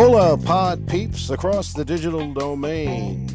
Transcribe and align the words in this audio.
Hola, 0.00 0.38
pod 0.38 0.86
peeps 0.86 1.30
across 1.30 1.72
the 1.72 1.84
digital 1.84 2.32
domain. 2.32 3.26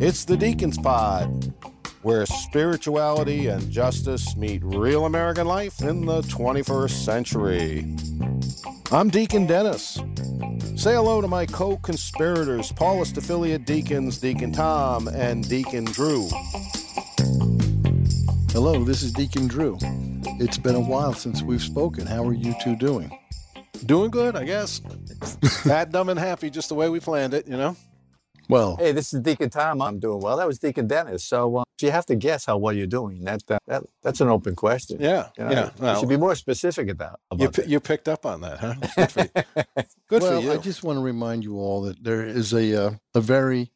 It's 0.00 0.24
the 0.24 0.38
Deacons 0.38 0.78
Pod, 0.78 1.52
where 2.00 2.24
spirituality 2.24 3.48
and 3.48 3.70
justice 3.70 4.34
meet 4.34 4.64
real 4.64 5.04
American 5.04 5.46
life 5.46 5.82
in 5.82 6.06
the 6.06 6.22
21st 6.22 7.04
century. 7.04 7.94
I'm 8.90 9.10
Deacon 9.10 9.46
Dennis. 9.46 10.00
Say 10.76 10.94
hello 10.94 11.20
to 11.20 11.28
my 11.28 11.44
co 11.44 11.76
conspirators, 11.76 12.72
Paulist 12.72 13.18
affiliate 13.18 13.66
deacons, 13.66 14.16
Deacon 14.16 14.50
Tom 14.50 15.08
and 15.08 15.46
Deacon 15.46 15.84
Drew. 15.84 16.26
Hello, 18.52 18.82
this 18.82 19.02
is 19.02 19.12
Deacon 19.12 19.46
Drew. 19.46 19.76
It's 20.40 20.56
been 20.56 20.74
a 20.74 20.80
while 20.80 21.12
since 21.12 21.42
we've 21.42 21.60
spoken. 21.60 22.06
How 22.06 22.24
are 22.26 22.32
you 22.32 22.54
two 22.62 22.76
doing? 22.76 23.12
Doing 23.84 24.10
good, 24.10 24.36
I 24.36 24.44
guess. 24.44 24.80
Fat, 25.64 25.90
dumb, 25.92 26.08
and 26.08 26.18
happy, 26.18 26.50
just 26.50 26.68
the 26.68 26.74
way 26.74 26.88
we 26.88 27.00
planned 27.00 27.34
it, 27.34 27.46
you 27.46 27.56
know? 27.56 27.76
Well, 28.48 28.76
Hey, 28.76 28.92
this 28.92 29.14
is 29.14 29.20
Deacon 29.20 29.50
Tom. 29.50 29.80
I'm 29.80 29.98
doing 29.98 30.20
well. 30.20 30.36
That 30.36 30.46
was 30.46 30.58
Deacon 30.58 30.86
Dennis. 30.86 31.24
So 31.24 31.58
uh, 31.58 31.64
you 31.80 31.90
have 31.90 32.06
to 32.06 32.16
guess 32.16 32.44
how 32.44 32.58
well 32.58 32.72
you're 32.72 32.86
doing. 32.86 33.24
That, 33.24 33.46
that, 33.46 33.62
that 33.66 33.82
that's 34.02 34.20
an 34.20 34.28
open 34.28 34.54
question. 34.56 34.98
Yeah, 35.00 35.28
You 35.38 35.44
know, 35.44 35.50
yeah. 35.50 35.64
You 35.64 35.70
Well, 35.78 36.00
should 36.00 36.08
be 36.08 36.16
more 36.16 36.34
specific 36.34 36.88
about, 36.88 37.20
you, 37.32 37.46
about 37.46 37.54
pi- 37.54 37.70
you 37.70 37.80
picked 37.80 38.08
up 38.08 38.26
on 38.26 38.40
that, 38.42 38.58
huh? 38.58 38.74
Good 38.96 39.12
for 39.12 39.20
you. 39.20 39.84
Good 40.08 40.22
well, 40.22 40.40
for 40.40 40.46
you. 40.46 40.52
I 40.52 40.56
just 40.58 40.82
want 40.82 40.98
to 40.98 41.02
remind 41.02 41.44
you 41.44 41.56
all 41.56 41.82
that 41.82 42.02
there 42.02 42.26
is 42.26 42.52
a 42.52 42.86
uh, 42.86 42.90
a 43.14 43.20
very 43.20 43.70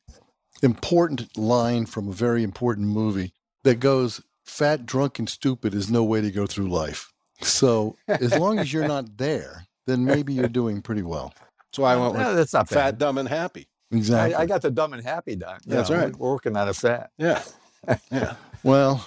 important 0.62 1.36
line 1.38 1.86
from 1.86 2.08
a 2.08 2.12
very 2.12 2.42
important 2.42 2.88
movie 2.88 3.33
that 3.62 3.80
goes, 3.80 4.20
"Fat, 4.44 4.84
drunk, 4.84 5.19
and 5.19 5.28
stupid 5.28 5.74
is 5.74 5.88
no 5.91 6.05
way 6.05 6.20
to 6.20 6.30
go 6.30 6.47
through 6.47 6.69
life." 6.69 7.12
So, 7.41 7.97
as 8.08 8.36
long 8.36 8.58
as 8.58 8.72
you're 8.72 8.88
not 8.88 9.16
there, 9.19 9.66
then 9.86 10.04
maybe 10.04 10.32
you're 10.32 10.48
doing 10.48 10.82
pretty 10.82 11.02
well. 11.02 11.32
So 11.72 11.84
I 11.84 11.97
went 11.97 12.14
No, 12.14 12.28
with 12.28 12.36
that's 12.36 12.52
not 12.52 12.69
fat, 12.69 12.74
bad. 12.92 12.98
dumb, 12.98 13.19
and 13.19 13.28
happy. 13.28 13.69
Exactly. 13.91 14.34
I, 14.34 14.42
I 14.42 14.47
got 14.47 14.62
the 14.62 14.70
dumb 14.70 14.92
and 14.94 15.02
happy 15.02 15.36
done. 15.36 15.61
That's 15.66 15.91
know, 15.91 15.97
right. 15.98 16.16
We're 16.16 16.30
working 16.33 16.56
on 16.56 16.69
a 16.69 16.74
fat. 16.74 17.11
Yeah. 17.19 17.42
Yeah. 18.11 18.34
well, 18.64 19.06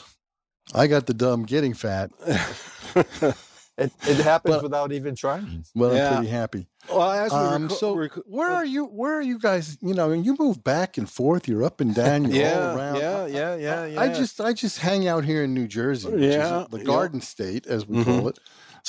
I 0.74 0.88
got 0.88 1.06
the 1.06 1.14
dumb 1.14 1.44
getting 1.44 1.74
fat. 1.74 2.12
It, 3.78 3.94
it 4.06 4.18
happens 4.18 4.56
But- 4.56 4.64
without 4.64 4.92
even 4.92 5.16
trying. 5.16 5.64
Well, 5.74 5.96
Yeah. 5.96 6.10
I'm 6.10 6.16
pretty 6.18 6.32
happy. 6.32 6.68
well, 6.94 7.12
as 7.12 7.32
we 7.32 7.38
Um, 7.38 7.70
reco- 7.70 7.72
so 7.80 7.96
reco- 7.96 8.24
where 8.26 8.50
are 8.52 8.66
you? 8.66 8.84
Where 8.84 9.14
are 9.16 9.22
you 9.22 9.40
guys? 9.40 9.78
You 9.80 9.94
know, 9.94 10.12
you 10.12 10.36
move 10.38 10.66
back 10.66 10.98
and 10.98 11.10
forth. 11.10 11.48
You're 11.48 11.64
up 11.64 11.80
and 11.80 11.96
down. 11.96 12.26
You're 12.26 12.44
yeah, 12.44 12.60
all 12.72 12.78
around. 12.78 12.96
yeah, 12.98 13.26
yeah, 13.28 13.56
yeah, 13.56 13.86
yeah. 13.86 14.02
I 14.02 14.10
just 14.10 14.42
I 14.42 14.52
just 14.52 14.80
hang 14.80 15.08
out 15.08 15.24
here 15.24 15.46
in 15.46 15.54
New 15.54 15.66
Jersey, 15.66 16.10
which 16.10 16.22
Yeah, 16.24 16.64
is 16.64 16.68
the 16.72 16.80
yeah. 16.80 16.84
Garden 16.84 17.22
State, 17.22 17.68
as 17.68 17.88
we 17.88 18.00
Mhm. 18.00 18.04
call 18.04 18.28
it. 18.28 18.40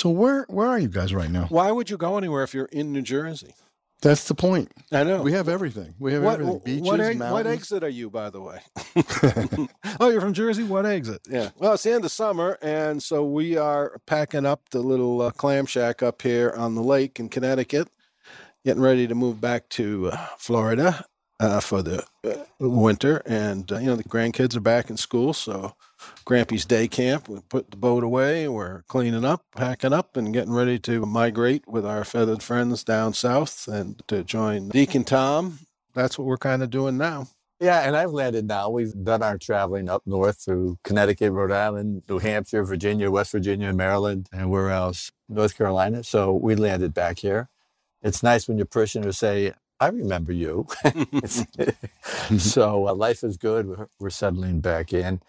So 0.01 0.09
where 0.09 0.47
where 0.49 0.67
are 0.67 0.79
you 0.79 0.89
guys 0.89 1.13
right 1.13 1.31
now? 1.31 1.45
Why 1.51 1.71
would 1.71 1.91
you 1.91 1.99
go 1.99 2.17
anywhere 2.17 2.43
if 2.43 2.55
you're 2.55 2.71
in 2.73 2.91
New 2.91 3.03
Jersey? 3.03 3.53
That's 4.01 4.27
the 4.29 4.35
point. 4.35 4.73
I 4.91 5.05
know. 5.05 5.21
We 5.21 5.33
have 5.33 5.47
everything. 5.47 5.95
We 5.99 6.15
have 6.15 6.23
what, 6.23 6.41
everything. 6.41 6.61
Beaches, 6.65 6.89
what, 6.89 7.01
egg- 7.01 7.21
what 7.21 7.47
exit 7.47 7.85
are 7.85 7.91
you, 7.91 8.09
by 8.09 8.31
the 8.31 8.41
way? 8.41 8.61
oh, 10.01 10.09
you're 10.09 10.23
from 10.23 10.33
Jersey? 10.33 10.63
What 10.63 10.87
exit? 10.87 11.21
Yeah. 11.29 11.51
Well, 11.59 11.75
it's 11.75 11.83
the 11.83 11.93
end 11.93 12.07
of 12.07 12.13
summer, 12.13 12.57
and 12.63 13.03
so 13.03 13.27
we 13.27 13.59
are 13.59 14.01
packing 14.07 14.47
up 14.47 14.71
the 14.71 14.81
little 14.81 15.21
uh, 15.21 15.33
clam 15.33 15.67
shack 15.67 16.03
up 16.03 16.23
here 16.23 16.55
on 16.57 16.77
the 16.77 16.83
lake 16.83 17.21
in 17.21 17.29
Connecticut, 17.29 17.91
getting 18.65 18.81
ready 18.81 19.07
to 19.07 19.15
move 19.15 19.39
back 19.39 19.69
to 19.71 20.13
uh, 20.13 20.27
Florida 20.39 21.05
uh, 21.39 21.61
for 21.61 21.83
the 21.83 22.07
uh, 22.25 22.45
winter. 22.59 23.21
And, 23.27 23.71
uh, 23.71 23.77
you 23.77 23.89
know, 23.89 23.97
the 23.97 24.05
grandkids 24.05 24.57
are 24.57 24.61
back 24.61 24.89
in 24.89 24.97
school, 24.97 25.35
so 25.35 25.75
Grampy's 26.25 26.65
day 26.65 26.89
camp. 26.89 27.29
We 27.29 27.41
put 27.49 27.71
the 27.71 27.77
boat 27.77 28.05
away. 28.05 28.49
We're 28.49 28.83
cleaning 28.83 29.25
up, 29.25 29.45
packing 29.55 29.93
up, 29.93 30.17
and 30.17 30.33
getting 30.33 30.53
ready 30.53 30.79
to 30.81 31.07
migrate 31.07 31.67
with 31.67 31.87
our 31.87 32.05
feathered 32.05 32.43
friends 32.43 32.85
down 32.85 33.15
south 33.15 33.69
and 33.69 34.03
to 34.09 34.25
join 34.25 34.69
Deacon 34.69 35.05
Tom. 35.05 35.61
That's 35.95 36.19
what 36.19 36.27
we're 36.27 36.39
kind 36.39 36.63
of 36.63 36.71
doing 36.71 36.97
now. 36.97 37.29
Yeah, 37.61 37.81
and 37.81 37.95
I've 37.95 38.13
landed 38.13 38.47
now. 38.49 38.71
We've 38.71 38.93
done 39.05 39.23
our 39.23 39.37
traveling 39.37 39.91
up 39.91 40.07
north 40.07 40.41
through 40.43 40.79
Connecticut, 40.83 41.31
Rhode 41.33 41.53
Island, 41.53 42.05
New 42.09 42.19
Hampshire, 42.19 42.65
Virginia, 42.65 43.11
West 43.11 43.33
Virginia, 43.33 43.69
and 43.69 43.77
Maryland, 43.77 44.29
and 44.33 44.51
where 44.51 44.71
else? 44.71 45.13
North 45.29 45.59
Carolina. 45.59 46.03
So 46.03 46.33
we 46.33 46.55
landed 46.55 46.95
back 46.95 47.19
here. 47.19 47.51
It's 48.03 48.23
nice 48.23 48.49
when 48.49 48.57
your 48.57 48.67
parishioners 48.67 49.19
say, 49.19 49.53
I 49.79 49.89
remember 49.89 50.33
you. 50.33 50.67
So 52.39 52.87
uh, 52.89 52.95
life 52.95 53.25
is 53.25 53.37
good. 53.37 53.67
We're, 53.67 53.89
we're 53.99 54.11
settling 54.11 54.61
back 54.61 54.93
in. 54.93 55.21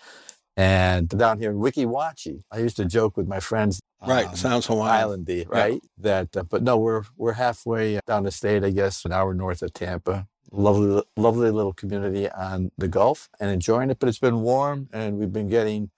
And 0.58 1.08
down 1.10 1.40
here 1.40 1.52
in 1.52 1.58
Weeki 1.58 1.86
Wachee, 1.86 2.42
I 2.52 2.60
used 2.60 2.76
to 2.78 2.86
joke 2.86 3.16
with 3.18 3.28
my 3.28 3.40
friends. 3.40 3.80
right. 4.06 4.28
um, 4.28 4.36
Sounds 4.36 4.66
Hawaiian. 4.68 5.26
islandy, 5.26 5.46
right? 5.50 5.82
That, 5.98 6.36
uh, 6.36 6.44
but 6.44 6.62
no, 6.62 6.78
we're 6.78 7.04
we're 7.18 7.34
halfway 7.34 8.00
down 8.06 8.24
the 8.24 8.32
state, 8.32 8.64
I 8.64 8.70
guess, 8.72 9.06
an 9.06 9.12
hour 9.14 9.34
north 9.34 9.62
of 9.62 9.74
Tampa. 9.74 10.28
Lovely, 10.52 11.02
lovely 11.16 11.50
little 11.52 11.72
community 11.74 12.30
on 12.30 12.72
the 12.78 12.90
Gulf, 12.90 13.30
and 13.40 13.50
enjoying 13.50 13.90
it. 13.90 14.00
But 14.00 14.10
it's 14.10 14.20
been 14.20 14.42
warm, 14.42 14.90
and 14.92 15.18
we've 15.18 15.32
been 15.32 15.48
getting 15.48 15.90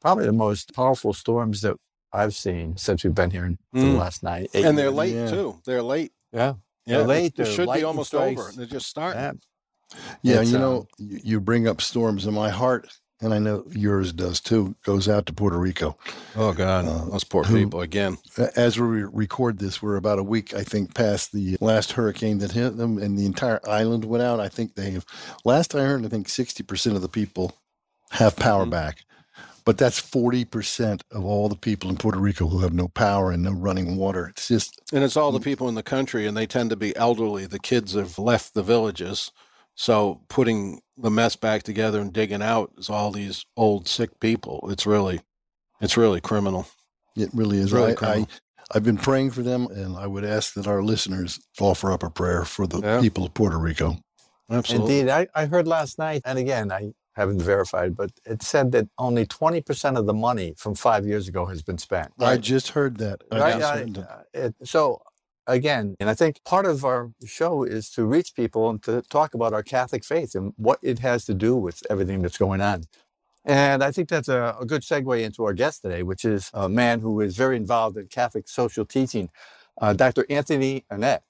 probably 0.00 0.26
the 0.26 0.32
most 0.32 0.72
powerful 0.74 1.12
storms 1.12 1.60
that 1.62 1.76
I've 2.12 2.34
seen 2.34 2.76
since 2.76 3.02
we've 3.04 3.14
been 3.14 3.30
here 3.32 3.56
for 3.72 3.80
the 3.80 3.86
Mm. 3.86 3.98
last 3.98 4.22
night. 4.22 4.50
eight 4.54 4.64
And 4.64 4.78
they're 4.78 4.90
late 4.92 5.14
Yeah. 5.14 5.30
too. 5.30 5.60
They're 5.64 5.82
late. 5.82 6.12
Yeah, 6.32 6.54
Yeah, 6.86 6.98
They're 6.98 7.06
late, 7.06 7.36
they're 7.36 7.46
should 7.46 7.72
be 7.72 7.82
almost 7.84 8.08
strikes. 8.10 8.40
over. 8.40 8.52
They're 8.56 8.66
just 8.66 8.86
starting. 8.88 9.20
yeah. 9.20 9.32
Yeah, 10.22 10.40
you 10.42 10.56
um, 10.56 10.62
know, 10.62 10.86
you 10.98 11.20
you 11.24 11.40
bring 11.40 11.66
up 11.66 11.80
storms, 11.80 12.26
and 12.26 12.34
my 12.34 12.50
heart, 12.50 12.88
and 13.20 13.34
I 13.34 13.38
know 13.38 13.64
yours 13.70 14.12
does 14.12 14.40
too, 14.40 14.74
goes 14.84 15.08
out 15.08 15.26
to 15.26 15.32
Puerto 15.32 15.58
Rico. 15.58 15.96
Oh 16.36 16.52
God, 16.52 16.86
Uh, 16.86 17.04
those 17.10 17.24
poor 17.24 17.44
who- 17.44 17.56
people 17.56 17.80
again. 17.80 18.18
As 18.56 18.78
we 18.78 19.02
record 19.04 19.58
this, 19.58 19.82
we're 19.82 19.96
about 19.96 20.18
a 20.18 20.22
week, 20.22 20.54
I 20.54 20.62
think, 20.64 20.94
past 20.94 21.32
the 21.32 21.56
last 21.60 21.92
hurricane 21.92 22.38
that 22.38 22.52
hit 22.52 22.76
them, 22.76 22.98
and 22.98 23.18
the 23.18 23.26
entire 23.26 23.60
island 23.68 24.04
went 24.04 24.22
out. 24.22 24.40
I 24.40 24.48
think 24.48 24.74
they 24.74 24.90
have. 24.92 25.04
Last 25.44 25.74
I 25.74 25.84
heard, 25.84 26.04
I 26.04 26.08
think 26.08 26.28
sixty 26.28 26.62
percent 26.62 26.96
of 26.96 27.02
the 27.02 27.08
people 27.08 27.52
have 28.12 28.36
power 28.36 28.64
Mhm. 28.66 28.70
back, 28.70 29.04
but 29.64 29.76
that's 29.78 29.98
forty 29.98 30.44
percent 30.44 31.02
of 31.10 31.24
all 31.24 31.48
the 31.48 31.56
people 31.56 31.90
in 31.90 31.96
Puerto 31.96 32.18
Rico 32.18 32.48
who 32.48 32.60
have 32.60 32.72
no 32.72 32.88
power 32.88 33.30
and 33.30 33.42
no 33.42 33.52
running 33.52 33.96
water. 33.96 34.28
It's 34.28 34.48
just 34.48 34.80
And 34.92 35.04
it's 35.04 35.16
all 35.16 35.30
the 35.32 35.40
people 35.40 35.68
in 35.68 35.74
the 35.74 35.82
country, 35.82 36.26
and 36.26 36.36
they 36.36 36.46
tend 36.46 36.70
to 36.70 36.76
be 36.76 36.96
elderly. 36.96 37.46
The 37.46 37.58
kids 37.60 37.92
have 37.94 38.18
left 38.18 38.54
the 38.54 38.62
villages, 38.62 39.30
so 39.80 40.20
putting 40.28 40.82
the 40.98 41.10
mess 41.10 41.36
back 41.36 41.62
together 41.62 42.00
and 42.02 42.12
digging 42.12 42.42
out 42.42 42.70
is 42.76 42.90
all 42.90 43.10
these 43.10 43.46
old 43.56 43.88
sick 43.88 44.20
people. 44.20 44.68
It's 44.70 44.84
really, 44.84 45.20
it's 45.80 45.96
really 45.96 46.20
criminal. 46.20 46.66
It 47.16 47.30
really 47.32 47.56
is. 47.58 47.72
Really 47.72 47.88
I, 47.88 47.92
I, 47.92 47.94
criminal. 47.94 48.28
I've 48.74 48.84
been 48.84 48.98
praying 48.98 49.30
for 49.30 49.42
them, 49.42 49.66
and 49.70 49.96
I 49.96 50.06
would 50.06 50.24
ask 50.24 50.52
that 50.54 50.66
our 50.66 50.82
listeners 50.82 51.40
offer 51.58 51.90
up 51.92 52.02
a 52.02 52.10
prayer 52.10 52.44
for 52.44 52.66
the 52.66 52.80
Yeah. 52.82 53.00
people 53.00 53.24
of 53.24 53.32
Puerto 53.32 53.58
Rico. 53.58 53.96
Absolutely. 54.50 54.98
Indeed, 55.00 55.10
I, 55.10 55.26
I 55.34 55.46
heard 55.46 55.66
last 55.66 55.98
night, 55.98 56.20
and 56.26 56.38
again, 56.38 56.70
I 56.70 56.92
haven't 57.16 57.40
verified, 57.40 57.96
but 57.96 58.10
it 58.26 58.42
said 58.42 58.72
that 58.72 58.86
only 58.98 59.24
twenty 59.24 59.62
percent 59.62 59.96
of 59.96 60.04
the 60.06 60.12
money 60.14 60.52
from 60.58 60.74
five 60.74 61.06
years 61.06 61.26
ago 61.26 61.46
has 61.46 61.62
been 61.62 61.78
spent. 61.78 62.12
I 62.20 62.36
just 62.36 62.68
heard 62.70 62.98
that. 62.98 63.22
I 63.32 63.38
Right, 63.40 63.58
just 63.58 63.72
I- 63.72 63.78
heard 63.78 63.94
that. 63.94 64.10
uh, 64.10 64.22
it, 64.34 64.54
so 64.64 65.00
again, 65.50 65.96
and 66.00 66.08
I 66.08 66.14
think 66.14 66.42
part 66.44 66.66
of 66.66 66.84
our 66.84 67.10
show 67.26 67.64
is 67.64 67.90
to 67.90 68.04
reach 68.06 68.34
people 68.34 68.70
and 68.70 68.82
to 68.84 69.02
talk 69.02 69.34
about 69.34 69.52
our 69.52 69.62
Catholic 69.62 70.04
faith 70.04 70.34
and 70.34 70.54
what 70.56 70.78
it 70.82 71.00
has 71.00 71.24
to 71.26 71.34
do 71.34 71.56
with 71.56 71.82
everything 71.90 72.22
that's 72.22 72.38
going 72.38 72.60
on. 72.60 72.84
And 73.44 73.82
I 73.82 73.90
think 73.90 74.08
that's 74.08 74.28
a, 74.28 74.56
a 74.60 74.66
good 74.66 74.82
segue 74.82 75.22
into 75.22 75.44
our 75.44 75.54
guest 75.54 75.82
today, 75.82 76.02
which 76.02 76.24
is 76.24 76.50
a 76.54 76.68
man 76.68 77.00
who 77.00 77.20
is 77.20 77.36
very 77.36 77.56
involved 77.56 77.96
in 77.96 78.06
Catholic 78.06 78.48
social 78.48 78.84
teaching, 78.84 79.30
uh, 79.80 79.92
Dr. 79.94 80.26
Anthony 80.30 80.84
Annett. 80.92 81.20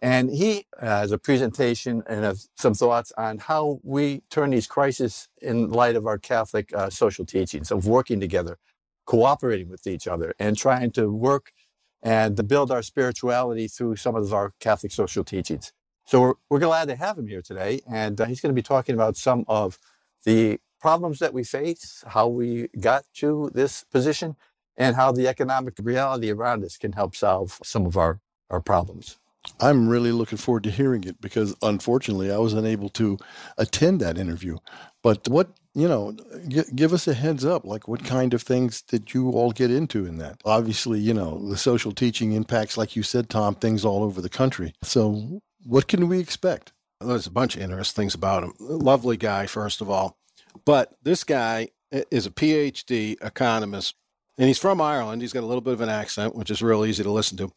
And 0.00 0.30
he 0.30 0.66
has 0.80 1.10
a 1.12 1.18
presentation 1.18 2.02
and 2.08 2.24
has 2.24 2.48
some 2.56 2.74
thoughts 2.74 3.12
on 3.16 3.38
how 3.38 3.80
we 3.82 4.22
turn 4.30 4.50
these 4.50 4.66
crises 4.66 5.28
in 5.42 5.70
light 5.70 5.96
of 5.96 6.06
our 6.06 6.18
Catholic 6.18 6.72
uh, 6.74 6.90
social 6.90 7.24
teachings 7.24 7.70
of 7.70 7.86
working 7.86 8.20
together, 8.20 8.58
cooperating 9.06 9.68
with 9.68 9.86
each 9.86 10.06
other, 10.06 10.34
and 10.38 10.56
trying 10.56 10.92
to 10.92 11.10
work 11.10 11.52
and 12.06 12.36
to 12.36 12.44
build 12.44 12.70
our 12.70 12.82
spirituality 12.82 13.66
through 13.66 13.96
some 13.96 14.14
of 14.14 14.32
our 14.32 14.52
Catholic 14.60 14.92
social 14.92 15.24
teachings. 15.24 15.72
So 16.04 16.20
we're, 16.20 16.34
we're 16.48 16.60
glad 16.60 16.86
to 16.86 16.94
have 16.94 17.18
him 17.18 17.26
here 17.26 17.42
today, 17.42 17.80
and 17.90 18.20
uh, 18.20 18.26
he's 18.26 18.40
going 18.40 18.54
to 18.54 18.54
be 18.54 18.62
talking 18.62 18.94
about 18.94 19.16
some 19.16 19.44
of 19.48 19.80
the 20.24 20.60
problems 20.80 21.18
that 21.18 21.34
we 21.34 21.42
face, 21.42 22.04
how 22.06 22.28
we 22.28 22.68
got 22.78 23.04
to 23.14 23.50
this 23.52 23.82
position, 23.90 24.36
and 24.76 24.94
how 24.94 25.10
the 25.10 25.26
economic 25.26 25.74
reality 25.82 26.30
around 26.30 26.62
us 26.62 26.76
can 26.76 26.92
help 26.92 27.16
solve 27.16 27.58
some 27.64 27.86
of 27.86 27.96
our, 27.96 28.20
our 28.50 28.60
problems. 28.60 29.18
I'm 29.60 29.88
really 29.88 30.12
looking 30.12 30.38
forward 30.38 30.64
to 30.64 30.70
hearing 30.70 31.04
it 31.04 31.20
because 31.20 31.54
unfortunately 31.62 32.30
I 32.32 32.38
was 32.38 32.52
unable 32.52 32.88
to 32.90 33.18
attend 33.58 34.00
that 34.00 34.18
interview. 34.18 34.58
But 35.02 35.28
what, 35.28 35.50
you 35.74 35.88
know, 35.88 36.16
g- 36.48 36.64
give 36.74 36.92
us 36.92 37.06
a 37.06 37.14
heads 37.14 37.44
up. 37.44 37.64
Like, 37.64 37.88
what 37.88 38.04
kind 38.04 38.34
of 38.34 38.42
things 38.42 38.82
did 38.82 39.14
you 39.14 39.30
all 39.30 39.52
get 39.52 39.70
into 39.70 40.06
in 40.06 40.18
that? 40.18 40.40
Obviously, 40.44 40.98
you 41.00 41.14
know, 41.14 41.48
the 41.48 41.56
social 41.56 41.92
teaching 41.92 42.32
impacts, 42.32 42.76
like 42.76 42.96
you 42.96 43.02
said, 43.02 43.28
Tom, 43.30 43.54
things 43.54 43.84
all 43.84 44.02
over 44.02 44.20
the 44.20 44.28
country. 44.28 44.74
So, 44.82 45.40
what 45.64 45.88
can 45.88 46.08
we 46.08 46.18
expect? 46.18 46.72
There's 47.00 47.26
a 47.26 47.30
bunch 47.30 47.56
of 47.56 47.62
interesting 47.62 48.02
things 48.02 48.14
about 48.14 48.42
him. 48.42 48.54
Lovely 48.58 49.16
guy, 49.16 49.46
first 49.46 49.80
of 49.80 49.90
all. 49.90 50.16
But 50.64 50.96
this 51.02 51.24
guy 51.24 51.68
is 51.90 52.26
a 52.26 52.30
PhD 52.30 53.16
economist 53.22 53.94
and 54.38 54.48
he's 54.48 54.58
from 54.58 54.80
Ireland. 54.80 55.22
He's 55.22 55.32
got 55.32 55.42
a 55.42 55.46
little 55.46 55.60
bit 55.60 55.72
of 55.72 55.80
an 55.80 55.88
accent, 55.88 56.34
which 56.34 56.50
is 56.50 56.62
real 56.62 56.84
easy 56.84 57.02
to 57.02 57.10
listen 57.10 57.38
to. 57.38 57.52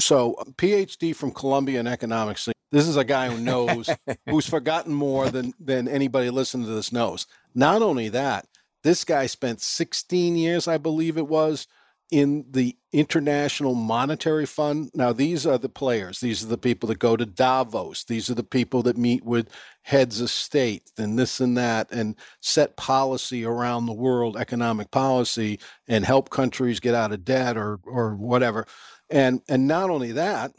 So, 0.00 0.34
PhD 0.56 1.14
from 1.14 1.32
Columbia 1.32 1.80
in 1.80 1.86
economics. 1.86 2.48
This 2.70 2.86
is 2.86 2.96
a 2.96 3.04
guy 3.04 3.30
who 3.30 3.40
knows, 3.40 3.88
who's 4.28 4.48
forgotten 4.48 4.92
more 4.92 5.30
than 5.30 5.54
than 5.58 5.88
anybody 5.88 6.30
listening 6.30 6.66
to 6.66 6.72
this 6.72 6.92
knows. 6.92 7.26
Not 7.54 7.82
only 7.82 8.08
that, 8.10 8.46
this 8.82 9.04
guy 9.04 9.26
spent 9.26 9.60
16 9.60 10.36
years, 10.36 10.68
I 10.68 10.78
believe 10.78 11.16
it 11.16 11.28
was, 11.28 11.66
in 12.10 12.46
the 12.50 12.76
International 12.92 13.74
Monetary 13.74 14.46
Fund. 14.46 14.90
Now, 14.94 15.12
these 15.12 15.46
are 15.46 15.58
the 15.58 15.68
players. 15.68 16.20
These 16.20 16.42
are 16.42 16.48
the 16.48 16.56
people 16.56 16.88
that 16.88 16.98
go 16.98 17.16
to 17.16 17.26
Davos. 17.26 18.04
These 18.04 18.30
are 18.30 18.34
the 18.34 18.42
people 18.42 18.82
that 18.84 18.96
meet 18.96 19.24
with 19.24 19.50
heads 19.82 20.20
of 20.20 20.30
state 20.30 20.90
and 20.96 21.18
this 21.18 21.38
and 21.40 21.56
that 21.58 21.90
and 21.92 22.16
set 22.40 22.76
policy 22.76 23.44
around 23.44 23.86
the 23.86 23.92
world, 23.92 24.36
economic 24.36 24.90
policy, 24.90 25.60
and 25.86 26.04
help 26.04 26.30
countries 26.30 26.80
get 26.80 26.94
out 26.94 27.12
of 27.12 27.24
debt 27.24 27.56
or 27.56 27.80
or 27.84 28.14
whatever. 28.14 28.66
And 29.10 29.42
and 29.48 29.68
not 29.68 29.90
only 29.90 30.12
that, 30.12 30.52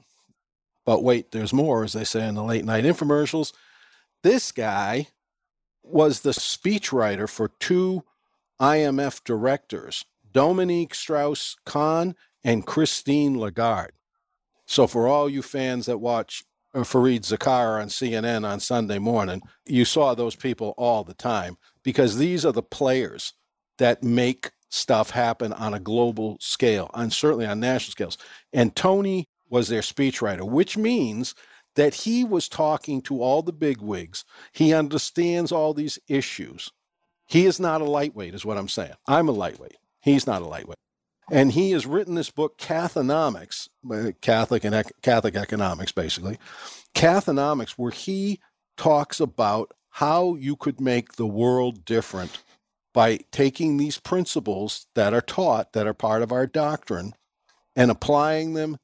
but 0.86 1.04
wait, 1.04 1.31
there's 1.31 1.54
more, 1.54 1.84
as 1.84 1.94
they 1.94 2.04
say 2.04 2.28
in 2.28 2.36
the 2.36 2.44
late 2.44 2.66
night 2.66 2.84
infomercials. 2.84 3.54
This 4.22 4.52
guy 4.52 5.07
was 5.84 6.22
the 6.22 6.31
speechwriter 6.31 7.28
for 7.28 7.48
two 7.60 8.04
IMF 8.62 9.24
directors 9.24 10.06
Dominique 10.31 10.96
Strauss 10.96 11.56
Kahn 11.66 12.16
and 12.44 12.66
Christine 12.66 13.40
Lagarde. 13.40 13.94
So, 14.66 14.88
for 14.88 15.08
all 15.08 15.30
you 15.30 15.42
fans 15.42 15.88
that 15.88 15.98
watch 15.98 16.44
uh, 16.74 16.80
Fareed 16.80 17.22
Zakaria 17.22 17.81
on 17.81 17.88
CNN 17.88 18.48
on 18.48 18.60
Sunday 18.60 19.00
morning, 19.00 19.42
you 19.66 19.86
saw 19.86 20.14
those 20.14 20.36
people 20.36 20.74
all 20.78 21.04
the 21.04 21.16
time 21.16 21.58
because 21.84 22.18
these 22.18 22.46
are 22.46 22.52
the 22.52 22.62
players 22.62 23.34
that 23.80 24.04
make 24.04 24.52
stuff 24.70 25.10
happen 25.10 25.52
on 25.54 25.74
a 25.74 25.80
global 25.80 26.38
scale, 26.40 26.92
and 26.94 27.12
certainly 27.12 27.46
on 27.46 27.60
national 27.60 27.92
scales. 27.92 28.18
And 28.54 28.76
Tony 28.76 29.28
was 29.50 29.68
their 29.68 29.81
speechwriter, 29.81 30.48
which 30.48 30.78
means 30.78 31.34
that 31.76 31.94
he 31.94 32.24
was 32.24 32.48
talking 32.48 33.02
to 33.02 33.22
all 33.22 33.42
the 33.42 33.54
bigwigs. 33.54 34.24
He 34.52 34.74
understands 34.74 35.52
all 35.52 35.74
these 35.74 35.98
issues. 36.08 36.70
He 37.26 37.46
is 37.46 37.60
not 37.60 37.81
a 37.81 37.86
lightweight, 37.86 38.34
is 38.34 38.46
what 38.46 38.58
I'm 38.58 38.68
saying. 38.68 38.94
I'm 39.08 39.30
a 39.30 39.34
lightweight. 39.34 39.78
He's 40.09 40.27
not 40.27 40.41
a 40.41 40.47
lightweight. 40.47 40.77
And 41.31 41.51
he 41.51 41.71
has 41.71 41.85
written 41.85 42.15
this 42.15 42.31
book, 42.31 42.57
Cathonomics, 42.57 43.69
uh, 43.89 44.11
Catholic 44.21 44.63
and 44.63 44.83
Catholic 45.03 45.35
economics, 45.35 45.91
basically, 45.91 46.39
Cathonomics, 46.95 47.71
where 47.71 47.91
he 47.91 48.39
talks 48.77 49.19
about 49.19 49.71
how 49.91 50.35
you 50.35 50.56
could 50.56 50.81
make 50.81 51.13
the 51.13 51.27
world 51.27 51.85
different 51.85 52.41
by 52.94 53.19
taking 53.31 53.77
these 53.77 54.00
principles 54.00 54.88
that 54.95 55.13
are 55.13 55.21
taught, 55.21 55.73
that 55.73 55.85
are 55.85 55.94
part 55.94 56.23
of 56.23 56.31
our 56.31 56.47
doctrine, 56.47 57.13
and 57.75 57.91
applying 57.91 58.53
them 58.53 58.77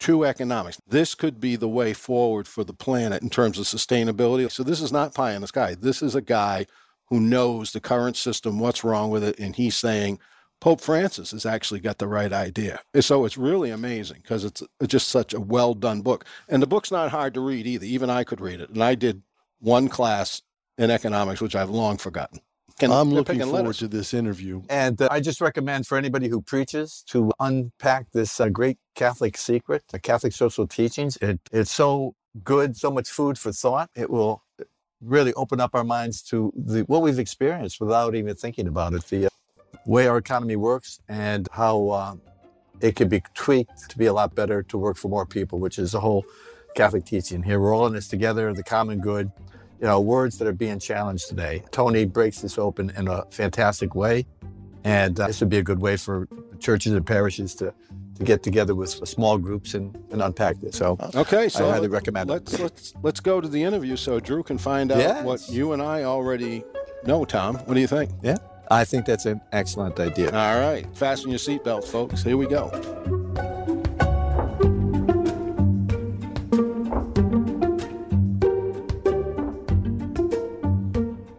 to 0.00 0.24
economics. 0.24 0.78
This 0.86 1.14
could 1.14 1.40
be 1.40 1.56
the 1.56 1.68
way 1.68 1.92
forward 1.92 2.48
for 2.48 2.64
the 2.64 2.72
planet 2.72 3.22
in 3.22 3.28
terms 3.28 3.58
of 3.58 3.66
sustainability. 3.66 4.50
So, 4.50 4.62
this 4.62 4.80
is 4.80 4.92
not 4.92 5.14
pie 5.14 5.34
in 5.34 5.42
the 5.42 5.48
sky. 5.48 5.76
This 5.78 6.02
is 6.02 6.14
a 6.14 6.22
guy 6.22 6.66
who 7.08 7.20
knows 7.20 7.72
the 7.72 7.80
current 7.80 8.16
system, 8.16 8.58
what's 8.58 8.82
wrong 8.82 9.10
with 9.10 9.22
it, 9.22 9.38
and 9.38 9.54
he's 9.54 9.76
saying, 9.76 10.18
Pope 10.62 10.80
Francis 10.80 11.32
has 11.32 11.44
actually 11.44 11.80
got 11.80 11.98
the 11.98 12.06
right 12.06 12.32
idea. 12.32 12.78
So 13.00 13.24
it's 13.24 13.36
really 13.36 13.70
amazing 13.70 14.18
because 14.22 14.44
it's 14.44 14.62
just 14.86 15.08
such 15.08 15.34
a 15.34 15.40
well 15.40 15.74
done 15.74 16.02
book. 16.02 16.24
And 16.48 16.62
the 16.62 16.68
book's 16.68 16.92
not 16.92 17.10
hard 17.10 17.34
to 17.34 17.40
read 17.40 17.66
either. 17.66 17.84
Even 17.84 18.08
I 18.08 18.22
could 18.22 18.40
read 18.40 18.60
it. 18.60 18.70
And 18.70 18.80
I 18.80 18.94
did 18.94 19.22
one 19.58 19.88
class 19.88 20.40
in 20.78 20.88
economics, 20.88 21.40
which 21.40 21.56
I've 21.56 21.68
long 21.68 21.96
forgotten. 21.96 22.38
Can, 22.78 22.92
I'm 22.92 23.10
looking 23.10 23.40
forward 23.40 23.56
letters. 23.56 23.78
to 23.78 23.88
this 23.88 24.14
interview. 24.14 24.62
And 24.70 25.02
uh, 25.02 25.08
I 25.10 25.18
just 25.18 25.40
recommend 25.40 25.88
for 25.88 25.98
anybody 25.98 26.28
who 26.28 26.40
preaches 26.40 27.02
to 27.08 27.32
unpack 27.40 28.12
this 28.12 28.38
uh, 28.38 28.48
great 28.48 28.78
Catholic 28.94 29.36
secret, 29.36 29.82
the 29.88 29.98
Catholic 29.98 30.32
social 30.32 30.68
teachings. 30.68 31.16
It, 31.16 31.40
it's 31.50 31.72
so 31.72 32.14
good, 32.44 32.76
so 32.76 32.92
much 32.92 33.10
food 33.10 33.36
for 33.36 33.50
thought. 33.50 33.90
It 33.96 34.10
will 34.10 34.44
really 35.00 35.34
open 35.34 35.60
up 35.60 35.74
our 35.74 35.82
minds 35.82 36.22
to 36.22 36.52
the, 36.54 36.82
what 36.82 37.02
we've 37.02 37.18
experienced 37.18 37.80
without 37.80 38.14
even 38.14 38.36
thinking 38.36 38.68
about 38.68 38.94
it. 38.94 39.04
The 39.08 39.26
uh, 39.26 39.28
way 39.86 40.06
our 40.06 40.18
economy 40.18 40.56
works 40.56 41.00
and 41.08 41.48
how 41.52 41.88
uh, 41.88 42.14
it 42.80 42.96
can 42.96 43.08
be 43.08 43.22
tweaked 43.34 43.90
to 43.90 43.98
be 43.98 44.06
a 44.06 44.12
lot 44.12 44.34
better 44.34 44.62
to 44.64 44.78
work 44.78 44.96
for 44.96 45.08
more 45.08 45.26
people, 45.26 45.58
which 45.58 45.78
is 45.78 45.92
the 45.92 46.00
whole 46.00 46.24
Catholic 46.74 47.04
teaching. 47.04 47.42
Here, 47.42 47.60
we're 47.60 47.74
all 47.74 47.86
in 47.86 47.92
this 47.92 48.08
together, 48.08 48.52
the 48.52 48.62
common 48.62 49.00
good. 49.00 49.30
You 49.80 49.88
know, 49.88 50.00
words 50.00 50.38
that 50.38 50.46
are 50.46 50.52
being 50.52 50.78
challenged 50.78 51.28
today. 51.28 51.64
Tony 51.72 52.04
breaks 52.04 52.40
this 52.40 52.56
open 52.56 52.90
in 52.96 53.08
a 53.08 53.24
fantastic 53.32 53.96
way, 53.96 54.26
and 54.84 55.18
uh, 55.18 55.26
this 55.26 55.40
would 55.40 55.48
be 55.48 55.58
a 55.58 55.62
good 55.62 55.80
way 55.80 55.96
for 55.96 56.28
churches 56.60 56.92
and 56.92 57.04
parishes 57.04 57.52
to 57.56 57.74
to 58.14 58.24
get 58.24 58.44
together 58.44 58.74
with 58.74 58.90
small 59.08 59.38
groups 59.38 59.74
and, 59.74 59.96
and 60.12 60.22
unpack 60.22 60.60
this. 60.60 60.76
So 60.76 60.96
okay, 61.16 61.48
so 61.48 61.68
I 61.68 61.72
highly 61.72 61.88
recommend 61.88 62.30
let's, 62.30 62.54
it. 62.54 62.60
Let's 62.60 62.94
let's 63.02 63.20
go 63.20 63.40
to 63.40 63.48
the 63.48 63.60
interview 63.60 63.96
so 63.96 64.20
Drew 64.20 64.44
can 64.44 64.56
find 64.56 64.92
out 64.92 64.98
yes. 64.98 65.24
what 65.24 65.48
you 65.48 65.72
and 65.72 65.82
I 65.82 66.04
already 66.04 66.62
know. 67.04 67.24
Tom, 67.24 67.56
what 67.56 67.74
do 67.74 67.80
you 67.80 67.88
think? 67.88 68.12
Yeah. 68.22 68.36
I 68.72 68.86
think 68.86 69.04
that's 69.04 69.26
an 69.26 69.42
excellent 69.52 70.00
idea. 70.00 70.28
All 70.28 70.58
right. 70.58 70.86
Fasten 70.96 71.28
your 71.28 71.38
seatbelt, 71.38 71.84
folks. 71.84 72.22
Here 72.22 72.38
we 72.38 72.46
go. 72.46 72.70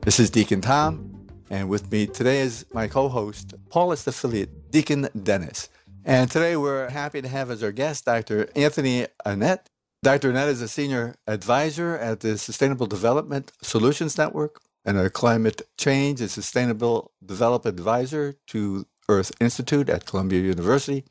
This 0.01 0.19
is 0.19 0.29
Deacon 0.29 0.61
Tom, 0.61 1.27
and 1.49 1.69
with 1.69 1.91
me 1.91 2.05
today 2.05 2.41
is 2.41 2.67
my 2.71 2.87
co 2.87 3.09
host, 3.09 3.55
Paulist 3.71 4.05
affiliate, 4.05 4.69
Deacon 4.69 5.09
Dennis. 5.23 5.69
And 6.05 6.29
today 6.29 6.55
we're 6.55 6.91
happy 6.91 7.23
to 7.23 7.27
have 7.27 7.49
as 7.49 7.63
our 7.63 7.71
guest 7.71 8.05
Dr. 8.05 8.47
Anthony 8.55 9.07
Annett. 9.25 9.61
Dr. 10.03 10.31
Annett 10.31 10.49
is 10.49 10.61
a 10.61 10.67
senior 10.67 11.15
advisor 11.25 11.97
at 11.97 12.19
the 12.19 12.37
Sustainable 12.37 12.85
Development 12.85 13.51
Solutions 13.63 14.19
Network 14.19 14.61
and 14.85 14.97
a 14.97 15.09
climate 15.09 15.61
change 15.77 16.21
and 16.21 16.29
sustainable 16.29 17.11
development 17.25 17.77
advisor 17.79 18.35
to 18.47 18.85
Earth 19.09 19.31
Institute 19.39 19.89
at 19.89 20.05
Columbia 20.05 20.41
University. 20.41 21.03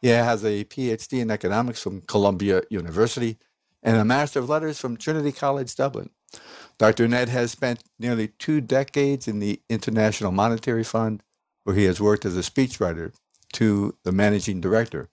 He 0.00 0.08
has 0.08 0.44
a 0.44 0.64
PhD 0.64 1.20
in 1.20 1.30
economics 1.30 1.82
from 1.82 2.02
Columbia 2.02 2.62
University 2.70 3.38
and 3.82 3.96
a 3.96 4.04
Master 4.04 4.40
of 4.40 4.48
Letters 4.48 4.78
from 4.78 4.96
Trinity 4.96 5.32
College 5.32 5.74
Dublin. 5.74 6.10
Dr. 6.78 7.08
Annett 7.08 7.28
has 7.28 7.50
spent 7.50 7.82
nearly 7.98 8.28
two 8.28 8.60
decades 8.60 9.26
in 9.26 9.40
the 9.40 9.60
International 9.68 10.30
Monetary 10.30 10.84
Fund, 10.84 11.22
where 11.64 11.74
he 11.74 11.84
has 11.84 12.00
worked 12.00 12.24
as 12.24 12.36
a 12.36 12.40
speechwriter 12.40 13.12
to 13.54 13.96
the 14.04 14.12
managing 14.12 14.60
director. 14.60 15.08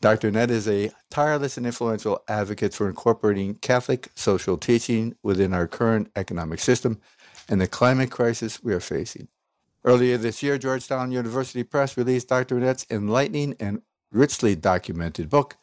Dr. 0.00 0.30
Annett 0.30 0.50
is 0.50 0.68
a 0.68 0.92
tireless 1.10 1.56
and 1.56 1.66
influential 1.66 2.22
advocate 2.28 2.72
for 2.72 2.88
incorporating 2.88 3.56
Catholic 3.56 4.10
social 4.14 4.56
teaching 4.56 5.16
within 5.22 5.52
our 5.52 5.66
current 5.66 6.10
economic 6.14 6.60
system 6.60 7.00
and 7.50 7.60
the 7.60 7.66
climate 7.66 8.12
crisis 8.12 8.62
we 8.62 8.72
are 8.72 8.80
facing. 8.80 9.28
Earlier 9.84 10.16
this 10.16 10.42
year, 10.42 10.56
Georgetown 10.56 11.10
University 11.10 11.64
Press 11.64 11.96
released 11.96 12.28
Dr. 12.28 12.54
Annett's 12.54 12.86
enlightening 12.88 13.56
and 13.58 13.82
richly 14.12 14.54
documented 14.54 15.28
book, 15.28 15.56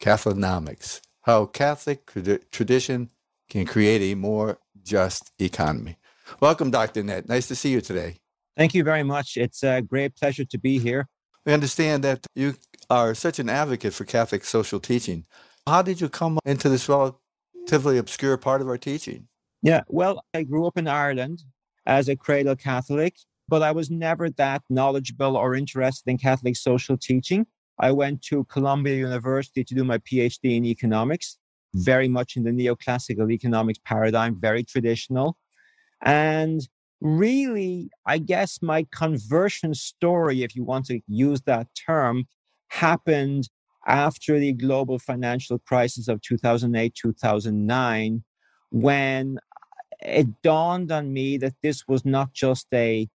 Cathonomics 0.00 1.00
How 1.22 1.46
Catholic 1.46 2.10
Tradition 2.50 3.10
Can 3.48 3.64
Create 3.66 4.02
a 4.02 4.16
More 4.16 4.58
Just 4.82 5.30
Economy. 5.38 5.98
Welcome, 6.40 6.70
Dr. 6.70 7.02
Annett. 7.02 7.28
Nice 7.28 7.48
to 7.48 7.54
see 7.54 7.70
you 7.70 7.80
today. 7.80 8.16
Thank 8.56 8.74
you 8.74 8.82
very 8.82 9.04
much. 9.04 9.36
It's 9.36 9.62
a 9.62 9.80
great 9.80 10.16
pleasure 10.16 10.44
to 10.44 10.58
be 10.58 10.78
here. 10.78 11.06
We 11.46 11.52
understand 11.52 12.02
that 12.04 12.26
you 12.34 12.56
are 12.88 13.14
such 13.14 13.38
an 13.38 13.48
advocate 13.48 13.94
for 13.94 14.04
Catholic 14.04 14.44
social 14.44 14.80
teaching. 14.80 15.26
How 15.66 15.82
did 15.82 16.00
you 16.00 16.08
come 16.08 16.38
into 16.44 16.68
this 16.68 16.88
relatively 16.88 17.98
obscure 17.98 18.36
part 18.36 18.60
of 18.60 18.68
our 18.68 18.78
teaching? 18.78 19.28
Yeah, 19.62 19.82
well, 19.88 20.24
I 20.32 20.44
grew 20.44 20.66
up 20.66 20.78
in 20.78 20.88
Ireland 20.88 21.44
as 21.86 22.08
a 22.08 22.16
cradle 22.16 22.56
Catholic, 22.56 23.16
but 23.48 23.62
I 23.62 23.72
was 23.72 23.90
never 23.90 24.30
that 24.30 24.62
knowledgeable 24.70 25.36
or 25.36 25.54
interested 25.54 26.10
in 26.10 26.18
Catholic 26.18 26.56
social 26.56 26.96
teaching. 26.96 27.46
I 27.78 27.92
went 27.92 28.22
to 28.24 28.44
Columbia 28.44 28.96
University 28.96 29.64
to 29.64 29.74
do 29.74 29.84
my 29.84 29.98
PhD 29.98 30.56
in 30.56 30.64
economics, 30.64 31.38
very 31.74 32.08
much 32.08 32.36
in 32.36 32.44
the 32.44 32.50
neoclassical 32.50 33.30
economics 33.30 33.78
paradigm, 33.84 34.38
very 34.40 34.64
traditional. 34.64 35.36
And 36.02 36.66
really, 37.00 37.90
I 38.06 38.18
guess 38.18 38.60
my 38.62 38.86
conversion 38.92 39.74
story, 39.74 40.42
if 40.42 40.56
you 40.56 40.64
want 40.64 40.86
to 40.86 41.00
use 41.06 41.42
that 41.42 41.68
term, 41.74 42.24
happened 42.68 43.48
after 43.86 44.38
the 44.38 44.52
global 44.52 44.98
financial 44.98 45.58
crisis 45.58 46.08
of 46.08 46.20
2008, 46.22 46.94
2009, 46.94 48.22
when 48.70 49.38
it 50.02 50.42
dawned 50.42 50.90
on 50.90 51.12
me 51.12 51.36
that 51.38 51.54
this 51.62 51.86
was 51.86 52.04
not 52.04 52.32
just 52.32 52.66
a 52.72 53.08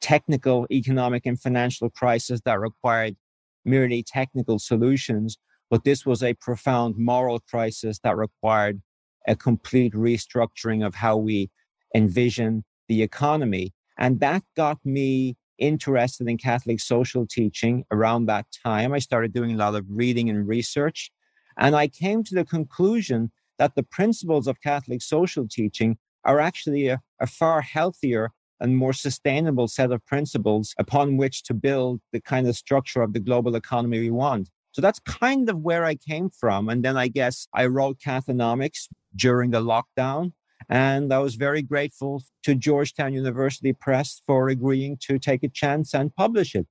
technical 0.00 0.66
economic 0.70 1.26
and 1.26 1.40
financial 1.40 1.90
crisis 1.90 2.40
that 2.44 2.60
required 2.60 3.16
merely 3.64 4.02
technical 4.02 4.58
solutions, 4.58 5.38
but 5.70 5.84
this 5.84 6.04
was 6.04 6.22
a 6.22 6.34
profound 6.34 6.96
moral 6.96 7.40
crisis 7.40 7.98
that 8.00 8.16
required 8.16 8.82
a 9.26 9.34
complete 9.34 9.94
restructuring 9.94 10.86
of 10.86 10.94
how 10.94 11.16
we 11.16 11.50
envision 11.94 12.64
the 12.88 13.02
economy. 13.02 13.72
And 13.98 14.20
that 14.20 14.42
got 14.56 14.78
me 14.84 15.36
interested 15.58 16.28
in 16.28 16.36
Catholic 16.36 16.80
social 16.80 17.26
teaching 17.26 17.84
around 17.90 18.26
that 18.26 18.46
time. 18.64 18.92
I 18.92 18.98
started 18.98 19.32
doing 19.32 19.54
a 19.54 19.56
lot 19.56 19.74
of 19.74 19.86
reading 19.88 20.28
and 20.28 20.46
research. 20.46 21.10
And 21.56 21.76
I 21.76 21.88
came 21.88 22.24
to 22.24 22.34
the 22.34 22.44
conclusion 22.44 23.30
that 23.58 23.76
the 23.76 23.84
principles 23.84 24.46
of 24.46 24.60
Catholic 24.60 25.00
social 25.00 25.46
teaching 25.48 25.96
are 26.24 26.40
actually 26.40 26.88
a, 26.88 27.00
a 27.20 27.26
far 27.26 27.60
healthier 27.60 28.30
and 28.60 28.76
more 28.76 28.92
sustainable 28.92 29.68
set 29.68 29.92
of 29.92 30.04
principles 30.06 30.74
upon 30.78 31.16
which 31.16 31.42
to 31.44 31.54
build 31.54 32.00
the 32.12 32.20
kind 32.20 32.46
of 32.46 32.56
structure 32.56 33.02
of 33.02 33.12
the 33.12 33.20
global 33.20 33.56
economy 33.56 34.00
we 34.00 34.10
want. 34.10 34.48
So 34.72 34.80
that's 34.82 34.98
kind 35.00 35.48
of 35.48 35.58
where 35.58 35.84
I 35.84 35.94
came 35.94 36.30
from. 36.30 36.68
And 36.68 36.84
then 36.84 36.96
I 36.96 37.08
guess 37.08 37.46
I 37.54 37.66
wrote 37.66 37.98
Cathonomics 38.00 38.88
during 39.14 39.50
the 39.50 39.60
lockdown. 39.60 40.32
And 40.68 41.12
I 41.12 41.18
was 41.18 41.34
very 41.34 41.62
grateful 41.62 42.22
to 42.44 42.54
Georgetown 42.54 43.12
University 43.12 43.72
Press 43.72 44.22
for 44.26 44.48
agreeing 44.48 44.96
to 45.02 45.18
take 45.18 45.42
a 45.42 45.48
chance 45.48 45.94
and 45.94 46.14
publish 46.14 46.54
it. 46.54 46.66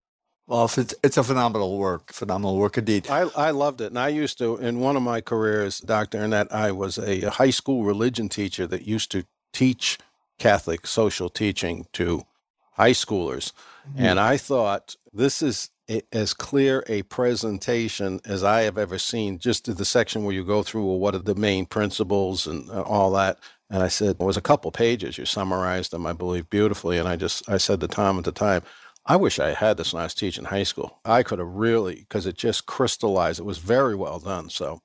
Well, 0.47 0.65
it's, 0.65 0.93
it's 1.03 1.15
a 1.15 1.23
phenomenal 1.23 1.77
work, 1.77 2.11
phenomenal 2.11 2.57
work 2.57 2.77
indeed. 2.77 3.09
I, 3.09 3.29
I 3.35 3.51
loved 3.51 3.79
it. 3.79 3.87
And 3.87 3.99
I 3.99 4.09
used 4.09 4.37
to, 4.39 4.57
in 4.57 4.79
one 4.81 4.97
of 4.97 5.03
my 5.03 5.21
careers, 5.21 5.79
Dr. 5.79 6.17
Annett, 6.17 6.51
I 6.51 6.71
was 6.71 6.97
a 6.97 7.29
high 7.29 7.51
school 7.51 7.85
religion 7.85 8.27
teacher 8.27 8.67
that 8.67 8.85
used 8.85 9.11
to 9.11 9.23
teach 9.53 9.97
Catholic 10.39 10.85
social 10.85 11.29
teaching 11.29 11.87
to 11.93 12.25
high 12.73 12.91
schoolers. 12.91 13.53
Mm-hmm. 13.87 14.05
And 14.05 14.19
I 14.19 14.37
thought 14.37 14.95
this 15.13 15.41
is 15.41 15.69
as 16.11 16.33
clear 16.33 16.83
a 16.87 17.03
presentation 17.03 18.19
as 18.25 18.43
I 18.43 18.61
have 18.61 18.77
ever 18.77 18.97
seen, 18.97 19.37
just 19.37 19.65
to 19.65 19.73
the 19.73 19.85
section 19.85 20.23
where 20.23 20.33
you 20.33 20.43
go 20.43 20.63
through 20.63 20.85
well, 20.85 20.99
what 20.99 21.15
are 21.15 21.19
the 21.19 21.35
main 21.35 21.65
principles 21.65 22.47
and 22.47 22.69
uh, 22.69 22.81
all 22.81 23.11
that. 23.11 23.39
And 23.69 23.83
I 23.83 23.87
said, 23.87 24.17
it 24.19 24.19
was 24.19 24.37
a 24.37 24.41
couple 24.41 24.71
pages. 24.71 25.17
You 25.17 25.25
summarized 25.25 25.91
them, 25.91 26.05
I 26.05 26.13
believe, 26.13 26.49
beautifully. 26.49 26.97
And 26.97 27.07
I 27.07 27.15
just, 27.15 27.47
I 27.49 27.57
said 27.57 27.79
to 27.81 27.87
Tom 27.87 28.17
at 28.17 28.23
the 28.23 28.31
time, 28.31 28.61
I 29.05 29.17
wish 29.17 29.39
I 29.39 29.53
had 29.53 29.77
this 29.77 29.93
when 29.93 30.01
I 30.01 30.05
was 30.05 30.13
teaching 30.13 30.45
high 30.45 30.63
school. 30.63 30.99
I 31.03 31.23
could 31.23 31.39
have 31.39 31.49
really, 31.49 31.95
because 31.95 32.25
it 32.25 32.37
just 32.37 32.65
crystallized. 32.65 33.39
It 33.39 33.45
was 33.45 33.57
very 33.57 33.95
well 33.95 34.19
done. 34.19 34.49
So, 34.49 34.81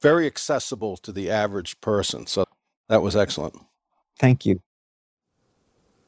very 0.00 0.26
accessible 0.26 0.96
to 0.96 1.12
the 1.12 1.30
average 1.30 1.80
person. 1.80 2.26
So, 2.26 2.46
that 2.88 3.02
was 3.02 3.14
excellent. 3.14 3.54
Thank 4.20 4.46
you. 4.46 4.60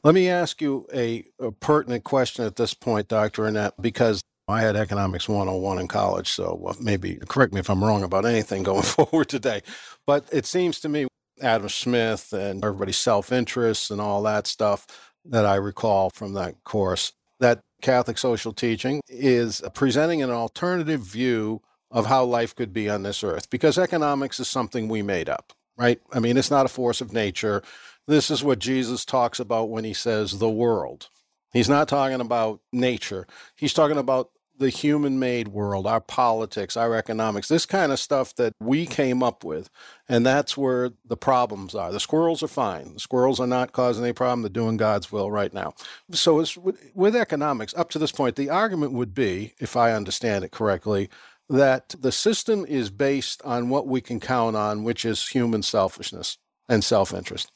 Let 0.03 0.13
me 0.13 0.29
ask 0.29 0.61
you 0.61 0.85
a, 0.93 1.25
a 1.39 1.51
pertinent 1.51 2.03
question 2.03 2.45
at 2.45 2.57
this 2.57 2.73
point, 2.75 3.07
Dr. 3.07 3.43
Annett, 3.43 3.71
because 3.81 4.21
I 4.47 4.61
had 4.61 4.75
economics 4.75 5.27
101 5.27 5.79
in 5.79 5.87
college. 5.87 6.27
So, 6.29 6.75
maybe 6.79 7.15
correct 7.27 7.53
me 7.53 7.59
if 7.59 7.69
I'm 7.69 7.83
wrong 7.83 8.03
about 8.03 8.25
anything 8.25 8.63
going 8.71 8.83
forward 8.83 9.29
today. 9.29 9.63
But 10.05 10.25
it 10.31 10.45
seems 10.45 10.79
to 10.81 10.89
me 10.89 11.07
Adam 11.41 11.69
Smith 11.69 12.33
and 12.33 12.63
everybody's 12.63 12.97
self 12.97 13.31
interest 13.31 13.89
and 13.89 13.99
all 13.99 14.21
that 14.23 14.45
stuff 14.45 14.85
that 15.25 15.45
I 15.45 15.55
recall 15.55 16.11
from 16.11 16.33
that 16.33 16.63
course 16.63 17.13
that 17.39 17.61
Catholic 17.81 18.17
social 18.19 18.53
teaching 18.53 19.01
is 19.07 19.61
presenting 19.73 20.21
an 20.21 20.29
alternative 20.29 21.01
view 21.01 21.61
of 21.91 22.05
how 22.05 22.23
life 22.23 22.55
could 22.55 22.73
be 22.73 22.89
on 22.89 23.03
this 23.03 23.23
earth 23.23 23.49
because 23.49 23.77
economics 23.77 24.39
is 24.39 24.47
something 24.47 24.87
we 24.87 25.01
made 25.01 25.29
up, 25.29 25.53
right? 25.77 25.99
I 26.11 26.19
mean, 26.19 26.37
it's 26.37 26.51
not 26.51 26.65
a 26.65 26.69
force 26.69 27.01
of 27.01 27.13
nature. 27.13 27.63
This 28.07 28.29
is 28.29 28.43
what 28.43 28.59
Jesus 28.59 29.05
talks 29.05 29.39
about 29.39 29.69
when 29.69 29.83
he 29.83 29.93
says 29.93 30.39
the 30.39 30.49
world. 30.49 31.09
He's 31.53 31.69
not 31.69 31.87
talking 31.87 32.19
about 32.19 32.61
nature. 32.71 33.27
He's 33.55 33.73
talking 33.73 33.97
about 33.97 34.31
the 34.57 34.69
human 34.69 35.19
made 35.19 35.47
world, 35.47 35.87
our 35.87 36.01
politics, 36.01 36.77
our 36.77 36.95
economics, 36.95 37.47
this 37.47 37.65
kind 37.65 37.91
of 37.91 37.99
stuff 37.99 38.35
that 38.35 38.53
we 38.59 38.85
came 38.85 39.23
up 39.23 39.43
with. 39.43 39.69
And 40.07 40.25
that's 40.25 40.55
where 40.55 40.91
the 41.05 41.17
problems 41.17 41.73
are. 41.73 41.91
The 41.91 41.99
squirrels 41.99 42.43
are 42.43 42.47
fine. 42.47 42.93
The 42.93 42.99
squirrels 42.99 43.39
are 43.39 43.47
not 43.47 43.71
causing 43.71 44.03
any 44.03 44.13
problem. 44.13 44.41
They're 44.41 44.49
doing 44.49 44.77
God's 44.77 45.11
will 45.11 45.31
right 45.31 45.53
now. 45.53 45.73
So 46.11 46.39
it's 46.39 46.57
with, 46.57 47.15
economics, 47.15 47.73
up 47.75 47.89
to 47.91 47.99
this 47.99 48.11
point, 48.11 48.35
the 48.35 48.49
argument 48.49 48.93
would 48.93 49.13
be, 49.13 49.53
if 49.59 49.75
I 49.75 49.93
understand 49.93 50.43
it 50.43 50.51
correctly, 50.51 51.09
that 51.49 51.95
the 51.99 52.11
system 52.11 52.65
is 52.67 52.89
based 52.89 53.41
on 53.43 53.69
what 53.69 53.87
we 53.87 54.01
can 54.01 54.19
count 54.19 54.55
on, 54.55 54.83
which 54.83 55.03
is 55.03 55.29
human 55.29 55.63
selfishness 55.63 56.37
and 56.69 56.83
self 56.83 57.13
interest. 57.13 57.51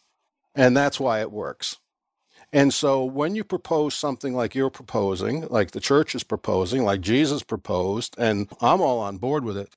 And 0.58 0.78
that's 0.78 1.00
why 1.00 1.22
it 1.22 1.32
works. 1.32 1.78
And 2.54 2.74
so 2.74 3.06
when 3.06 3.36
you 3.36 3.46
propose 3.46 3.96
something 3.96 4.36
like 4.36 4.56
you're 4.56 4.72
proposing, 4.72 5.48
like 5.50 5.72
the 5.72 5.82
church 5.82 6.16
is 6.16 6.24
proposing, 6.24 6.84
like 6.84 7.02
Jesus 7.02 7.44
proposed, 7.44 8.16
and 8.18 8.50
I'm 8.62 8.82
all 8.82 9.00
on 9.00 9.20
board 9.20 9.46
with 9.46 9.58
it, 9.58 9.76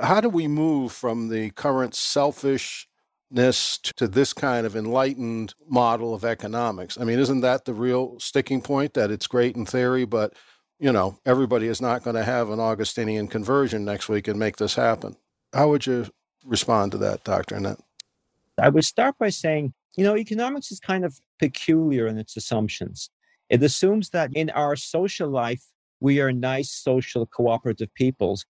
how 0.00 0.20
do 0.22 0.30
we 0.30 0.48
move 0.48 0.92
from 0.92 1.28
the 1.28 1.50
current 1.50 1.94
selfishness 1.94 3.78
to 3.96 4.08
this 4.08 4.32
kind 4.32 4.66
of 4.66 4.76
enlightened 4.76 5.54
model 5.68 6.14
of 6.14 6.24
economics? 6.24 6.98
I 6.98 7.04
mean, 7.04 7.20
isn't 7.20 7.42
that 7.42 7.66
the 7.66 7.74
real 7.74 8.18
sticking 8.20 8.62
point 8.62 8.94
that 8.94 9.10
it's 9.12 9.28
great 9.28 9.56
in 9.56 9.66
theory, 9.66 10.06
but 10.06 10.34
you 10.80 10.92
know, 10.92 11.18
everybody 11.26 11.68
is 11.68 11.80
not 11.80 12.02
going 12.02 12.16
to 12.16 12.24
have 12.24 12.50
an 12.50 12.60
Augustinian 12.60 13.28
conversion 13.28 13.84
next 13.84 14.08
week 14.08 14.28
and 14.28 14.38
make 14.38 14.56
this 14.56 14.74
happen. 14.76 15.16
How 15.52 15.68
would 15.68 15.86
you 15.86 16.06
respond 16.44 16.92
to 16.92 16.98
that, 16.98 17.24
Dr. 17.24 17.56
Annett? 17.56 17.80
I 18.58 18.68
would 18.68 18.84
start 18.84 19.16
by 19.18 19.30
saying 19.30 19.74
you 19.96 20.04
know, 20.04 20.16
economics 20.16 20.72
is 20.72 20.80
kind 20.80 21.04
of 21.04 21.18
peculiar 21.38 22.06
in 22.06 22.18
its 22.18 22.36
assumptions. 22.36 23.10
It 23.48 23.62
assumes 23.62 24.10
that 24.10 24.30
in 24.34 24.50
our 24.50 24.76
social 24.76 25.28
life, 25.28 25.62
we 26.00 26.20
are 26.20 26.32
nice, 26.32 26.70
social, 26.70 27.26
cooperative 27.26 27.92
peoples. 27.94 28.46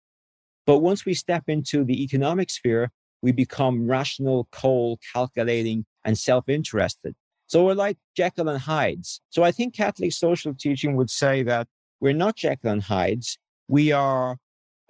But 0.67 0.81
once 0.81 1.07
we 1.07 1.15
step 1.15 1.45
into 1.49 1.85
the 1.85 2.03
economic 2.03 2.51
sphere, 2.51 2.91
we 3.23 3.33
become 3.33 3.89
rational, 3.89 4.49
cold, 4.53 5.01
calculating, 5.13 5.87
and 6.05 6.19
self 6.19 6.49
interested. 6.49 7.15
So 7.47 7.65
we're 7.65 7.75
like 7.75 7.97
Jekyll 8.17 8.49
and 8.49 8.61
Hydes. 8.61 9.21
So 9.31 9.43
I 9.43 9.53
think 9.53 9.75
Catholic 9.75 10.13
social 10.13 10.55
teaching 10.55 10.97
would 10.97 11.11
say 11.11 11.43
that 11.45 11.67
we're 12.01 12.13
not 12.13 12.37
Jekyll 12.37 12.71
and 12.71 12.83
Hydes. 12.83 13.39
We 13.67 13.93
are 13.93 14.37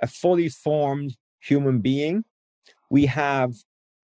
a 0.02 0.06
fully 0.06 0.48
formed 0.48 1.16
human 1.40 1.80
being. 1.80 2.24
We 2.90 3.06
have 3.06 3.54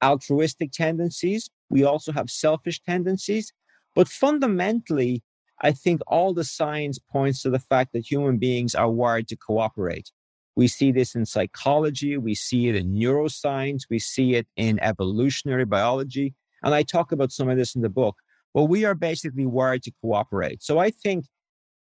altruistic 0.02 0.72
tendencies, 0.72 1.50
we 1.71 1.85
also 1.85 2.12
have 2.12 2.30
selfish 2.30 2.80
tendencies. 2.83 3.52
But 3.94 4.09
fundamentally, 4.09 5.23
I 5.62 5.73
think 5.73 6.00
all 6.06 6.35
the 6.35 6.44
science 6.44 6.99
points 6.99 7.42
to 7.42 7.50
the 7.50 7.59
fact 7.59 7.92
that 7.92 8.11
human 8.11 8.38
beings 8.38 8.75
are 8.75 8.90
wired 8.90 9.28
to 9.28 9.37
cooperate. 9.37 10.11
We 10.56 10.68
see 10.68 10.92
this 10.92 11.14
in 11.14 11.26
psychology, 11.26 12.16
we 12.16 12.35
see 12.35 12.68
it 12.68 12.76
in 12.76 12.94
neuroscience, 12.94 13.83
we 13.90 13.99
see 13.99 14.35
it 14.35 14.47
in 14.56 14.78
evolutionary 14.80 15.64
biology. 15.64 16.35
And 16.62 16.75
I 16.75 16.83
talk 16.83 17.12
about 17.12 17.33
some 17.33 17.49
of 17.49 17.56
this 17.56 17.75
in 17.75 17.83
the 17.83 17.88
book. 17.88 18.16
But 18.52 18.64
we 18.64 18.85
are 18.85 18.94
basically 18.94 19.47
wired 19.47 19.83
to 19.83 19.92
cooperate. 20.00 20.62
So 20.62 20.78
I 20.78 20.90
think 20.90 21.26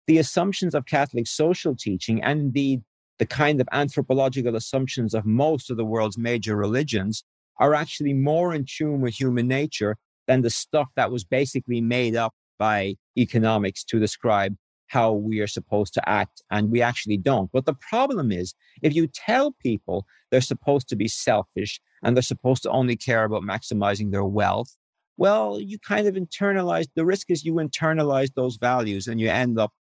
the 0.07 0.17
assumptions 0.17 0.75
of 0.75 0.85
Catholic 0.85 1.27
social 1.27 1.75
teaching 1.75 2.21
and 2.21 2.39
indeed 2.41 2.81
the 3.17 3.25
kind 3.25 3.61
of 3.61 3.67
anthropological 3.71 4.55
assumptions 4.55 5.13
of 5.13 5.25
most 5.25 5.69
of 5.69 5.77
the 5.77 5.85
world's 5.85 6.17
major 6.17 6.55
religions 6.55 7.23
are 7.59 7.73
actually 7.73 8.13
more 8.13 8.53
in 8.53 8.65
tune 8.65 9.01
with 9.01 9.19
human 9.19 9.47
nature 9.47 9.97
than 10.27 10.41
the 10.41 10.49
stuff 10.49 10.87
that 10.95 11.11
was 11.11 11.23
basically 11.23 11.81
made 11.81 12.15
up 12.15 12.33
by 12.57 12.95
economics 13.17 13.83
to 13.83 13.99
describe 13.99 14.55
how 14.87 15.13
we 15.13 15.39
are 15.39 15.47
supposed 15.47 15.93
to 15.93 16.09
act. 16.09 16.41
And 16.51 16.71
we 16.71 16.81
actually 16.81 17.17
don't. 17.17 17.51
But 17.51 17.65
the 17.65 17.75
problem 17.75 18.31
is, 18.31 18.53
if 18.81 18.93
you 18.95 19.07
tell 19.07 19.51
people 19.61 20.05
they're 20.29 20.41
supposed 20.41 20.89
to 20.89 20.95
be 20.95 21.07
selfish 21.07 21.79
and 22.03 22.15
they're 22.15 22.21
supposed 22.21 22.63
to 22.63 22.71
only 22.71 22.95
care 22.95 23.23
about 23.23 23.43
maximizing 23.43 24.11
their 24.11 24.25
wealth, 24.25 24.75
well, 25.17 25.59
you 25.59 25.77
kind 25.79 26.07
of 26.07 26.15
internalize 26.15 26.87
the 26.95 27.05
risk 27.05 27.29
is 27.29 27.43
you 27.43 27.53
internalize 27.55 28.29
those 28.35 28.57
values 28.57 29.07
and 29.07 29.19
you 29.19 29.29
end 29.29 29.59
up 29.59 29.71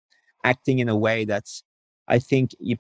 acting 0.45 0.79
in 0.81 0.89
a 0.89 0.97
way 0.97 1.25
that's, 1.25 1.63
I 2.07 2.19
think, 2.19 2.51
you, 2.59 2.77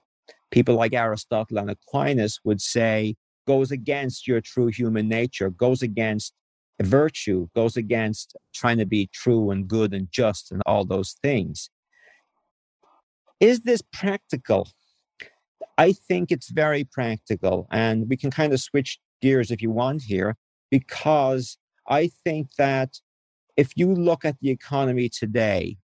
people 0.50 0.74
like 0.74 0.92
Aristotle 0.92 1.58
and 1.58 1.70
Aquinas 1.70 2.40
would 2.44 2.60
say 2.60 3.16
goes 3.48 3.70
against 3.70 4.28
your 4.28 4.42
true 4.42 4.66
human 4.66 5.08
nature, 5.08 5.48
goes 5.48 5.80
against 5.82 6.34
virtue, 6.82 7.48
goes 7.56 7.78
against 7.78 8.36
trying 8.54 8.76
to 8.76 8.84
be 8.84 9.08
true 9.10 9.50
and 9.50 9.66
good 9.66 9.94
and 9.94 10.06
just 10.12 10.52
and 10.52 10.60
all 10.66 10.84
those 10.84 11.16
things. 11.22 11.70
Is 13.40 13.60
this 13.60 13.82
practical? 13.90 14.68
I 15.78 15.92
think 15.92 16.30
it's 16.30 16.50
very 16.50 16.84
practical. 16.84 17.66
And 17.72 18.06
we 18.10 18.18
can 18.18 18.30
kind 18.30 18.52
of 18.52 18.60
switch 18.60 18.98
gears 19.22 19.50
if 19.50 19.62
you 19.62 19.70
want 19.70 20.02
here, 20.02 20.36
because 20.70 21.56
I 21.88 22.10
think 22.24 22.48
that 22.58 23.00
if 23.56 23.72
you 23.76 23.94
look 23.94 24.26
at 24.26 24.36
the 24.42 24.50
economy 24.50 25.08
today, 25.08 25.78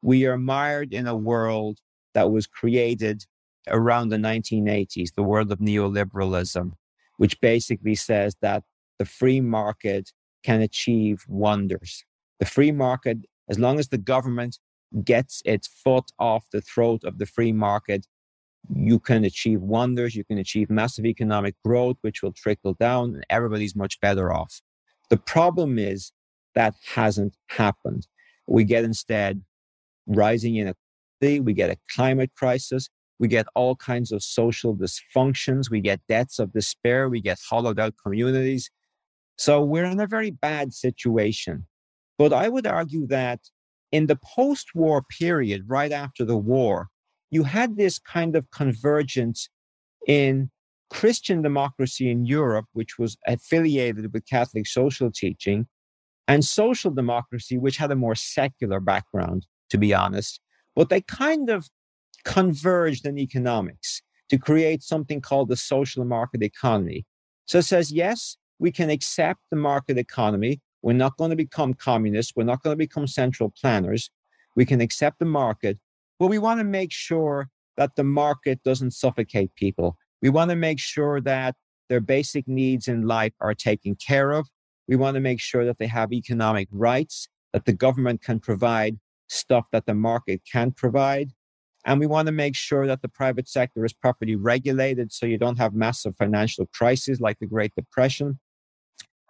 we 0.00 0.26
are 0.26 0.38
mired 0.38 0.94
in 0.94 1.08
a 1.08 1.16
world 1.16 1.78
that 2.14 2.30
was 2.30 2.46
created 2.46 3.24
around 3.66 4.10
the 4.10 4.16
1980s, 4.16 5.14
the 5.16 5.24
world 5.24 5.50
of 5.50 5.58
neoliberalism 5.58 6.72
which 7.20 7.38
basically 7.42 7.94
says 7.94 8.34
that 8.40 8.62
the 8.98 9.04
free 9.04 9.42
market 9.42 10.10
can 10.42 10.62
achieve 10.62 11.22
wonders. 11.28 12.02
The 12.38 12.46
free 12.46 12.72
market, 12.72 13.18
as 13.46 13.58
long 13.58 13.78
as 13.78 13.88
the 13.88 13.98
government 13.98 14.58
gets 15.04 15.42
its 15.44 15.68
foot 15.68 16.06
off 16.18 16.46
the 16.50 16.62
throat 16.62 17.04
of 17.04 17.18
the 17.18 17.26
free 17.26 17.52
market, 17.52 18.06
you 18.74 18.98
can 18.98 19.22
achieve 19.26 19.60
wonders. 19.60 20.16
You 20.16 20.24
can 20.24 20.38
achieve 20.38 20.70
massive 20.70 21.04
economic 21.04 21.56
growth, 21.62 21.98
which 22.00 22.22
will 22.22 22.32
trickle 22.32 22.72
down, 22.72 23.14
and 23.14 23.26
everybody's 23.28 23.76
much 23.76 24.00
better 24.00 24.32
off. 24.32 24.62
The 25.10 25.18
problem 25.18 25.78
is 25.78 26.12
that 26.54 26.72
hasn't 26.94 27.36
happened. 27.48 28.06
We 28.46 28.64
get 28.64 28.82
instead 28.82 29.42
rising 30.06 30.56
inequality, 30.56 31.40
we 31.40 31.52
get 31.52 31.68
a 31.68 31.76
climate 31.94 32.30
crisis, 32.34 32.88
we 33.20 33.28
get 33.28 33.46
all 33.54 33.76
kinds 33.76 34.10
of 34.10 34.22
social 34.22 34.74
dysfunctions, 34.74 35.70
we 35.70 35.80
get 35.80 36.00
deaths 36.08 36.38
of 36.38 36.54
despair, 36.54 37.08
we 37.08 37.20
get 37.20 37.38
hollowed 37.48 37.78
out 37.78 37.94
communities. 38.02 38.70
So 39.36 39.62
we're 39.62 39.84
in 39.84 40.00
a 40.00 40.06
very 40.06 40.30
bad 40.30 40.72
situation. 40.72 41.66
But 42.18 42.32
I 42.32 42.48
would 42.48 42.66
argue 42.66 43.06
that 43.08 43.40
in 43.92 44.06
the 44.06 44.16
post 44.16 44.68
war 44.74 45.02
period, 45.02 45.64
right 45.68 45.92
after 45.92 46.24
the 46.24 46.36
war, 46.36 46.88
you 47.30 47.44
had 47.44 47.76
this 47.76 47.98
kind 47.98 48.34
of 48.36 48.50
convergence 48.50 49.50
in 50.06 50.50
Christian 50.88 51.42
democracy 51.42 52.10
in 52.10 52.24
Europe, 52.24 52.66
which 52.72 52.98
was 52.98 53.18
affiliated 53.26 54.12
with 54.14 54.26
Catholic 54.26 54.66
social 54.66 55.10
teaching, 55.12 55.66
and 56.26 56.44
social 56.44 56.90
democracy, 56.90 57.58
which 57.58 57.76
had 57.76 57.90
a 57.90 57.96
more 57.96 58.14
secular 58.14 58.80
background, 58.80 59.46
to 59.68 59.76
be 59.76 59.92
honest. 59.92 60.40
But 60.74 60.88
they 60.88 61.02
kind 61.02 61.50
of 61.50 61.68
converged 62.24 63.06
in 63.06 63.18
economics 63.18 64.02
to 64.28 64.38
create 64.38 64.82
something 64.82 65.20
called 65.20 65.48
the 65.48 65.56
social 65.56 66.04
market 66.04 66.42
economy. 66.42 67.04
So 67.46 67.58
it 67.58 67.64
says, 67.64 67.90
yes, 67.90 68.36
we 68.58 68.70
can 68.70 68.90
accept 68.90 69.40
the 69.50 69.56
market 69.56 69.98
economy. 69.98 70.60
We're 70.82 70.92
not 70.92 71.16
going 71.16 71.30
to 71.30 71.36
become 71.36 71.74
communists. 71.74 72.32
We're 72.36 72.44
not 72.44 72.62
going 72.62 72.72
to 72.72 72.78
become 72.78 73.06
central 73.06 73.52
planners. 73.60 74.10
We 74.56 74.64
can 74.64 74.80
accept 74.80 75.18
the 75.18 75.24
market, 75.24 75.78
but 76.18 76.28
we 76.28 76.38
want 76.38 76.60
to 76.60 76.64
make 76.64 76.92
sure 76.92 77.48
that 77.76 77.96
the 77.96 78.04
market 78.04 78.62
doesn't 78.62 78.92
suffocate 78.92 79.54
people. 79.54 79.96
We 80.22 80.28
want 80.28 80.50
to 80.50 80.56
make 80.56 80.78
sure 80.78 81.20
that 81.22 81.54
their 81.88 82.00
basic 82.00 82.46
needs 82.46 82.88
in 82.88 83.06
life 83.06 83.32
are 83.40 83.54
taken 83.54 83.96
care 83.96 84.32
of. 84.32 84.48
We 84.86 84.96
want 84.96 85.14
to 85.14 85.20
make 85.20 85.40
sure 85.40 85.64
that 85.64 85.78
they 85.78 85.86
have 85.86 86.12
economic 86.12 86.68
rights, 86.70 87.28
that 87.52 87.64
the 87.64 87.72
government 87.72 88.22
can 88.22 88.38
provide 88.38 88.98
stuff 89.28 89.66
that 89.72 89.86
the 89.86 89.94
market 89.94 90.42
can't 90.50 90.76
provide. 90.76 91.30
And 91.86 91.98
we 91.98 92.06
want 92.06 92.26
to 92.26 92.32
make 92.32 92.54
sure 92.54 92.86
that 92.86 93.02
the 93.02 93.08
private 93.08 93.48
sector 93.48 93.84
is 93.84 93.92
properly 93.92 94.36
regulated 94.36 95.12
so 95.12 95.26
you 95.26 95.38
don't 95.38 95.58
have 95.58 95.72
massive 95.72 96.14
financial 96.16 96.66
crises 96.74 97.20
like 97.20 97.38
the 97.38 97.46
Great 97.46 97.72
Depression. 97.74 98.38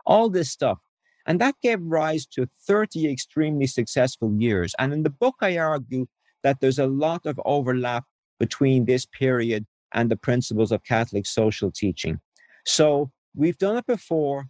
All 0.04 0.28
this 0.28 0.50
stuff. 0.50 0.78
And 1.26 1.40
that 1.40 1.54
gave 1.62 1.78
rise 1.80 2.26
to 2.26 2.48
30 2.66 3.10
extremely 3.10 3.66
successful 3.66 4.34
years. 4.36 4.74
And 4.78 4.92
in 4.92 5.02
the 5.04 5.10
book, 5.10 5.36
I 5.40 5.58
argue 5.58 6.06
that 6.42 6.60
there's 6.60 6.78
a 6.78 6.86
lot 6.86 7.26
of 7.26 7.40
overlap 7.44 8.04
between 8.38 8.86
this 8.86 9.06
period 9.06 9.66
and 9.92 10.10
the 10.10 10.16
principles 10.16 10.72
of 10.72 10.82
Catholic 10.82 11.26
social 11.26 11.70
teaching. 11.70 12.18
So 12.66 13.10
we've 13.34 13.58
done 13.58 13.76
it 13.76 13.86
before. 13.86 14.46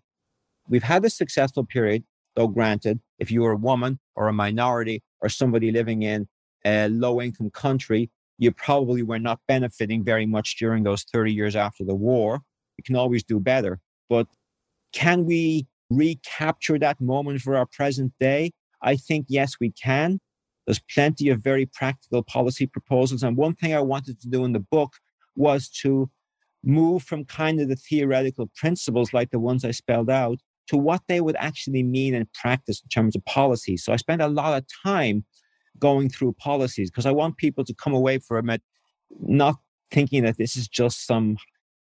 We've 0.69 0.83
had 0.83 1.04
a 1.04 1.11
successful 1.11 1.64
period, 1.64 2.04
though 2.37 2.49
granted, 2.49 3.00
if 3.19 3.30
you 3.30 3.42
were 3.42 3.52
a 3.52 3.57
woman 3.57 3.99
or 4.14 4.28
a 4.28 4.33
minority 4.33 5.02
or 5.21 5.28
somebody 5.28 5.73
living 5.73 6.02
in 6.02 6.28
a 6.64 6.88
low 6.88 7.21
income 7.21 7.50
country, 7.50 8.11
you 8.38 8.50
probably 8.52 9.02
were 9.02 9.19
not 9.19 9.40
benefiting 9.47 10.02
very 10.05 10.26
much 10.26 10.57
during 10.57 10.83
those 10.83 11.05
30 11.05 11.33
years 11.33 11.57
after 11.57 11.85
the 11.85 11.95
war. 11.95 12.40
We 12.79 12.83
can 12.83 12.97
always 12.97 13.23
do 13.23 13.38
better. 13.38 13.81
But 14.09 14.26
can 14.93 15.25
we 15.25 15.67
recapture 15.90 16.79
that 16.79 17.00
moment 17.00 17.43
for 17.43 17.57
our 17.57 17.67
present 17.67 18.12
day? 18.19 18.52
I 18.83 18.97
think, 18.97 19.26
yes, 19.29 19.57
we 19.61 19.71
can. 19.73 20.21
There's 20.67 20.81
plenty 20.95 21.29
of 21.29 21.43
very 21.43 21.67
practical 21.67 22.23
policy 22.23 22.67
proposals. 22.67 23.23
And 23.23 23.37
one 23.37 23.55
thing 23.55 23.75
I 23.75 23.81
wanted 23.81 24.21
to 24.21 24.29
do 24.29 24.45
in 24.45 24.52
the 24.52 24.61
book 24.61 24.95
was 25.37 25.69
to 25.83 26.11
move 26.62 27.02
from 27.02 27.25
kind 27.25 27.61
of 27.61 27.69
the 27.69 27.76
theoretical 27.76 28.50
principles 28.57 29.12
like 29.12 29.31
the 29.31 29.38
ones 29.38 29.64
I 29.64 29.71
spelled 29.71 30.11
out 30.11 30.38
to 30.69 30.76
what 30.76 31.02
they 31.09 31.21
would 31.21 31.37
actually 31.37 31.83
mean 31.83 32.14
in 32.14 32.29
practice 32.35 32.83
in 32.83 32.88
terms 32.88 33.17
of 33.17 33.25
policy. 33.25 33.76
So 33.76 33.93
I 33.93 33.97
spent 33.97 34.23
a 34.23 34.29
lot 34.29 34.57
of 34.57 34.64
time 34.85 35.25
going 35.78 36.08
through 36.08 36.32
policies 36.34 36.90
because 36.90 37.06
I 37.06 37.10
want 37.12 37.36
people 37.36 37.64
to 37.64 37.74
come 37.74 37.94
away 37.94 38.18
from 38.18 38.50
it 38.50 38.62
not 39.20 39.56
thinking 39.90 40.24
that 40.24 40.38
this 40.38 40.56
is 40.56 40.68
just 40.68 41.06
some 41.06 41.36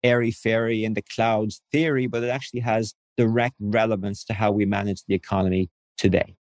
airy 0.03 0.31
fairy 0.31 0.83
in 0.83 0.93
the 0.93 1.03
clouds 1.03 1.61
theory, 1.71 2.07
but 2.07 2.23
it 2.23 2.29
actually 2.29 2.61
has 2.61 2.95
direct 3.17 3.55
relevance 3.59 4.24
to 4.25 4.33
how 4.33 4.51
we 4.51 4.65
manage 4.65 5.03
the 5.05 5.13
economy 5.13 5.70
today. 5.98 6.35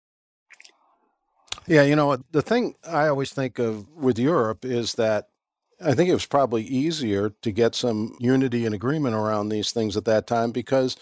Yeah, 1.67 1.83
you 1.83 1.95
know, 1.95 2.17
the 2.33 2.43
thing 2.43 2.75
I 2.89 3.09
always 3.09 3.33
think 3.33 3.59
of 3.59 3.89
with 3.91 4.19
Europe 4.19 4.65
is 4.65 4.95
that 4.95 5.29
I 5.83 5.95
think 5.95 6.11
it 6.11 6.15
was 6.15 6.27
probably 6.27 6.63
easier 6.65 7.31
to 7.43 7.53
get 7.53 7.75
some 7.75 8.17
unity 8.19 8.67
and 8.67 8.75
agreement 8.75 9.15
around 9.15 9.49
these 9.49 9.73
things 9.73 9.97
at 9.97 10.05
that 10.07 10.27
time 10.27 10.51
because 10.51 10.97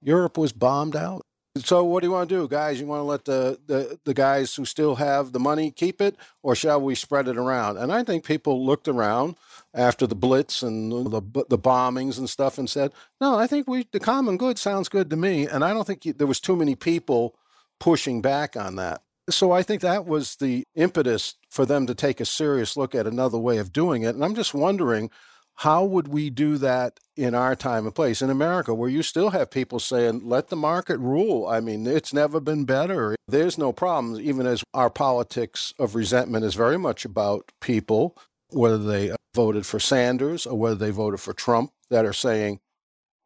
Europe 0.00 0.38
was 0.38 0.52
bombed 0.52 0.96
out. 0.96 1.26
So 1.56 1.84
what 1.84 2.00
do 2.00 2.06
you 2.06 2.12
want 2.12 2.30
to 2.30 2.34
do, 2.34 2.48
guys? 2.48 2.80
You 2.80 2.86
want 2.86 3.00
to 3.00 3.04
let 3.04 3.24
the, 3.26 3.58
the, 3.66 3.98
the 4.04 4.14
guys 4.14 4.54
who 4.54 4.64
still 4.64 4.94
have 4.94 5.32
the 5.32 5.38
money 5.38 5.70
keep 5.70 6.00
it, 6.00 6.16
or 6.42 6.54
shall 6.54 6.80
we 6.80 6.94
spread 6.94 7.28
it 7.28 7.36
around? 7.36 7.76
And 7.76 7.92
I 7.92 8.04
think 8.04 8.24
people 8.24 8.64
looked 8.64 8.88
around 8.88 9.36
after 9.74 10.06
the 10.06 10.14
Blitz 10.14 10.62
and 10.62 10.90
the 10.90 11.20
the 11.48 11.58
bombings 11.58 12.16
and 12.18 12.28
stuff 12.28 12.56
and 12.56 12.70
said, 12.70 12.92
no, 13.20 13.38
I 13.38 13.46
think 13.46 13.68
we 13.68 13.86
the 13.92 14.00
common 14.00 14.38
good 14.38 14.58
sounds 14.58 14.88
good 14.88 15.10
to 15.10 15.16
me. 15.16 15.46
And 15.46 15.62
I 15.62 15.74
don't 15.74 15.86
think 15.86 16.02
there 16.16 16.26
was 16.26 16.40
too 16.40 16.56
many 16.56 16.74
people 16.74 17.34
pushing 17.78 18.22
back 18.22 18.56
on 18.56 18.76
that. 18.76 19.02
So 19.28 19.52
I 19.52 19.62
think 19.62 19.82
that 19.82 20.06
was 20.06 20.36
the 20.36 20.64
impetus 20.74 21.34
for 21.50 21.66
them 21.66 21.86
to 21.86 21.94
take 21.94 22.20
a 22.20 22.24
serious 22.24 22.78
look 22.78 22.94
at 22.94 23.06
another 23.06 23.38
way 23.38 23.58
of 23.58 23.74
doing 23.74 24.02
it. 24.02 24.14
And 24.14 24.24
I'm 24.24 24.34
just 24.34 24.54
wondering, 24.54 25.10
how 25.56 25.84
would 25.84 26.08
we 26.08 26.30
do 26.30 26.58
that 26.58 26.98
in 27.16 27.34
our 27.34 27.54
time 27.54 27.84
and 27.84 27.94
place 27.94 28.22
in 28.22 28.30
America, 28.30 28.74
where 28.74 28.88
you 28.88 29.02
still 29.02 29.30
have 29.30 29.50
people 29.50 29.78
saying, 29.78 30.22
let 30.24 30.48
the 30.48 30.56
market 30.56 30.98
rule? 30.98 31.46
I 31.46 31.60
mean, 31.60 31.86
it's 31.86 32.12
never 32.12 32.40
been 32.40 32.64
better. 32.64 33.14
There's 33.28 33.58
no 33.58 33.72
problems, 33.72 34.18
even 34.20 34.46
as 34.46 34.64
our 34.74 34.90
politics 34.90 35.72
of 35.78 35.94
resentment 35.94 36.44
is 36.44 36.54
very 36.54 36.78
much 36.78 37.04
about 37.04 37.52
people, 37.60 38.16
whether 38.48 38.78
they 38.78 39.10
uh, 39.10 39.16
voted 39.34 39.66
for 39.66 39.78
Sanders 39.78 40.46
or 40.46 40.58
whether 40.58 40.74
they 40.74 40.90
voted 40.90 41.20
for 41.20 41.32
Trump, 41.32 41.72
that 41.90 42.04
are 42.04 42.12
saying, 42.12 42.60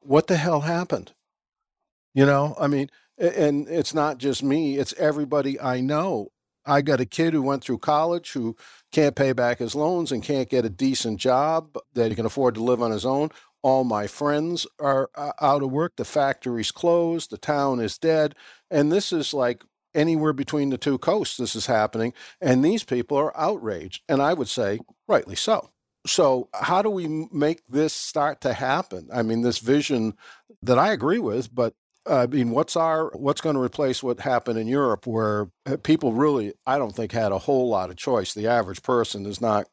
what 0.00 0.26
the 0.26 0.36
hell 0.36 0.62
happened? 0.62 1.12
You 2.14 2.26
know, 2.26 2.56
I 2.58 2.66
mean, 2.66 2.90
and 3.18 3.68
it's 3.68 3.94
not 3.94 4.18
just 4.18 4.42
me, 4.42 4.78
it's 4.78 4.94
everybody 4.94 5.60
I 5.60 5.80
know. 5.80 6.32
I 6.66 6.82
got 6.82 7.00
a 7.00 7.06
kid 7.06 7.32
who 7.32 7.42
went 7.42 7.62
through 7.62 7.78
college 7.78 8.32
who 8.32 8.56
can't 8.92 9.14
pay 9.14 9.32
back 9.32 9.58
his 9.58 9.74
loans 9.74 10.12
and 10.12 10.22
can't 10.22 10.50
get 10.50 10.64
a 10.64 10.70
decent 10.70 11.20
job 11.20 11.76
that 11.94 12.08
he 12.08 12.14
can 12.14 12.26
afford 12.26 12.54
to 12.56 12.62
live 12.62 12.82
on 12.82 12.90
his 12.90 13.06
own. 13.06 13.30
All 13.62 13.84
my 13.84 14.06
friends 14.06 14.66
are 14.78 15.10
uh, 15.14 15.32
out 15.40 15.62
of 15.62 15.70
work. 15.70 15.96
The 15.96 16.04
factory's 16.04 16.70
closed. 16.70 17.30
The 17.30 17.38
town 17.38 17.80
is 17.80 17.98
dead. 17.98 18.34
And 18.70 18.92
this 18.92 19.12
is 19.12 19.32
like 19.32 19.64
anywhere 19.94 20.32
between 20.32 20.70
the 20.70 20.78
two 20.78 20.98
coasts, 20.98 21.36
this 21.36 21.56
is 21.56 21.66
happening. 21.66 22.12
And 22.40 22.64
these 22.64 22.84
people 22.84 23.16
are 23.16 23.36
outraged. 23.36 24.02
And 24.08 24.22
I 24.22 24.34
would 24.34 24.48
say, 24.48 24.80
rightly 25.08 25.36
so. 25.36 25.70
So, 26.06 26.48
how 26.54 26.82
do 26.82 26.90
we 26.90 27.28
make 27.32 27.66
this 27.66 27.92
start 27.92 28.40
to 28.42 28.52
happen? 28.52 29.08
I 29.12 29.22
mean, 29.22 29.42
this 29.42 29.58
vision 29.58 30.14
that 30.62 30.78
I 30.78 30.92
agree 30.92 31.18
with, 31.18 31.52
but 31.52 31.74
I 32.08 32.26
mean, 32.26 32.50
what's 32.50 32.76
our 32.76 33.10
what's 33.14 33.40
going 33.40 33.56
to 33.56 33.62
replace 33.62 34.02
what 34.02 34.20
happened 34.20 34.58
in 34.58 34.66
Europe, 34.66 35.06
where 35.06 35.48
uh, 35.66 35.76
people 35.82 36.12
really, 36.12 36.52
I 36.66 36.78
don't 36.78 36.94
think, 36.94 37.12
had 37.12 37.32
a 37.32 37.38
whole 37.38 37.68
lot 37.68 37.90
of 37.90 37.96
choice. 37.96 38.32
The 38.32 38.46
average 38.46 38.82
person 38.82 39.26
is 39.26 39.40
not 39.40 39.66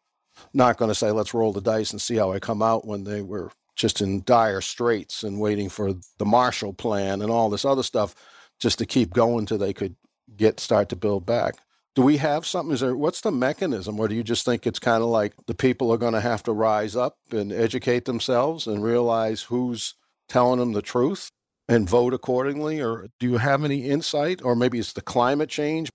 not 0.53 0.77
going 0.77 0.89
to 0.89 0.95
say, 0.95 1.11
"Let's 1.11 1.33
roll 1.33 1.53
the 1.53 1.61
dice 1.61 1.91
and 1.91 2.01
see 2.01 2.15
how 2.15 2.31
I 2.31 2.39
come 2.39 2.61
out," 2.61 2.87
when 2.87 3.03
they 3.03 3.21
were 3.21 3.51
just 3.75 4.01
in 4.01 4.23
dire 4.23 4.61
straits 4.61 5.23
and 5.23 5.39
waiting 5.39 5.69
for 5.69 5.93
the 6.17 6.25
Marshall 6.25 6.73
Plan 6.73 7.21
and 7.21 7.31
all 7.31 7.49
this 7.49 7.65
other 7.65 7.83
stuff 7.83 8.15
just 8.59 8.77
to 8.79 8.85
keep 8.85 9.13
going 9.13 9.45
till 9.45 9.57
they 9.57 9.73
could 9.73 9.95
get 10.35 10.59
start 10.59 10.89
to 10.89 10.95
build 10.95 11.25
back. 11.25 11.55
Do 11.95 12.01
we 12.01 12.17
have 12.17 12.45
something? 12.45 12.73
Is 12.73 12.79
there 12.79 12.95
what's 12.95 13.21
the 13.21 13.31
mechanism, 13.31 13.99
or 13.99 14.07
do 14.07 14.15
you 14.15 14.23
just 14.23 14.45
think 14.45 14.65
it's 14.65 14.79
kind 14.79 15.03
of 15.03 15.09
like 15.09 15.33
the 15.45 15.53
people 15.53 15.91
are 15.91 15.97
going 15.97 16.13
to 16.13 16.21
have 16.21 16.41
to 16.43 16.51
rise 16.51 16.95
up 16.95 17.17
and 17.31 17.51
educate 17.51 18.05
themselves 18.05 18.65
and 18.65 18.83
realize 18.83 19.43
who's 19.43 19.95
telling 20.27 20.59
them 20.59 20.73
the 20.73 20.81
truth? 20.81 21.29
And 21.67 21.89
vote 21.89 22.13
accordingly? 22.13 22.81
Or 22.81 23.07
do 23.19 23.29
you 23.29 23.37
have 23.37 23.63
any 23.63 23.89
insight? 23.89 24.41
Or 24.43 24.55
maybe 24.55 24.79
it's 24.79 24.93
the 24.93 25.01
climate 25.01 25.49
change. 25.49 25.89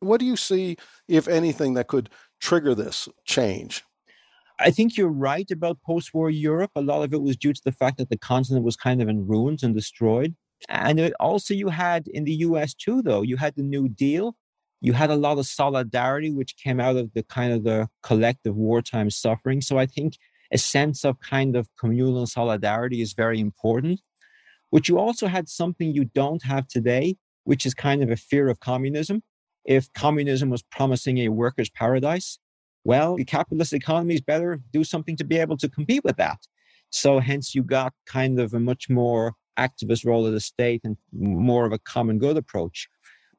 What 0.00 0.20
do 0.20 0.26
you 0.26 0.36
see, 0.36 0.76
if 1.08 1.26
anything, 1.26 1.74
that 1.74 1.88
could 1.88 2.10
trigger 2.40 2.74
this 2.74 3.08
change? 3.24 3.82
I 4.58 4.70
think 4.70 4.96
you're 4.96 5.08
right 5.08 5.50
about 5.50 5.82
post 5.82 6.14
war 6.14 6.30
Europe. 6.30 6.70
A 6.76 6.80
lot 6.80 7.02
of 7.02 7.12
it 7.12 7.22
was 7.22 7.36
due 7.36 7.52
to 7.52 7.60
the 7.64 7.72
fact 7.72 7.98
that 7.98 8.08
the 8.08 8.18
continent 8.18 8.64
was 8.64 8.76
kind 8.76 9.02
of 9.02 9.08
in 9.08 9.26
ruins 9.26 9.62
and 9.62 9.74
destroyed. 9.74 10.34
And 10.68 10.98
it 10.98 11.12
also, 11.20 11.52
you 11.54 11.68
had 11.68 12.08
in 12.08 12.24
the 12.24 12.32
US 12.32 12.74
too, 12.74 13.02
though, 13.02 13.22
you 13.22 13.36
had 13.36 13.54
the 13.56 13.62
New 13.62 13.88
Deal. 13.88 14.36
You 14.80 14.92
had 14.92 15.10
a 15.10 15.16
lot 15.16 15.38
of 15.38 15.46
solidarity, 15.46 16.30
which 16.30 16.56
came 16.56 16.80
out 16.80 16.96
of 16.96 17.12
the 17.14 17.22
kind 17.24 17.52
of 17.52 17.64
the 17.64 17.88
collective 18.02 18.56
wartime 18.56 19.10
suffering. 19.10 19.60
So 19.60 19.78
I 19.78 19.86
think 19.86 20.16
a 20.52 20.58
sense 20.58 21.04
of 21.04 21.20
kind 21.20 21.56
of 21.56 21.68
communal 21.78 22.26
solidarity 22.26 23.00
is 23.00 23.12
very 23.12 23.40
important. 23.40 24.00
But 24.72 24.88
you 24.88 24.98
also 24.98 25.26
had 25.26 25.48
something 25.48 25.94
you 25.94 26.06
don't 26.14 26.42
have 26.42 26.68
today, 26.68 27.16
which 27.44 27.64
is 27.66 27.74
kind 27.74 28.02
of 28.02 28.10
a 28.10 28.16
fear 28.16 28.48
of 28.48 28.60
communism. 28.60 29.22
If 29.64 29.92
communism 29.92 30.50
was 30.50 30.62
promising 30.62 31.18
a 31.18 31.28
workers' 31.28 31.70
paradise, 31.70 32.38
well, 32.84 33.16
the 33.16 33.24
capitalist 33.24 33.72
economies 33.72 34.20
better 34.20 34.60
do 34.72 34.84
something 34.84 35.16
to 35.16 35.24
be 35.24 35.38
able 35.38 35.56
to 35.58 35.68
compete 35.68 36.04
with 36.04 36.16
that. 36.16 36.38
So 36.90 37.18
hence 37.18 37.54
you 37.54 37.62
got 37.62 37.92
kind 38.06 38.38
of 38.38 38.54
a 38.54 38.60
much 38.60 38.88
more 38.88 39.34
activist 39.58 40.04
role 40.04 40.26
of 40.26 40.32
the 40.32 40.40
state 40.40 40.82
and 40.84 40.96
more 41.12 41.66
of 41.66 41.72
a 41.72 41.78
common 41.78 42.18
good 42.18 42.36
approach. 42.36 42.88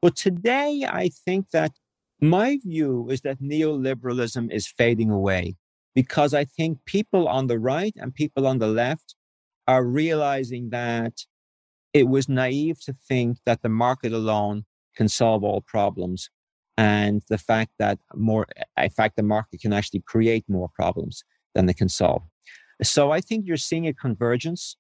But 0.01 0.15
today, 0.15 0.85
I 0.87 1.09
think 1.25 1.51
that 1.51 1.71
My 2.19 2.57
view 2.63 3.09
is 3.11 3.21
that 3.21 3.39
neoliberalism 3.39 4.51
is 4.51 4.67
fading 4.67 5.11
away 5.11 5.55
because 5.93 6.33
I 6.33 6.45
think 6.45 6.79
people 6.85 7.27
on 7.27 7.45
the 7.45 7.59
right 7.59 7.93
and 7.95 8.13
people 8.13 8.47
on 8.47 8.57
the 8.57 8.67
left 8.67 9.15
are 9.67 9.85
realizing 9.85 10.69
that 10.69 11.13
it 11.93 12.07
was 12.07 12.29
naive 12.29 12.79
to 12.81 12.93
think 13.07 13.39
that 13.45 13.61
the 13.61 13.69
market 13.69 14.13
alone 14.13 14.65
can 14.95 15.07
solve 15.07 15.43
all 15.43 15.61
problems 15.61 16.29
and 16.77 17.23
the 17.29 17.37
fact 17.37 17.71
that 17.79 17.97
more 18.15 18.45
in 18.77 18.89
fact 18.89 19.15
the 19.15 19.23
market 19.23 19.61
can 19.61 19.73
actually 19.73 20.03
create 20.05 20.45
more 20.47 20.69
problems 20.75 21.23
than 21.55 21.65
they 21.65 21.73
can 21.73 21.89
solve. 21.89 22.21
So 22.83 23.11
i 23.11 23.21
think 23.21 23.45
you're 23.45 23.57
seeing 23.57 23.87
a 23.87 23.93
convergence. 23.93 24.77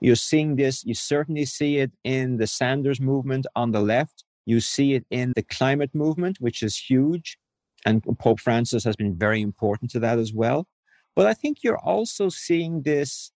You're 0.00 0.26
seeing 0.30 0.56
this 0.56 0.84
you 0.84 0.94
certainly 0.94 1.44
see 1.44 1.78
it 1.78 1.92
in 2.04 2.38
the 2.38 2.46
sanders 2.46 3.00
movement 3.00 3.46
on 3.56 3.72
the 3.72 3.80
left. 3.80 4.24
You 4.46 4.60
see 4.60 4.94
it 4.94 5.04
in 5.10 5.32
the 5.36 5.42
climate 5.42 5.94
movement 5.94 6.38
which 6.40 6.62
is 6.62 6.76
huge 6.76 7.38
and 7.86 8.02
pope 8.18 8.40
francis 8.40 8.82
has 8.84 8.96
been 8.96 9.16
very 9.16 9.40
important 9.40 9.90
to 9.92 10.00
that 10.00 10.18
as 10.18 10.32
well. 10.32 10.66
But 11.14 11.26
i 11.26 11.34
think 11.34 11.58
you're 11.62 11.84
also 11.94 12.28
seeing 12.28 12.82
this 12.82 13.32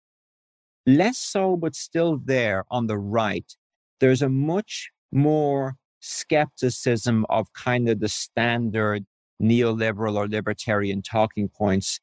less 0.86 1.18
so 1.18 1.56
but 1.56 1.74
still 1.74 2.18
there 2.24 2.64
on 2.70 2.86
the 2.86 2.98
right 2.98 3.56
there's 4.00 4.22
a 4.22 4.28
much 4.28 4.90
more 5.12 5.76
skepticism 6.00 7.24
of 7.28 7.52
kind 7.52 7.88
of 7.88 8.00
the 8.00 8.08
standard 8.08 9.06
neoliberal 9.40 10.16
or 10.16 10.28
libertarian 10.28 11.02
talking 11.02 11.48
points. 11.48 12.00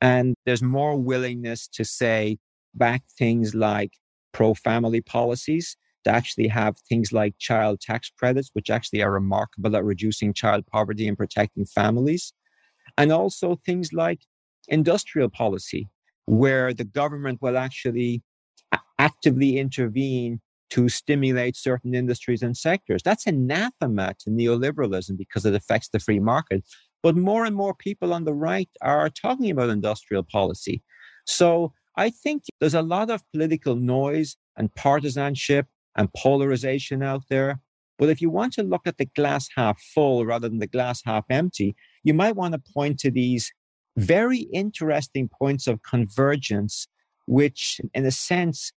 And 0.00 0.34
there's 0.46 0.62
more 0.62 0.96
willingness 0.96 1.68
to 1.68 1.84
say 1.84 2.38
back 2.74 3.02
things 3.18 3.54
like 3.54 3.92
pro 4.32 4.54
family 4.54 5.00
policies, 5.00 5.76
to 6.04 6.10
actually 6.10 6.48
have 6.48 6.76
things 6.88 7.12
like 7.12 7.34
child 7.38 7.80
tax 7.80 8.10
credits, 8.16 8.50
which 8.54 8.70
actually 8.70 9.02
are 9.02 9.12
remarkable 9.12 9.76
at 9.76 9.84
reducing 9.84 10.32
child 10.32 10.64
poverty 10.66 11.06
and 11.06 11.18
protecting 11.18 11.66
families. 11.66 12.32
And 12.96 13.12
also 13.12 13.60
things 13.66 13.92
like 13.92 14.20
industrial 14.68 15.28
policy, 15.28 15.88
where 16.30 16.72
the 16.72 16.84
government 16.84 17.42
will 17.42 17.58
actually 17.58 18.22
uh, 18.70 18.78
actively 19.00 19.58
intervene 19.58 20.40
to 20.70 20.88
stimulate 20.88 21.56
certain 21.56 21.92
industries 21.92 22.40
and 22.40 22.56
sectors. 22.56 23.02
That's 23.02 23.26
anathema 23.26 24.14
to 24.20 24.30
neoliberalism 24.30 25.18
because 25.18 25.44
it 25.44 25.56
affects 25.56 25.88
the 25.88 25.98
free 25.98 26.20
market. 26.20 26.62
But 27.02 27.16
more 27.16 27.44
and 27.44 27.56
more 27.56 27.74
people 27.74 28.14
on 28.14 28.24
the 28.24 28.32
right 28.32 28.70
are 28.80 29.10
talking 29.10 29.50
about 29.50 29.70
industrial 29.70 30.22
policy. 30.22 30.84
So 31.26 31.72
I 31.96 32.10
think 32.10 32.44
there's 32.60 32.74
a 32.74 32.82
lot 32.82 33.10
of 33.10 33.24
political 33.32 33.74
noise 33.74 34.36
and 34.56 34.72
partisanship 34.76 35.66
and 35.96 36.14
polarization 36.14 37.02
out 37.02 37.24
there. 37.28 37.60
But 37.98 38.08
if 38.08 38.22
you 38.22 38.30
want 38.30 38.52
to 38.52 38.62
look 38.62 38.86
at 38.86 38.98
the 38.98 39.10
glass 39.16 39.48
half 39.56 39.82
full 39.82 40.24
rather 40.24 40.48
than 40.48 40.60
the 40.60 40.68
glass 40.68 41.02
half 41.04 41.24
empty, 41.28 41.74
you 42.04 42.14
might 42.14 42.36
want 42.36 42.54
to 42.54 42.72
point 42.72 43.00
to 43.00 43.10
these 43.10 43.52
very 43.96 44.48
interesting 44.52 45.28
points 45.28 45.66
of 45.66 45.82
convergence, 45.82 46.86
which, 47.26 47.80
in 47.94 48.06
a 48.06 48.10
sense, 48.10 48.72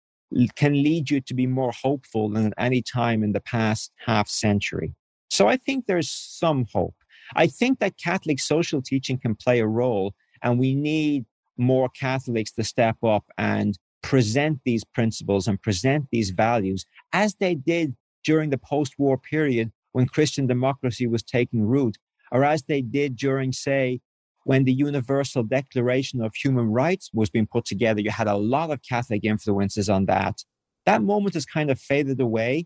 can 0.56 0.74
lead 0.74 1.10
you 1.10 1.22
to 1.22 1.34
be 1.34 1.46
more 1.46 1.72
hopeful 1.72 2.30
than 2.30 2.48
at 2.48 2.54
any 2.58 2.82
time 2.82 3.24
in 3.24 3.34
the 3.34 3.40
past 3.40 3.92
half 4.06 4.28
century. 4.28 4.94
So 5.30 5.48
I 5.48 5.58
think 5.58 5.86
there's 5.86 6.10
some 6.10 6.66
hope. 6.74 6.96
I 7.36 7.48
think 7.48 7.80
that 7.80 7.98
Catholic 7.98 8.40
social 8.40 8.82
teaching 8.82 9.18
can 9.18 9.36
play 9.36 9.60
a 9.60 9.68
role, 9.68 10.14
and 10.42 10.60
we 10.60 10.76
need 10.76 11.26
more 11.58 11.90
Catholics 11.90 12.52
to 12.54 12.64
step 12.64 12.98
up 13.04 13.26
and 13.38 13.78
present 14.02 14.60
these 14.66 14.84
principles 14.84 15.48
and 15.48 15.62
present 15.62 16.08
these 16.12 16.32
values 16.32 16.86
as 17.14 17.36
they 17.36 17.56
did 17.56 17.96
during 18.24 18.50
the 18.50 18.58
post 18.58 18.94
war 18.98 19.18
period 19.18 19.72
when 19.94 20.08
Christian 20.08 20.48
democracy 20.48 21.08
was 21.08 21.24
taking 21.24 21.66
root, 21.66 21.98
or 22.32 22.44
as 22.44 22.64
they 22.64 22.82
did 22.82 23.16
during, 23.16 23.54
say, 23.54 24.02
when 24.46 24.66
the 24.66 24.74
Universal 24.74 25.44
Declaration 25.44 26.22
of 26.22 26.36
Human 26.36 26.72
Rights 26.72 27.10
was 27.14 27.30
being 27.30 27.48
put 27.48 27.66
together, 27.66 28.02
you 28.02 28.12
had 28.12 28.28
a 28.28 28.36
lot 28.36 28.72
of 28.72 28.82
Catholic 28.88 29.24
influences 29.24 29.90
on 29.90 30.06
that. 30.06 30.44
That 30.86 31.02
moment 31.02 31.36
has 31.36 31.46
kind 31.46 31.72
of 31.72 31.80
faded 31.80 32.20
away. 32.20 32.66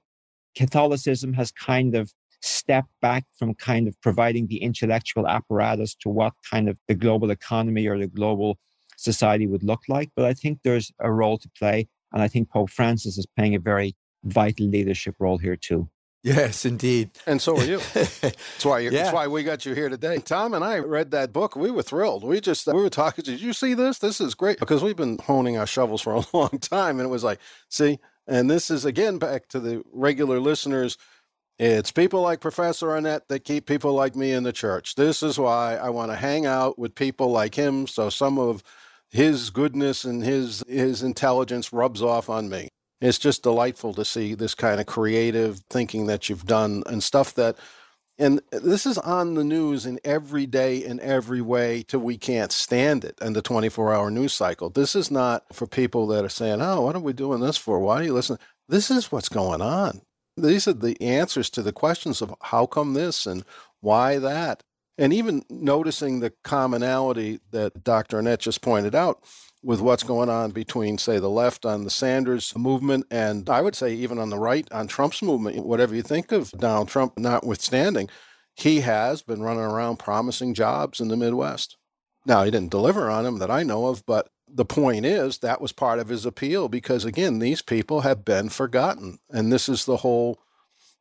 Catholicism 0.56 1.34
has 1.34 1.52
kind 1.52 1.96
of 1.96 2.12
stepped 2.42 2.92
back 3.02 3.26
from 3.38 3.54
kind 3.54 3.88
of 3.88 4.00
providing 4.02 4.48
the 4.48 4.58
intellectual 4.58 5.28
apparatus 5.28 5.96
to 5.96 6.10
what 6.10 6.34
kind 6.50 6.70
of 6.70 6.78
the 6.88 6.96
global 6.96 7.32
economy 7.32 7.88
or 7.88 7.98
the 7.98 8.08
global 8.08 8.58
society 8.98 9.48
would 9.48 9.64
look 9.64 9.82
like. 9.88 10.10
But 10.16 10.26
I 10.26 10.34
think 10.34 10.60
there's 10.64 10.92
a 11.00 11.12
role 11.12 11.38
to 11.38 11.50
play. 11.58 11.88
And 12.14 12.22
I 12.22 12.28
think 12.28 12.50
Pope 12.50 12.70
Francis 12.70 13.18
is 13.18 13.28
playing 13.36 13.56
a 13.56 13.60
very 13.60 13.96
vital 14.24 14.68
leadership 14.68 15.16
role 15.20 15.38
here 15.38 15.56
too. 15.56 15.90
Yes, 16.28 16.66
indeed. 16.66 17.12
And 17.26 17.42
so 17.42 17.58
are 17.58 17.64
you. 17.64 17.80
that's 17.94 18.66
why 18.66 18.80
yeah. 18.80 18.90
that's 18.90 19.14
why 19.14 19.28
we 19.28 19.44
got 19.44 19.66
you 19.66 19.74
here 19.74 19.88
today. 19.88 20.18
Tom 20.18 20.54
and 20.54 20.64
I 20.64 20.80
read 20.80 21.12
that 21.12 21.32
book. 21.32 21.56
We 21.56 21.72
were 21.72 21.84
thrilled. 21.84 22.26
We 22.26 22.42
just 22.42 22.68
we 22.68 22.74
were 22.74 22.90
talking. 22.90 23.24
Did 23.24 23.40
you 23.40 23.54
see 23.54 23.74
this? 23.74 24.00
This 24.00 24.20
is 24.20 24.36
great 24.36 24.60
because 24.60 24.84
we've 24.84 24.98
been 24.98 25.20
honing 25.20 25.58
our 25.58 25.66
shovels 25.66 26.02
for 26.02 26.14
a 26.14 26.24
long 26.34 26.60
time, 26.60 27.00
and 27.00 27.08
it 27.08 27.12
was 27.12 27.24
like, 27.24 27.40
see, 27.70 28.00
and 28.28 28.50
this 28.50 28.70
is 28.70 28.84
again 28.84 29.20
back 29.20 29.48
to 29.50 29.60
the 29.60 29.84
regular 29.94 30.40
listeners. 30.40 30.98
It's 31.60 31.92
people 31.92 32.22
like 32.22 32.42
Professor 32.42 32.92
Arnett 32.92 33.30
that 33.30 33.46
keep 33.46 33.66
people 33.66 33.94
like 33.94 34.16
me 34.16 34.34
in 34.34 34.44
the 34.44 34.54
church. 34.54 34.96
This 34.96 35.24
is 35.24 35.40
why 35.40 35.78
I 35.78 35.90
want 35.90 36.12
to 36.12 36.18
hang 36.18 36.46
out 36.46 36.78
with 36.78 36.94
people 36.94 37.32
like 37.32 37.56
him, 37.56 37.88
so 37.88 38.10
some 38.10 38.38
of 38.38 38.64
his 39.10 39.50
goodness 39.50 40.04
and 40.04 40.24
his 40.24 40.62
his 40.68 41.04
intelligence 41.04 41.72
rubs 41.72 42.02
off 42.02 42.30
on 42.30 42.50
me 42.50 42.68
it's 43.02 43.20
just 43.20 43.44
delightful 43.44 43.94
to 43.94 44.06
see 44.06 44.34
this 44.34 44.56
kind 44.56 44.80
of 44.80 44.86
creative 44.86 45.62
thinking 45.70 46.08
that 46.08 46.30
you've 46.30 46.46
done 46.46 46.84
and 46.88 47.04
stuff 47.04 47.34
that 47.36 47.56
and 48.20 48.42
this 48.52 48.88
is 48.88 48.98
on 48.98 49.36
the 49.36 49.44
news 49.44 49.86
in 49.86 50.00
every 50.04 50.48
day 50.48 50.84
in 50.84 51.00
every 51.02 51.42
way 51.42 51.84
till 51.88 52.00
we 52.00 52.18
can't 52.18 52.52
stand 52.52 53.06
it 53.06 53.18
and 53.22 53.36
the 53.36 53.44
24 53.44 53.94
hour 53.94 54.10
news 54.10 54.34
cycle. 54.34 54.72
This 54.72 54.96
is 54.96 55.12
not 55.12 55.44
for 55.54 55.68
people 55.68 56.08
that 56.08 56.26
are 56.26 56.30
saying 56.30 56.62
oh 56.62 56.82
what 56.82 56.96
are 56.96 57.02
we 57.02 57.14
doing 57.14 57.42
this 57.42 57.58
for? 57.58 57.80
Why 57.80 58.02
are 58.02 58.04
you 58.04 58.14
listening 58.14 58.40
this 58.70 58.92
is 58.92 59.12
what's 59.12 59.30
going 59.30 59.62
on. 59.62 60.02
These 60.36 60.68
are 60.68 60.74
the 60.74 61.02
answers 61.02 61.50
to 61.52 61.62
the 61.62 61.72
questions 61.72 62.22
of 62.22 62.34
how 62.42 62.66
come 62.66 62.94
this 62.94 63.26
and 63.26 63.44
why 63.82 64.20
that. 64.20 64.64
And 64.98 65.14
even 65.14 65.44
noticing 65.50 66.20
the 66.20 66.34
commonality 66.44 67.40
that 67.52 67.84
dr 67.84 68.16
arnett 68.16 68.40
just 68.40 68.62
pointed 68.62 68.96
out 68.96 69.22
with 69.64 69.82
what's 69.82 70.04
going 70.04 70.30
on 70.30 70.52
between, 70.52 70.98
say, 70.98 71.20
the 71.20 71.30
left 71.30 71.66
on 71.66 71.84
the 71.84 71.90
Sanders 71.90 72.56
movement 72.56 73.06
and 73.10 73.50
I 73.50 73.62
would 73.62 73.76
say 73.76 73.94
even 73.94 74.20
on 74.20 74.30
the 74.30 74.40
right 74.40 74.68
on 74.72 74.88
Trump's 74.88 75.22
movement, 75.22 75.66
whatever 75.66 75.96
you 75.96 76.04
think 76.04 76.32
of 76.32 76.52
Donald 76.52 76.88
Trump 76.88 77.18
notwithstanding, 77.18 78.10
he 78.56 78.82
has 78.82 79.22
been 79.22 79.42
running 79.42 79.64
around 79.64 79.98
promising 79.98 80.54
jobs 80.54 81.00
in 81.00 81.08
the 81.08 81.18
Midwest. 81.18 81.78
Now, 82.26 82.44
he 82.44 82.52
didn't 82.52 82.72
deliver 82.72 83.10
on 83.10 83.24
them 83.24 83.40
that 83.40 83.52
I 83.52 83.64
know 83.64 83.88
of, 83.88 84.06
but 84.06 84.30
the 84.48 84.66
point 84.66 85.06
is 85.06 85.40
that 85.40 85.62
was 85.62 85.72
part 85.72 86.00
of 86.00 86.10
his 86.10 86.26
appeal 86.26 86.68
because, 86.68 87.06
again, 87.06 87.40
these 87.40 87.62
people 87.62 88.02
have 88.02 88.26
been 88.26 88.50
forgotten. 88.50 89.20
And 89.30 89.52
this 89.52 89.70
is 89.70 89.86
the 89.86 89.98
whole 89.98 90.40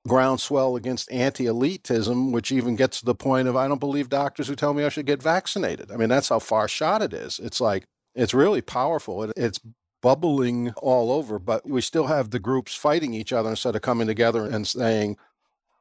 groundswell 0.06 0.76
against 0.76 1.10
anti 1.10 1.44
elitism, 1.44 2.32
which 2.32 2.52
even 2.52 2.76
gets 2.76 3.00
to 3.00 3.06
the 3.06 3.14
point 3.14 3.48
of 3.48 3.56
I 3.56 3.68
don't 3.68 3.80
believe 3.80 4.08
doctors 4.08 4.48
who 4.48 4.54
tell 4.54 4.74
me 4.74 4.84
I 4.84 4.88
should 4.88 5.06
get 5.06 5.22
vaccinated. 5.22 5.90
I 5.90 5.96
mean, 5.96 6.08
that's 6.08 6.28
how 6.28 6.38
far 6.38 6.68
shot 6.68 7.02
it 7.02 7.12
is. 7.12 7.40
It's 7.42 7.60
like, 7.60 7.86
it's 8.16 8.34
really 8.34 8.62
powerful. 8.62 9.22
It, 9.22 9.32
it's 9.36 9.60
bubbling 10.02 10.72
all 10.78 11.12
over, 11.12 11.38
but 11.38 11.68
we 11.68 11.80
still 11.80 12.06
have 12.06 12.30
the 12.30 12.38
groups 12.38 12.74
fighting 12.74 13.14
each 13.14 13.32
other 13.32 13.50
instead 13.50 13.76
of 13.76 13.82
coming 13.82 14.06
together 14.06 14.46
and 14.46 14.66
saying, 14.66 15.16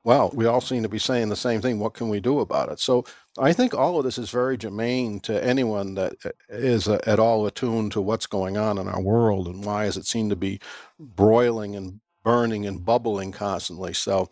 well, 0.04 0.32
we 0.36 0.46
all 0.46 0.62
seem 0.62 0.84
to 0.84 0.90
be 0.90 1.00
saying 1.00 1.30
the 1.30 1.36
same 1.36 1.62
thing. 1.62 1.80
What 1.80 1.96
can 1.96 2.10
we 2.10 2.20
do 2.20 2.40
about 2.40 2.70
it? 2.72 2.80
So 2.80 3.06
I 3.40 3.54
think 3.54 3.74
all 3.74 3.98
of 3.98 4.06
this 4.06 4.20
is 4.20 4.30
very 4.30 4.56
germane 4.56 5.20
to 5.22 5.44
anyone 5.44 5.96
that 5.96 6.14
is 6.48 6.88
uh, 6.88 6.94
uh, 6.94 7.00
at 7.08 7.20
all 7.20 7.48
attuned 7.48 7.92
to 7.94 8.02
what's 8.02 8.28
going 8.28 8.56
on 8.56 8.78
in 8.78 8.88
our 8.88 9.02
world 9.02 9.48
and 9.48 9.66
why 9.66 9.86
does 9.86 9.98
it 9.98 10.06
seem 10.06 10.30
to 10.30 10.36
be 10.36 10.60
broiling 11.00 11.76
and 11.76 12.02
burning 12.24 12.68
and 12.68 12.86
bubbling 12.86 13.32
constantly. 13.32 13.94
So, 13.94 14.30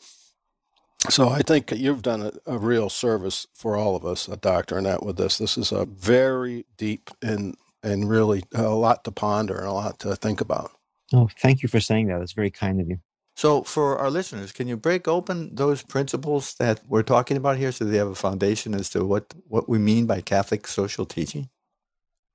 so 1.09 1.29
I 1.29 1.41
think 1.41 1.71
you've 1.71 2.03
done 2.03 2.21
a, 2.21 2.33
a 2.45 2.57
real 2.59 2.89
service 2.89 3.47
for 3.53 3.75
all 3.75 3.95
of 3.95 4.05
us, 4.05 4.29
uh, 4.29 4.37
Dr. 4.39 4.75
Arnett, 4.75 5.03
with 5.03 5.17
this. 5.17 5.39
This 5.39 5.57
is 5.57 5.71
a 5.71 5.85
very 5.85 6.65
deep 6.77 7.09
and 7.21 7.55
and 7.83 8.09
really 8.09 8.43
uh, 8.57 8.67
a 8.67 8.75
lot 8.75 9.03
to 9.03 9.11
ponder 9.11 9.57
and 9.57 9.67
a 9.67 9.71
lot 9.71 9.99
to 9.99 10.15
think 10.15 10.41
about. 10.41 10.71
Oh, 11.13 11.29
thank 11.39 11.61
you 11.61 11.69
for 11.69 11.79
saying 11.79 12.07
that. 12.07 12.19
That's 12.19 12.33
very 12.33 12.49
kind 12.49 12.81
of 12.81 12.89
you. 12.89 12.97
So, 13.35 13.63
for 13.63 13.97
our 13.97 14.11
listeners, 14.11 14.51
can 14.51 14.67
you 14.67 14.77
break 14.77 15.07
open 15.07 15.55
those 15.55 15.81
principles 15.81 16.53
that 16.55 16.81
we're 16.87 17.03
talking 17.03 17.35
about 17.35 17.57
here 17.57 17.71
so 17.71 17.83
they 17.83 17.97
have 17.97 18.07
a 18.07 18.15
foundation 18.15 18.75
as 18.75 18.89
to 18.91 19.03
what, 19.03 19.33
what 19.47 19.67
we 19.67 19.79
mean 19.79 20.05
by 20.05 20.21
Catholic 20.21 20.67
social 20.67 21.05
teaching? 21.05 21.49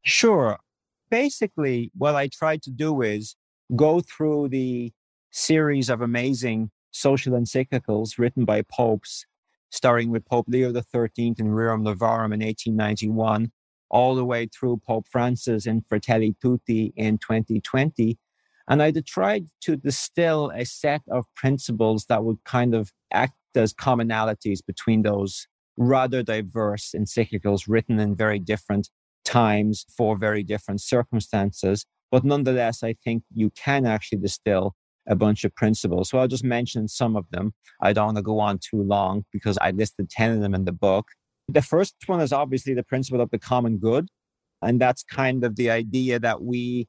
Sure. 0.05 0.59
Basically, 1.11 1.93
what 1.97 2.15
I 2.15 2.29
tried 2.29 2.63
to 2.63 2.71
do 2.71 3.03
is 3.03 3.37
go 3.77 4.01
through 4.01 4.49
the 4.49 4.93
series 5.31 5.89
of 5.89 6.01
amazing 6.01 6.71
social 6.91 7.35
encyclicals 7.35 8.19
written 8.19 8.45
by 8.45 8.63
popes, 8.63 9.25
starting 9.71 10.11
with 10.11 10.25
Pope 10.25 10.47
Leo 10.49 10.73
XIII 10.73 11.35
in 11.39 11.47
Rerum 11.47 11.83
Novarum 11.83 12.35
in 12.35 12.41
1891, 12.41 13.53
all 13.91 14.15
the 14.15 14.25
way 14.25 14.47
through 14.47 14.81
Pope 14.87 15.07
Francis 15.11 15.67
in 15.67 15.83
Fratelli 15.89 16.35
Tutti 16.43 16.93
in 16.97 17.19
2020. 17.19 18.19
And 18.69 18.83
I 18.83 18.93
tried 18.93 19.47
to 19.63 19.77
distill 19.77 20.51
a 20.55 20.65
set 20.65 21.03
of 21.11 21.25
principles 21.35 22.05
that 22.09 22.25
would 22.25 22.45
kind 22.45 22.75
of 22.75 22.93
act 23.13 23.35
as 23.55 23.73
commonalities 23.73 24.61
between 24.65 25.03
those 25.03 25.47
rather 25.79 26.23
diverse 26.23 26.95
encyclicals 26.97 27.63
written 27.67 27.99
in 27.99 28.15
very 28.15 28.39
different 28.39 28.91
times 29.25 29.87
for 29.97 30.19
very 30.19 30.43
different 30.43 30.81
circumstances. 30.81 31.87
But 32.11 32.25
nonetheless, 32.25 32.83
I 32.83 32.95
think 33.05 33.23
you 33.35 33.51
can 33.51 33.87
actually 33.87 34.19
distill 34.19 34.75
a 35.07 35.15
bunch 35.15 35.45
of 35.45 35.55
principles. 35.55 36.11
So 36.11 36.19
I'll 36.19 36.29
just 36.29 36.45
mention 36.45 36.89
some 36.89 37.17
of 37.17 37.25
them. 37.31 37.55
I 37.81 37.93
don't 37.93 38.07
want 38.07 38.17
to 38.19 38.23
go 38.23 38.41
on 38.41 38.59
too 38.59 38.83
long 38.83 39.25
because 39.33 39.57
I 39.61 39.71
listed 39.71 40.11
10 40.11 40.33
of 40.33 40.41
them 40.41 40.55
in 40.55 40.65
the 40.65 40.73
book. 40.73 41.07
The 41.49 41.63
first 41.63 41.95
one 42.07 42.21
is 42.21 42.33
obviously 42.33 42.75
the 42.75 42.83
principle 42.83 43.21
of 43.21 43.31
the 43.31 43.39
common 43.39 43.79
good. 43.79 44.09
And 44.63 44.81
that's 44.81 45.03
kind 45.03 45.45
of 45.45 45.57
the 45.57 45.71
idea 45.71 46.19
that 46.19 46.43
we 46.43 46.89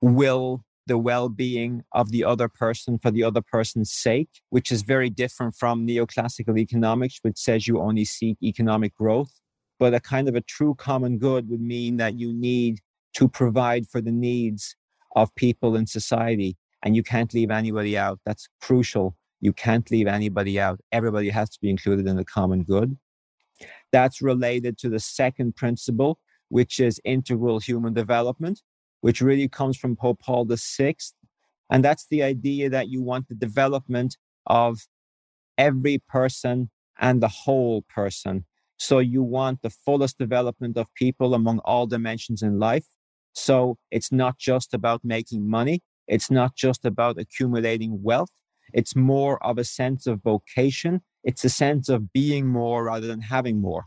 will 0.00 0.62
the 0.86 0.96
well 0.96 1.28
being 1.28 1.82
of 1.92 2.12
the 2.12 2.24
other 2.24 2.48
person 2.48 2.98
for 2.98 3.10
the 3.10 3.24
other 3.24 3.42
person's 3.42 3.92
sake, 3.92 4.28
which 4.50 4.70
is 4.70 4.82
very 4.82 5.10
different 5.10 5.54
from 5.56 5.86
neoclassical 5.86 6.58
economics, 6.58 7.18
which 7.22 7.38
says 7.38 7.66
you 7.66 7.80
only 7.80 8.04
seek 8.04 8.36
economic 8.42 8.94
growth. 8.94 9.32
But 9.78 9.94
a 9.94 10.00
kind 10.00 10.28
of 10.28 10.36
a 10.36 10.40
true 10.40 10.74
common 10.74 11.18
good 11.18 11.50
would 11.50 11.60
mean 11.60 11.96
that 11.96 12.14
you 12.14 12.32
need 12.32 12.78
to 13.14 13.28
provide 13.28 13.88
for 13.88 14.00
the 14.00 14.12
needs 14.12 14.76
of 15.16 15.34
people 15.34 15.74
in 15.76 15.86
society 15.86 16.56
and 16.84 16.94
you 16.94 17.02
can't 17.02 17.34
leave 17.34 17.50
anybody 17.50 17.98
out. 17.98 18.20
That's 18.24 18.48
crucial. 18.60 19.16
You 19.40 19.52
can't 19.52 19.90
leave 19.90 20.06
anybody 20.06 20.60
out. 20.60 20.80
Everybody 20.92 21.30
has 21.30 21.50
to 21.50 21.58
be 21.60 21.68
included 21.68 22.06
in 22.06 22.16
the 22.16 22.24
common 22.24 22.62
good. 22.62 22.96
That's 23.92 24.20
related 24.20 24.78
to 24.78 24.88
the 24.88 25.00
second 25.00 25.56
principle, 25.56 26.18
which 26.48 26.80
is 26.80 27.00
integral 27.04 27.60
human 27.60 27.94
development, 27.94 28.62
which 29.00 29.20
really 29.20 29.48
comes 29.48 29.76
from 29.76 29.96
Pope 29.96 30.20
Paul 30.20 30.46
VI. 30.48 30.96
And 31.70 31.84
that's 31.84 32.06
the 32.10 32.22
idea 32.22 32.70
that 32.70 32.88
you 32.88 33.02
want 33.02 33.28
the 33.28 33.34
development 33.34 34.16
of 34.46 34.78
every 35.58 35.98
person 36.08 36.70
and 36.98 37.22
the 37.22 37.28
whole 37.28 37.82
person. 37.88 38.44
So 38.78 38.98
you 38.98 39.22
want 39.22 39.62
the 39.62 39.70
fullest 39.70 40.18
development 40.18 40.76
of 40.76 40.86
people 40.94 41.34
among 41.34 41.60
all 41.60 41.86
dimensions 41.86 42.42
in 42.42 42.58
life. 42.58 42.86
So 43.32 43.78
it's 43.90 44.12
not 44.12 44.38
just 44.38 44.74
about 44.74 45.04
making 45.04 45.48
money. 45.48 45.82
It's 46.06 46.30
not 46.30 46.54
just 46.54 46.84
about 46.84 47.18
accumulating 47.18 48.02
wealth. 48.02 48.30
It's 48.72 48.94
more 48.94 49.42
of 49.44 49.58
a 49.58 49.64
sense 49.64 50.06
of 50.06 50.22
vocation. 50.22 51.02
It's 51.26 51.44
a 51.44 51.50
sense 51.50 51.90
of 51.90 52.12
being 52.12 52.46
more 52.46 52.84
rather 52.84 53.06
than 53.06 53.20
having 53.20 53.60
more. 53.60 53.84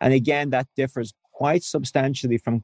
And 0.00 0.12
again, 0.12 0.50
that 0.50 0.68
differs 0.76 1.14
quite 1.32 1.64
substantially 1.64 2.38
from 2.38 2.62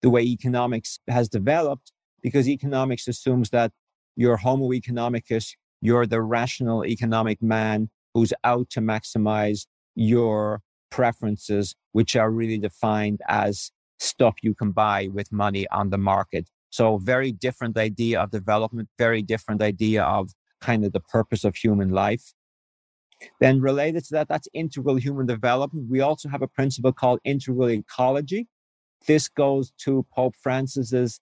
the 0.00 0.08
way 0.08 0.22
economics 0.22 1.00
has 1.08 1.28
developed 1.28 1.92
because 2.22 2.48
economics 2.48 3.06
assumes 3.08 3.50
that 3.50 3.72
you're 4.16 4.38
homo 4.38 4.70
economicus, 4.70 5.50
you're 5.82 6.06
the 6.06 6.22
rational 6.22 6.86
economic 6.86 7.42
man 7.42 7.90
who's 8.14 8.32
out 8.44 8.70
to 8.70 8.80
maximize 8.80 9.66
your 9.94 10.62
preferences, 10.90 11.74
which 11.92 12.14
are 12.14 12.30
really 12.30 12.58
defined 12.58 13.20
as 13.28 13.72
stuff 13.98 14.36
you 14.42 14.54
can 14.54 14.70
buy 14.70 15.08
with 15.12 15.32
money 15.32 15.66
on 15.68 15.90
the 15.90 15.98
market. 15.98 16.48
So 16.70 16.98
very 16.98 17.32
different 17.32 17.76
idea 17.76 18.20
of 18.20 18.30
development, 18.30 18.88
very 18.98 19.22
different 19.22 19.62
idea 19.62 20.02
of 20.04 20.30
kind 20.60 20.84
of 20.84 20.92
the 20.92 21.00
purpose 21.00 21.44
of 21.44 21.56
human 21.56 21.90
life. 21.90 22.32
Then 23.40 23.60
related 23.60 24.04
to 24.04 24.12
that, 24.12 24.28
that's 24.28 24.48
integral 24.52 24.96
human 24.96 25.26
development. 25.26 25.90
We 25.90 26.00
also 26.00 26.28
have 26.28 26.42
a 26.42 26.48
principle 26.48 26.92
called 26.92 27.20
integral 27.24 27.70
ecology. 27.70 28.48
This 29.06 29.28
goes 29.28 29.72
to 29.78 30.06
Pope 30.14 30.34
Francis's 30.42 31.20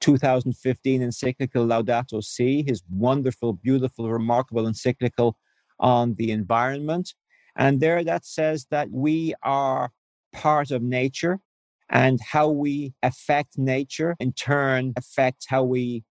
2015 0.00 1.02
encyclical 1.02 1.66
Laudato 1.66 2.22
Si, 2.22 2.64
his 2.66 2.82
wonderful, 2.90 3.54
beautiful, 3.54 4.10
remarkable 4.10 4.66
encyclical 4.66 5.36
on 5.80 6.14
the 6.14 6.30
environment. 6.30 7.14
And 7.56 7.80
there 7.80 8.02
that 8.04 8.24
says 8.24 8.66
that 8.70 8.90
we 8.90 9.34
are 9.42 9.92
part 10.32 10.70
of 10.70 10.82
nature 10.82 11.40
and 11.88 12.20
how 12.20 12.48
we 12.48 12.94
affect 13.02 13.56
nature 13.56 14.16
in 14.18 14.32
turn 14.32 14.92
affects 14.96 15.46
how 15.48 15.62
we 15.62 16.04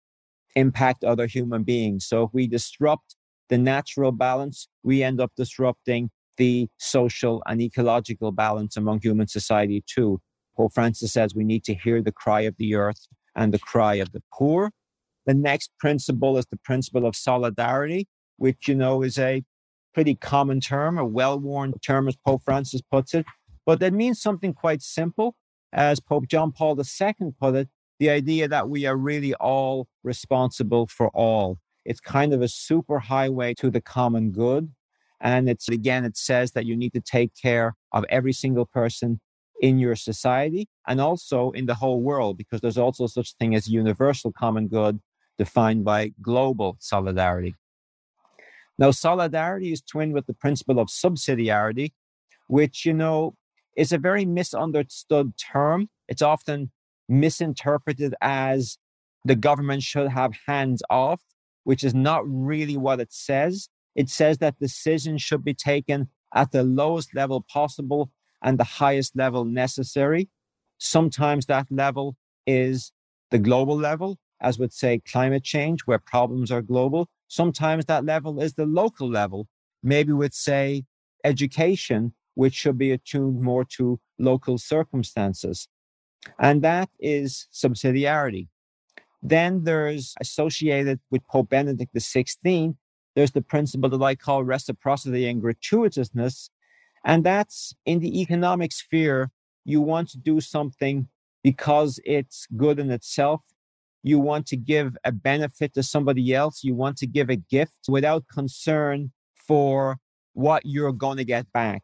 impact 0.55 1.03
other 1.05 1.27
human 1.27 1.63
beings. 1.63 2.07
So 2.07 2.25
if 2.25 2.31
we 2.33 2.47
disrupt 2.47 3.17
the 3.53 3.59
natural 3.59 4.13
balance, 4.13 4.67
we 4.83 5.03
end 5.03 5.21
up 5.21 5.31
disrupting 5.37 6.09
the 6.39 6.67
social 6.79 7.43
and 7.45 7.61
ecological 7.61 8.33
balance 8.33 8.79
among 8.79 9.03
human 9.03 9.29
society 9.29 9.85
too. 9.87 10.23
Pope 10.57 10.73
Francis 10.73 11.13
says 11.13 11.35
we 11.35 11.45
need 11.45 11.63
to 11.65 11.75
hear 11.75 12.01
the 12.01 12.13
cry 12.13 12.41
of 12.41 12.55
the 12.57 12.75
earth 12.75 13.07
and 13.37 13.53
the 13.53 13.59
cry 13.59 13.97
of 13.97 14.13
the 14.13 14.23
poor. 14.33 14.71
The 15.27 15.35
next 15.35 15.71
principle 15.79 16.39
is 16.39 16.47
the 16.51 16.57
principle 16.57 17.05
of 17.05 17.15
solidarity, 17.15 18.09
which, 18.39 18.69
you 18.69 18.75
know, 18.75 19.03
is 19.03 19.19
a 19.19 19.43
pretty 19.93 20.15
common 20.15 20.59
term, 20.61 20.97
a 20.97 21.05
well 21.05 21.39
worn 21.39 21.75
term, 21.81 22.09
as 22.09 22.17
Pope 22.17 22.41
Francis 22.47 22.81
puts 22.81 23.13
it. 23.13 23.27
But 23.67 23.81
that 23.81 23.93
means 23.93 24.23
something 24.23 24.55
quite 24.55 24.81
simple 24.81 25.37
as 25.75 26.01
Pope 26.01 26.27
John 26.27 26.53
Paul 26.53 26.81
II 26.81 27.33
put 27.39 27.55
it, 27.55 27.69
the 27.99 28.09
idea 28.09 28.49
that 28.49 28.71
we 28.71 28.87
are 28.87 28.97
really 28.97 29.35
all 29.35 29.89
responsible 30.03 30.87
for 30.87 31.11
all. 31.11 31.59
It's 31.85 32.01
kind 32.01 32.33
of 32.33 32.43
a 32.43 32.49
super 32.49 32.99
highway 32.99 33.55
to 33.55 33.71
the 33.71 33.81
common 33.81 34.31
good. 34.31 34.73
And 35.21 35.49
it's 35.49 35.69
again, 35.69 36.05
it 36.05 36.17
says 36.17 36.53
that 36.53 36.67
you 36.67 36.77
need 36.77 36.93
to 36.95 37.01
take 37.01 37.33
care 37.41 37.75
of 37.93 38.05
every 38.09 38.33
single 38.33 38.67
person 38.67 39.21
in 39.61 39.79
your 39.79 39.95
society 39.95 40.69
and 40.89 41.01
also 41.01 41.53
in 41.53 41.67
the 41.67 41.77
whole 41.77 42.01
world, 42.01 42.37
because 42.37 42.61
there's 42.61 42.79
also 42.79 43.07
such 43.07 43.35
thing 43.37 43.55
as 43.55 43.69
universal 43.69 44.33
common 44.33 44.67
good 44.67 45.01
defined 45.39 45.85
by 45.85 46.13
global 46.21 46.77
solidarity. 46.81 47.55
Now, 48.79 48.91
solidarity 48.91 49.73
is 49.73 49.81
twinned 49.81 50.15
with 50.15 50.27
the 50.27 50.35
principle 50.35 50.81
of 50.81 50.89
subsidiarity, 50.89 51.93
which, 52.49 52.85
you 52.85 52.93
know, 52.93 53.37
is 53.77 53.93
a 53.93 53.99
very 53.99 54.25
misunderstood 54.25 55.35
term. 55.39 55.89
It's 56.09 56.23
often 56.23 56.73
misinterpreted 57.09 58.15
as 58.21 58.79
the 59.25 59.37
government 59.37 59.83
should 59.83 60.09
have 60.09 60.33
hands 60.47 60.83
off, 60.91 61.21
which 61.65 61.85
is 61.85 61.95
not 61.95 62.23
really 62.27 62.77
what 62.77 63.01
it 63.01 63.13
says. 63.13 63.69
It 63.95 64.09
says 64.09 64.39
that 64.39 64.59
decisions 64.59 65.23
should 65.23 65.45
be 65.45 65.55
taken 65.55 66.09
at 66.35 66.53
the 66.53 66.63
lowest 66.63 67.15
level 67.15 67.43
possible 67.43 68.11
and 68.43 68.59
the 68.59 68.65
highest 68.65 69.17
level 69.17 69.45
necessary. 69.45 70.29
Sometimes 70.79 71.47
that 71.47 71.67
level 71.71 72.17
is 72.47 72.93
the 73.31 73.39
global 73.39 73.77
level, 73.77 74.19
as 74.41 74.59
would 74.59 74.73
say 74.73 75.01
climate 75.07 75.45
change, 75.45 75.83
where 75.83 75.99
problems 75.99 76.51
are 76.51 76.63
global. 76.63 77.09
Sometimes 77.29 77.85
that 77.87 78.05
level 78.05 78.41
is 78.41 78.55
the 78.55 78.67
local 78.67 79.09
level, 79.09 79.47
maybe 79.83 80.13
with, 80.13 80.35
say, 80.35 80.85
education, 81.25 82.15
which 82.35 82.55
should 82.55 82.79
be 82.79 82.91
attuned 82.91 83.41
more 83.41 83.65
to 83.65 84.01
local 84.19 84.59
circumstances. 84.59 85.69
And 86.39 86.63
that 86.63 86.89
is 86.99 87.47
subsidiarity. 87.53 88.49
Then 89.23 89.65
there's 89.65 90.15
associated 90.21 91.01
with 91.11 91.27
Pope 91.29 91.51
Benedict 91.51 91.95
XVI, 91.95 92.75
there's 93.15 93.33
the 93.33 93.43
principle 93.43 93.91
that 93.91 94.03
I 94.03 94.15
call 94.15 94.43
reciprocity 94.43 95.29
and 95.29 95.43
gratuitousness. 95.43 96.49
And 97.05 97.25
that's 97.25 97.75
in 97.85 98.01
the 98.01 98.21
economic 98.21 98.73
sphere, 98.73 99.31
you 99.65 99.81
want 99.81 100.09
to 100.11 100.19
do 100.19 100.41
something 100.41 101.09
because 101.43 102.01
it's 102.05 102.47
good 102.57 102.79
in 102.79 102.91
itself. 102.91 103.43
You 104.03 104.19
want 104.19 104.47
to 104.47 104.57
give 104.57 104.97
a 105.05 105.13
benefit 105.13 105.75
to 105.75 105.83
somebody 105.83 106.35
else. 106.35 106.65
You 106.65 106.75
want 106.75 106.97
to 106.99 107.07
give 107.07 107.29
a 107.31 107.37
gift 107.37 107.89
without 107.89 108.25
concern 108.33 109.13
for 109.47 109.99
what 110.33 110.63
you're 110.65 110.93
going 110.93 111.19
to 111.19 111.25
get 111.25 111.53
back. 111.53 111.83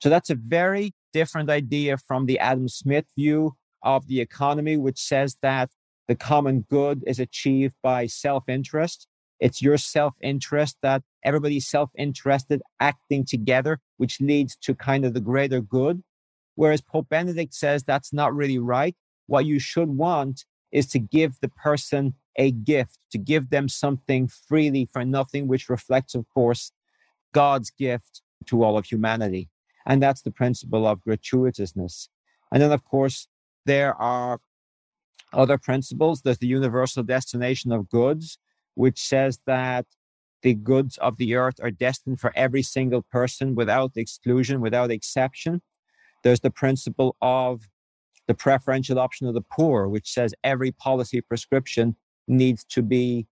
So 0.00 0.08
that's 0.08 0.30
a 0.30 0.34
very 0.34 0.94
different 1.12 1.50
idea 1.50 1.98
from 1.98 2.26
the 2.26 2.38
Adam 2.38 2.68
Smith 2.68 3.04
view 3.16 3.56
of 3.82 4.06
the 4.06 4.20
economy, 4.20 4.76
which 4.76 4.98
says 4.98 5.36
that 5.42 5.70
the 6.08 6.14
common 6.14 6.62
good 6.68 7.02
is 7.06 7.18
achieved 7.18 7.74
by 7.82 8.06
self 8.06 8.48
interest. 8.48 9.06
It's 9.38 9.62
your 9.62 9.78
self 9.78 10.14
interest 10.20 10.76
that 10.82 11.02
everybody's 11.24 11.68
self 11.68 11.90
interested 11.96 12.62
acting 12.78 13.24
together, 13.24 13.80
which 13.96 14.20
leads 14.20 14.56
to 14.56 14.74
kind 14.74 15.04
of 15.04 15.14
the 15.14 15.20
greater 15.20 15.60
good. 15.60 16.02
Whereas 16.54 16.80
Pope 16.80 17.08
Benedict 17.08 17.54
says 17.54 17.82
that's 17.82 18.12
not 18.12 18.34
really 18.34 18.58
right. 18.58 18.94
What 19.26 19.46
you 19.46 19.58
should 19.58 19.88
want 19.88 20.44
is 20.72 20.86
to 20.88 20.98
give 20.98 21.38
the 21.40 21.48
person 21.48 22.14
a 22.36 22.50
gift, 22.50 22.98
to 23.12 23.18
give 23.18 23.50
them 23.50 23.68
something 23.68 24.28
freely 24.28 24.88
for 24.92 25.04
nothing, 25.04 25.48
which 25.48 25.68
reflects, 25.68 26.14
of 26.14 26.26
course, 26.32 26.72
God's 27.32 27.70
gift 27.70 28.22
to 28.46 28.62
all 28.62 28.76
of 28.76 28.86
humanity. 28.86 29.48
And 29.86 30.02
that's 30.02 30.22
the 30.22 30.30
principle 30.30 30.86
of 30.86 31.00
gratuitousness. 31.06 32.08
And 32.52 32.62
then, 32.62 32.72
of 32.72 32.84
course, 32.84 33.28
there 33.66 33.94
are 33.94 34.40
other 35.32 35.58
principles. 35.58 36.22
There's 36.22 36.38
the 36.38 36.46
universal 36.46 37.02
destination 37.02 37.72
of 37.72 37.88
goods, 37.88 38.38
which 38.74 39.00
says 39.00 39.40
that 39.46 39.86
the 40.42 40.54
goods 40.54 40.96
of 40.98 41.16
the 41.18 41.34
earth 41.34 41.56
are 41.62 41.70
destined 41.70 42.20
for 42.20 42.32
every 42.34 42.62
single 42.62 43.02
person 43.02 43.54
without 43.54 43.92
exclusion, 43.96 44.60
without 44.60 44.90
exception. 44.90 45.62
There's 46.22 46.40
the 46.40 46.50
principle 46.50 47.16
of 47.20 47.68
the 48.26 48.34
preferential 48.34 48.98
option 48.98 49.26
of 49.26 49.34
the 49.34 49.42
poor, 49.42 49.88
which 49.88 50.10
says 50.10 50.34
every 50.44 50.72
policy 50.72 51.20
prescription 51.20 51.96
needs 52.28 52.64
to 52.64 52.82
be 52.82 53.26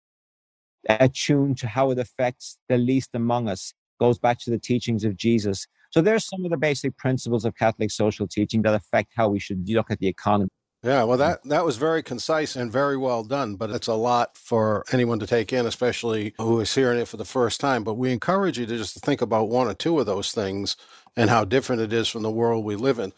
attuned 0.88 1.58
to 1.58 1.66
how 1.66 1.90
it 1.90 1.98
affects 1.98 2.58
the 2.68 2.78
least 2.78 3.10
among 3.14 3.48
us. 3.48 3.72
Goes 4.00 4.18
back 4.18 4.38
to 4.40 4.50
the 4.50 4.58
teachings 4.58 5.04
of 5.04 5.16
Jesus 5.16 5.66
So 5.90 6.00
there's 6.02 6.26
some 6.26 6.44
of 6.44 6.50
the 6.50 6.56
basic 6.56 6.96
principles 6.96 7.44
of 7.44 7.56
Catholic 7.56 7.90
social 7.90 8.28
teaching 8.28 8.62
that 8.62 8.74
affect 8.74 9.12
how 9.16 9.28
we 9.28 9.38
should 9.38 9.68
look 9.68 9.90
at 9.90 9.98
the 9.98 10.08
economy. 10.08 10.50
Yeah, 10.82 11.02
well, 11.02 11.18
that 11.18 11.42
that 11.44 11.64
was 11.64 11.76
very 11.76 12.04
concise 12.04 12.54
and 12.54 12.70
very 12.70 12.96
well 12.96 13.24
done, 13.24 13.56
but 13.56 13.70
it's 13.70 13.88
a 13.88 13.94
lot 13.94 14.36
for 14.36 14.84
anyone 14.92 15.18
to 15.18 15.26
take 15.26 15.52
in, 15.52 15.66
especially 15.66 16.34
who 16.38 16.60
is 16.60 16.72
hearing 16.72 17.00
it 17.00 17.08
for 17.08 17.16
the 17.16 17.24
first 17.24 17.60
time. 17.60 17.82
But 17.82 17.94
we 17.94 18.12
encourage 18.12 18.58
you 18.58 18.66
to 18.66 18.76
just 18.76 18.96
think 19.04 19.20
about 19.20 19.48
one 19.48 19.66
or 19.66 19.74
two 19.74 19.98
of 19.98 20.06
those 20.06 20.30
things 20.30 20.76
and 21.16 21.30
how 21.30 21.44
different 21.44 21.82
it 21.82 21.92
is 21.92 22.06
from 22.06 22.22
the 22.22 22.30
world 22.30 22.64
we 22.64 22.76
live 22.76 23.00
in. 23.00 23.12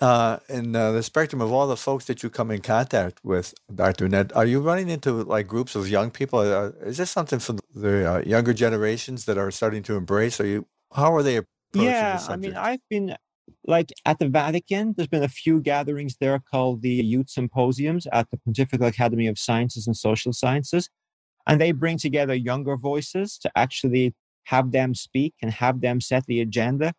Uh, 0.00 0.40
in 0.48 0.74
uh, 0.74 0.90
the 0.90 1.02
spectrum 1.04 1.40
of 1.40 1.52
all 1.52 1.68
the 1.68 1.76
folks 1.76 2.06
that 2.06 2.24
you 2.24 2.28
come 2.28 2.50
in 2.50 2.60
contact 2.60 3.20
with, 3.22 3.54
Dr. 3.72 4.08
Annett, 4.08 4.34
are 4.34 4.44
you 4.44 4.60
running 4.60 4.88
into 4.88 5.12
like 5.22 5.46
groups 5.46 5.76
of 5.76 5.88
young 5.88 6.10
people? 6.10 6.40
Uh, 6.40 6.72
is 6.80 6.96
this 6.96 7.12
something 7.12 7.38
for 7.38 7.54
the 7.72 8.14
uh, 8.14 8.22
younger 8.26 8.52
generations 8.52 9.26
that 9.26 9.38
are 9.38 9.52
starting 9.52 9.84
to 9.84 9.94
embrace? 9.94 10.40
Are 10.40 10.46
you? 10.46 10.66
How 10.92 11.14
are 11.14 11.22
they 11.22 11.36
approaching 11.36 11.90
Yeah, 11.90 12.26
I 12.28 12.34
mean, 12.34 12.56
I've 12.56 12.80
been 12.90 13.16
like 13.66 13.92
at 14.04 14.18
the 14.18 14.28
Vatican. 14.28 14.94
There's 14.96 15.08
been 15.08 15.22
a 15.22 15.28
few 15.28 15.60
gatherings 15.60 16.16
there 16.20 16.38
called 16.38 16.82
the 16.82 16.90
Youth 16.90 17.30
Symposiums 17.30 18.06
at 18.12 18.30
the 18.30 18.38
Pontifical 18.38 18.86
Academy 18.86 19.26
of 19.26 19.38
Sciences 19.38 19.86
and 19.86 19.96
Social 19.96 20.32
Sciences, 20.32 20.88
and 21.46 21.60
they 21.60 21.72
bring 21.72 21.98
together 21.98 22.34
younger 22.34 22.76
voices 22.76 23.38
to 23.38 23.50
actually 23.56 24.14
have 24.44 24.72
them 24.72 24.94
speak 24.94 25.34
and 25.42 25.52
have 25.52 25.80
them 25.80 26.00
set 26.00 26.26
the 26.26 26.40
agenda 26.40 26.92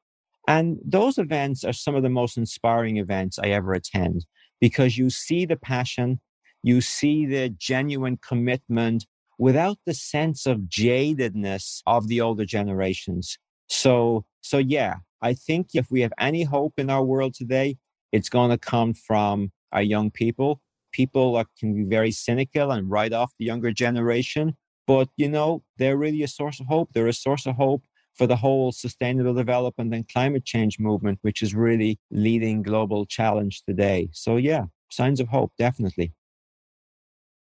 and 0.48 0.80
those 0.84 1.18
events 1.18 1.64
are 1.64 1.74
some 1.74 1.96
of 1.96 2.04
the 2.04 2.10
most 2.10 2.38
inspiring 2.38 2.98
events 2.98 3.40
I 3.40 3.50
ever 3.50 3.74
attend 3.74 4.26
because 4.60 4.98
you 4.98 5.10
see 5.10 5.46
the 5.46 5.56
passion, 5.56 6.20
you 6.64 6.82
see 6.82 7.26
the 7.26 7.50
genuine 7.50 8.18
commitment 8.18 9.06
without 9.38 9.78
the 9.86 9.94
sense 9.94 10.46
of 10.46 10.70
jadedness 10.70 11.82
of 11.86 12.08
the 12.08 12.22
older 12.22 12.46
generations. 12.46 13.38
So, 13.74 14.24
so 14.42 14.60
yeah, 14.60 14.98
I 15.22 15.34
think 15.34 15.70
if 15.74 15.90
we 15.90 16.02
have 16.02 16.14
any 16.20 16.44
hope 16.44 16.74
in 16.78 16.92
our 16.92 17.04
world 17.04 17.34
today, 17.34 17.78
it's 18.12 18.30
going 18.30 18.52
to 18.52 18.58
come 18.58 18.94
from 18.94 19.52
our 19.72 19.82
young 19.82 20.12
people. 20.12 20.62
People 20.92 21.44
can 21.60 21.74
be 21.74 21.84
very 21.84 22.12
cynical 22.12 22.72
and 22.72 22.90
write 22.90 23.14
off 23.14 23.32
the 23.40 23.46
younger 23.46 23.72
generation, 23.72 24.56
but 24.86 25.10
you 25.18 25.28
know, 25.28 25.64
they're 25.78 25.98
really 25.98 26.22
a 26.22 26.28
source 26.28 26.60
of 26.60 26.68
hope. 26.68 26.90
They're 26.94 27.08
a 27.08 27.14
source 27.14 27.48
of 27.48 27.56
hope 27.56 27.84
for 28.14 28.28
the 28.28 28.36
whole 28.36 28.72
sustainable 28.72 29.34
development 29.34 29.92
and 29.96 30.08
climate 30.08 30.46
change 30.46 30.78
movement, 30.78 31.18
which 31.24 31.42
is 31.42 31.56
really 31.56 32.00
leading 32.12 32.62
global 32.62 33.08
challenge 33.08 33.64
today. 33.68 34.10
So, 34.14 34.38
yeah, 34.38 34.66
signs 34.92 35.20
of 35.20 35.30
hope, 35.30 35.52
definitely. 35.58 36.14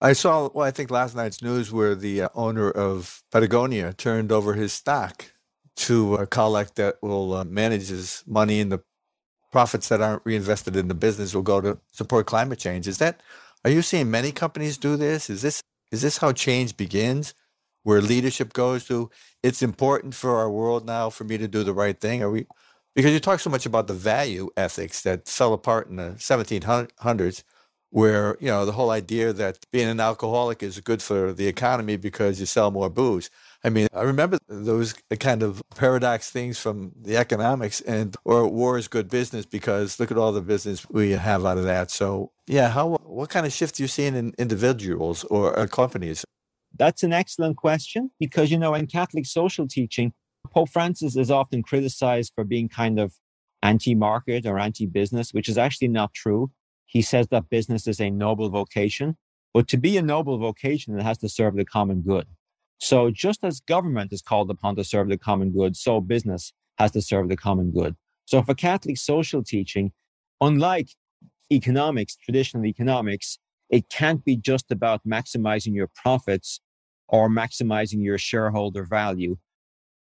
I 0.02 0.12
saw, 0.12 0.50
well, 0.52 0.66
I 0.66 0.70
think 0.70 0.90
last 0.90 1.16
night's 1.16 1.40
news 1.42 1.72
where 1.72 1.94
the 1.94 2.22
uh, 2.22 2.28
owner 2.34 2.70
of 2.70 3.22
Patagonia 3.32 3.94
turned 3.94 4.30
over 4.30 4.52
his 4.52 4.74
stock 4.74 5.32
to 5.80 6.16
a 6.16 6.26
collect 6.26 6.76
that 6.76 6.96
will 7.02 7.34
uh, 7.34 7.44
manage 7.44 7.88
his 7.88 8.24
money 8.26 8.60
and 8.60 8.72
the 8.72 8.80
profits 9.52 9.88
that 9.88 10.00
aren't 10.00 10.22
reinvested 10.24 10.76
in 10.76 10.88
the 10.88 10.94
business 10.94 11.34
will 11.34 11.42
go 11.42 11.60
to 11.60 11.78
support 11.92 12.26
climate 12.26 12.58
change. 12.58 12.88
Is 12.88 12.98
that, 12.98 13.20
are 13.64 13.70
you 13.70 13.82
seeing 13.82 14.10
many 14.10 14.32
companies 14.32 14.78
do 14.78 14.96
this? 14.96 15.30
Is 15.30 15.42
this, 15.42 15.62
is 15.90 16.02
this 16.02 16.18
how 16.18 16.32
change 16.32 16.76
begins? 16.76 17.34
where 17.82 18.00
leadership 18.00 18.52
goes 18.52 18.86
to. 18.86 19.10
It's 19.42 19.62
important 19.62 20.14
for 20.14 20.36
our 20.36 20.50
world 20.50 20.86
now 20.86 21.10
for 21.10 21.24
me 21.24 21.38
to 21.38 21.48
do 21.48 21.64
the 21.64 21.74
right 21.74 21.98
thing. 21.98 22.22
Are 22.22 22.30
we? 22.30 22.46
Because 22.94 23.12
you 23.12 23.20
talk 23.20 23.40
so 23.40 23.50
much 23.50 23.66
about 23.66 23.86
the 23.86 23.94
value 23.94 24.50
ethics 24.56 25.02
that 25.02 25.28
fell 25.28 25.52
apart 25.52 25.88
in 25.88 25.96
the 25.96 26.14
1700s, 26.18 27.44
where 27.90 28.36
you 28.40 28.48
know 28.48 28.66
the 28.66 28.72
whole 28.72 28.90
idea 28.90 29.32
that 29.32 29.58
being 29.72 29.88
an 29.88 30.00
alcoholic 30.00 30.62
is 30.62 30.80
good 30.80 31.02
for 31.02 31.32
the 31.32 31.46
economy 31.46 31.96
because 31.96 32.40
you 32.40 32.46
sell 32.46 32.70
more 32.70 32.90
booze. 32.90 33.30
I 33.62 33.68
mean, 33.68 33.88
I 33.92 34.02
remember 34.02 34.38
those 34.48 34.94
kind 35.18 35.42
of 35.42 35.62
paradox 35.74 36.30
things 36.30 36.58
from 36.58 36.92
the 37.00 37.16
economics, 37.16 37.80
and 37.82 38.16
or 38.24 38.48
war 38.48 38.78
is 38.78 38.88
good 38.88 39.10
business 39.10 39.44
because 39.44 40.00
look 40.00 40.10
at 40.10 40.16
all 40.16 40.32
the 40.32 40.40
business 40.40 40.88
we 40.88 41.10
have 41.10 41.44
out 41.44 41.58
of 41.58 41.64
that. 41.64 41.90
So, 41.90 42.32
yeah, 42.46 42.70
how 42.70 42.96
what 43.04 43.28
kind 43.28 43.44
of 43.44 43.52
shift 43.52 43.78
are 43.78 43.82
you 43.82 43.88
seeing 43.88 44.16
in 44.16 44.32
individuals 44.38 45.24
or 45.24 45.58
uh, 45.58 45.66
companies? 45.66 46.24
That's 46.78 47.02
an 47.02 47.12
excellent 47.12 47.56
question 47.56 48.10
because, 48.18 48.50
you 48.50 48.58
know, 48.58 48.74
in 48.74 48.86
Catholic 48.86 49.26
social 49.26 49.68
teaching, 49.68 50.14
Pope 50.50 50.70
Francis 50.70 51.16
is 51.16 51.30
often 51.30 51.62
criticized 51.62 52.32
for 52.34 52.44
being 52.44 52.68
kind 52.68 52.98
of 52.98 53.12
anti 53.62 53.94
market 53.94 54.46
or 54.46 54.58
anti 54.58 54.86
business, 54.86 55.34
which 55.34 55.48
is 55.48 55.58
actually 55.58 55.88
not 55.88 56.14
true. 56.14 56.50
He 56.86 57.02
says 57.02 57.28
that 57.28 57.50
business 57.50 57.86
is 57.86 58.00
a 58.00 58.10
noble 58.10 58.48
vocation, 58.48 59.18
but 59.52 59.68
to 59.68 59.76
be 59.76 59.98
a 59.98 60.02
noble 60.02 60.38
vocation, 60.38 60.98
it 60.98 61.02
has 61.02 61.18
to 61.18 61.28
serve 61.28 61.56
the 61.56 61.64
common 61.64 62.00
good. 62.00 62.26
So 62.80 63.10
just 63.10 63.44
as 63.44 63.60
government 63.60 64.12
is 64.12 64.22
called 64.22 64.50
upon 64.50 64.74
to 64.76 64.84
serve 64.84 65.08
the 65.08 65.18
common 65.18 65.52
good, 65.52 65.76
so 65.76 66.00
business 66.00 66.52
has 66.78 66.90
to 66.92 67.02
serve 67.02 67.28
the 67.28 67.36
common 67.36 67.70
good. 67.70 67.94
So 68.24 68.42
for 68.42 68.54
Catholic 68.54 68.96
social 68.96 69.44
teaching, 69.44 69.92
unlike 70.40 70.88
economics, 71.52 72.16
traditional 72.16 72.64
economics, 72.64 73.38
it 73.68 73.90
can't 73.90 74.24
be 74.24 74.36
just 74.36 74.70
about 74.70 75.06
maximizing 75.06 75.74
your 75.74 75.88
profits 75.94 76.60
or 77.06 77.28
maximizing 77.28 78.02
your 78.02 78.18
shareholder 78.18 78.84
value. 78.84 79.36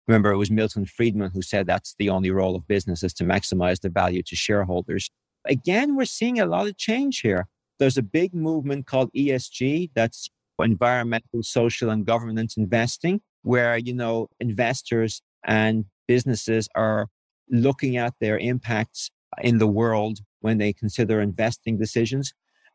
Remember, 0.07 0.31
it 0.31 0.37
was 0.37 0.51
Milton 0.51 0.85
Friedman 0.85 1.31
who 1.33 1.43
said 1.43 1.67
that's 1.67 1.95
the 1.99 2.11
only 2.11 2.31
role 2.31 2.55
of 2.55 2.69
business 2.69 3.03
is 3.03 3.15
to 3.15 3.25
maximize 3.25 3.81
the 3.81 3.89
value 3.89 4.23
to 4.25 4.37
shareholders. 4.37 5.11
Again, 5.47 5.97
we're 5.97 6.05
seeing 6.05 6.39
a 6.39 6.47
lot 6.47 6.67
of 6.67 6.77
change 6.77 7.21
here. 7.21 7.49
There's 7.79 7.97
a 7.97 8.03
big 8.03 8.35
movement 8.35 8.87
called 8.87 9.11
ESG, 9.15 9.91
that's 9.95 10.29
environmental, 10.65 11.43
social, 11.43 11.91
and 11.91 12.07
governance 12.07 12.57
investing, 12.57 13.21
where, 13.43 13.77
you 13.77 13.95
know, 13.95 14.29
investors 14.41 15.23
and 15.45 15.85
businesses 16.07 16.69
are 16.75 17.09
looking 17.51 17.97
at 17.97 18.15
their 18.21 18.39
impacts 18.39 19.11
in 19.43 19.59
the 19.59 19.67
world 19.67 20.21
when 20.41 20.59
they 20.59 20.73
consider 20.73 21.21
investing 21.21 21.79
decisions. 21.79 22.33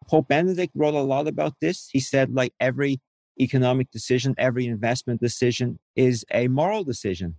Pope 0.08 0.28
Benedict 0.28 0.74
wrote 0.76 0.94
a 0.94 1.02
lot 1.02 1.28
about 1.28 1.54
this. 1.62 1.90
He 1.92 2.00
said, 2.00 2.34
like 2.34 2.54
every 2.60 3.00
economic 3.40 3.90
decision, 3.92 4.36
every 4.38 4.66
investment 4.66 5.22
decision 5.22 5.80
is 5.96 6.26
a 6.32 6.48
moral 6.48 6.84
decision. 6.84 7.36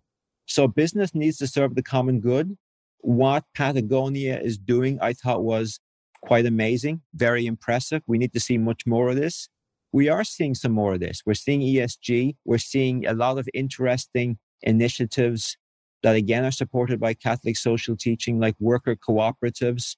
So 0.47 0.69
business 0.69 1.15
needs 1.15 1.39
to 1.39 1.47
serve 1.47 1.75
the 1.75 1.83
common 1.83 2.21
good. 2.21 2.57
What 2.99 3.45
Patagonia 3.55 4.39
is 4.41 4.59
doing, 4.59 4.99
I 5.01 5.13
thought 5.13 5.45
was 5.45 5.79
quite 6.23 6.47
amazing, 6.47 7.03
very 7.15 7.47
impressive. 7.47 8.03
We 8.07 8.19
need 8.19 8.33
to 8.33 8.41
see 8.41 8.59
much 8.59 8.87
more 8.87 9.11
of 9.11 9.17
this. 9.17 9.49
We 9.95 10.09
are 10.09 10.25
seeing 10.25 10.57
some 10.57 10.73
more 10.73 10.95
of 10.95 10.99
this. 10.99 11.23
We're 11.25 11.35
seeing 11.35 11.61
ESG. 11.61 12.35
We're 12.45 12.59
seeing 12.59 13.07
a 13.07 13.13
lot 13.13 13.39
of 13.39 13.49
interesting 13.55 14.39
initiatives 14.63 15.57
that 16.03 16.17
again 16.17 16.45
are 16.45 16.51
supported 16.51 16.99
by 16.99 17.15
Catholic 17.15 17.57
social 17.57 17.97
teaching, 17.97 18.41
like 18.41 18.57
worker 18.59 18.97
cooperatives, 18.97 19.95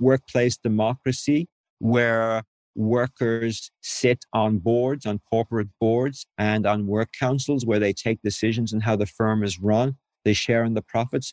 workplace 0.00 0.56
democracy, 0.56 1.46
where 1.78 2.42
workers 2.74 3.70
sit 3.80 4.24
on 4.32 4.58
boards, 4.58 5.06
on 5.06 5.20
corporate 5.30 5.68
boards, 5.80 6.26
and 6.36 6.66
on 6.66 6.88
work 6.88 7.10
councils 7.16 7.64
where 7.64 7.78
they 7.78 7.92
take 7.92 8.20
decisions 8.22 8.74
on 8.74 8.80
how 8.80 8.96
the 8.96 9.06
firm 9.06 9.44
is 9.44 9.60
run. 9.60 9.94
They 10.24 10.32
share 10.32 10.64
in 10.64 10.74
the 10.74 10.82
profits. 10.82 11.32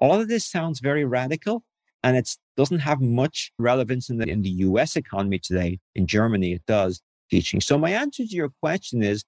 All 0.00 0.20
of 0.20 0.26
this 0.26 0.44
sounds 0.44 0.80
very 0.80 1.04
radical, 1.04 1.62
and 2.02 2.16
it 2.16 2.28
doesn't 2.56 2.80
have 2.80 3.00
much 3.00 3.52
relevance 3.56 4.10
in 4.10 4.18
the, 4.18 4.28
in 4.28 4.42
the 4.42 4.50
US 4.66 4.96
economy 4.96 5.38
today. 5.38 5.78
In 5.94 6.08
Germany, 6.08 6.52
it 6.52 6.66
does 6.66 7.00
teaching. 7.30 7.60
So, 7.60 7.78
my 7.78 7.90
answer 7.90 8.24
to 8.24 8.34
your 8.34 8.50
question 8.60 9.02
is 9.02 9.24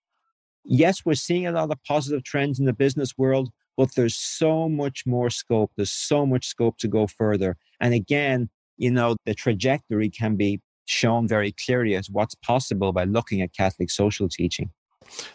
yes, 0.65 1.05
we're 1.05 1.15
seeing 1.15 1.47
a 1.47 1.53
lot 1.53 1.71
of 1.71 1.83
positive 1.85 2.23
trends 2.25 2.59
in 2.59 2.67
the 2.67 2.73
business 2.73 3.17
world, 3.17 3.51
but 3.77 3.95
there's 3.95 4.17
so 4.17 4.69
much 4.69 5.05
more 5.07 5.31
scope. 5.31 5.73
There's 5.77 5.93
so 5.93 6.27
much 6.27 6.47
scope 6.47 6.79
to 6.79 6.89
go 6.89 7.07
further. 7.07 7.57
And 7.81 7.95
again, 7.95 8.51
you 8.77 8.91
know, 8.91 9.17
the 9.25 9.35
trajectory 9.35 10.11
can 10.11 10.37
be 10.37 10.61
shown 10.85 11.29
very 11.29 11.53
clearly 11.53 11.95
as 11.95 12.09
what's 12.11 12.35
possible 12.35 12.93
by 12.93 13.05
looking 13.05 13.43
at 13.43 13.53
Catholic 13.53 13.91
social 13.91 14.29
teaching. 14.29 14.71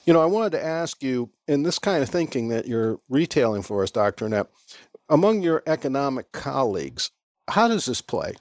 You 0.06 0.14
know, 0.14 0.22
I 0.22 0.26
wanted 0.26 0.52
to 0.52 0.64
ask 0.64 1.02
you 1.04 1.32
in 1.48 1.64
this 1.64 1.80
kind 1.80 2.04
of 2.04 2.10
thinking 2.10 2.50
that 2.50 2.68
you're 2.68 3.00
retailing 3.10 3.64
for 3.64 3.84
us, 3.84 3.92
Dr. 3.92 4.28
Annett, 4.28 4.48
among 5.10 5.42
your 5.42 5.64
economic 5.66 6.32
colleagues, 6.32 7.12
how 7.50 7.68
does 7.68 7.86
this 7.86 8.02
play? 8.02 8.34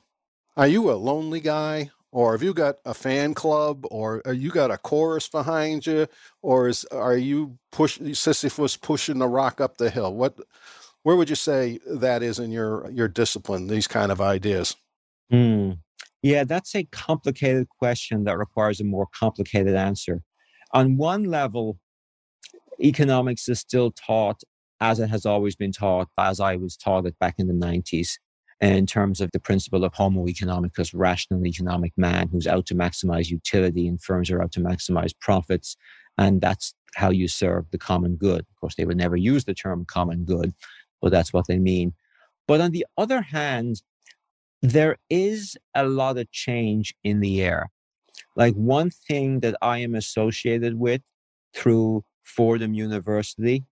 Are 0.56 0.66
you 0.66 0.90
a 0.90 0.94
lonely 0.94 1.40
guy? 1.40 1.90
Or 2.12 2.32
have 2.32 2.42
you 2.42 2.52
got 2.52 2.76
a 2.84 2.92
fan 2.92 3.32
club, 3.32 3.86
or 3.90 4.22
you 4.26 4.50
got 4.50 4.70
a 4.70 4.76
chorus 4.76 5.28
behind 5.28 5.86
you, 5.86 6.06
or 6.42 6.68
is 6.68 6.84
are 6.92 7.16
you 7.16 7.58
push 7.70 7.98
Sisyphus 8.12 8.76
pushing 8.76 9.18
the 9.18 9.28
rock 9.28 9.60
up 9.62 9.78
the 9.78 9.88
hill? 9.88 10.14
What, 10.14 10.38
where 11.04 11.16
would 11.16 11.30
you 11.30 11.36
say 11.36 11.78
that 11.86 12.22
is 12.22 12.38
in 12.38 12.50
your 12.50 12.90
your 12.90 13.08
discipline? 13.08 13.66
These 13.66 13.88
kind 13.88 14.12
of 14.12 14.20
ideas. 14.20 14.76
Mm. 15.32 15.78
Yeah, 16.22 16.44
that's 16.44 16.74
a 16.76 16.84
complicated 16.84 17.68
question 17.68 18.24
that 18.24 18.36
requires 18.36 18.80
a 18.80 18.84
more 18.84 19.08
complicated 19.18 19.74
answer. 19.74 20.22
On 20.72 20.98
one 20.98 21.24
level, 21.24 21.78
economics 22.78 23.48
is 23.48 23.58
still 23.58 23.90
taught 23.90 24.42
as 24.82 24.98
it 24.98 25.08
has 25.08 25.24
always 25.24 25.54
been 25.54 25.70
taught, 25.70 26.08
as 26.18 26.40
I 26.40 26.56
was 26.56 26.76
taught 26.76 27.06
it 27.06 27.16
back 27.20 27.36
in 27.38 27.46
the 27.46 27.54
90s, 27.54 28.18
in 28.62 28.86
terms 28.86 29.20
of 29.20 29.32
the 29.32 29.40
principle 29.40 29.84
of 29.84 29.92
homo 29.92 30.26
economicus, 30.26 30.92
rational 30.94 31.44
economic 31.44 31.92
man 31.96 32.28
who's 32.28 32.46
out 32.46 32.64
to 32.66 32.74
maximize 32.74 33.28
utility 33.28 33.88
and 33.88 34.00
firms 34.00 34.30
are 34.30 34.40
out 34.40 34.52
to 34.52 34.60
maximize 34.60 35.12
profits. 35.20 35.76
And 36.16 36.40
that's 36.40 36.72
how 36.94 37.10
you 37.10 37.26
serve 37.26 37.68
the 37.72 37.78
common 37.78 38.14
good. 38.14 38.40
Of 38.40 38.60
course, 38.60 38.76
they 38.76 38.84
would 38.84 38.96
never 38.96 39.16
use 39.16 39.44
the 39.44 39.54
term 39.54 39.84
common 39.84 40.24
good, 40.24 40.54
but 41.00 41.10
that's 41.10 41.32
what 41.32 41.46
they 41.48 41.58
mean. 41.58 41.92
But 42.46 42.60
on 42.60 42.70
the 42.70 42.86
other 42.96 43.22
hand, 43.22 43.82
there 44.62 44.96
is 45.10 45.56
a 45.74 45.84
lot 45.84 46.16
of 46.16 46.30
change 46.30 46.94
in 47.02 47.18
the 47.18 47.42
air. 47.42 47.70
Like 48.36 48.54
one 48.54 48.90
thing 48.90 49.40
that 49.40 49.56
I 49.60 49.78
am 49.78 49.96
associated 49.96 50.78
with 50.78 51.02
through 51.52 52.04
Fordham 52.22 52.74
University 52.74 53.64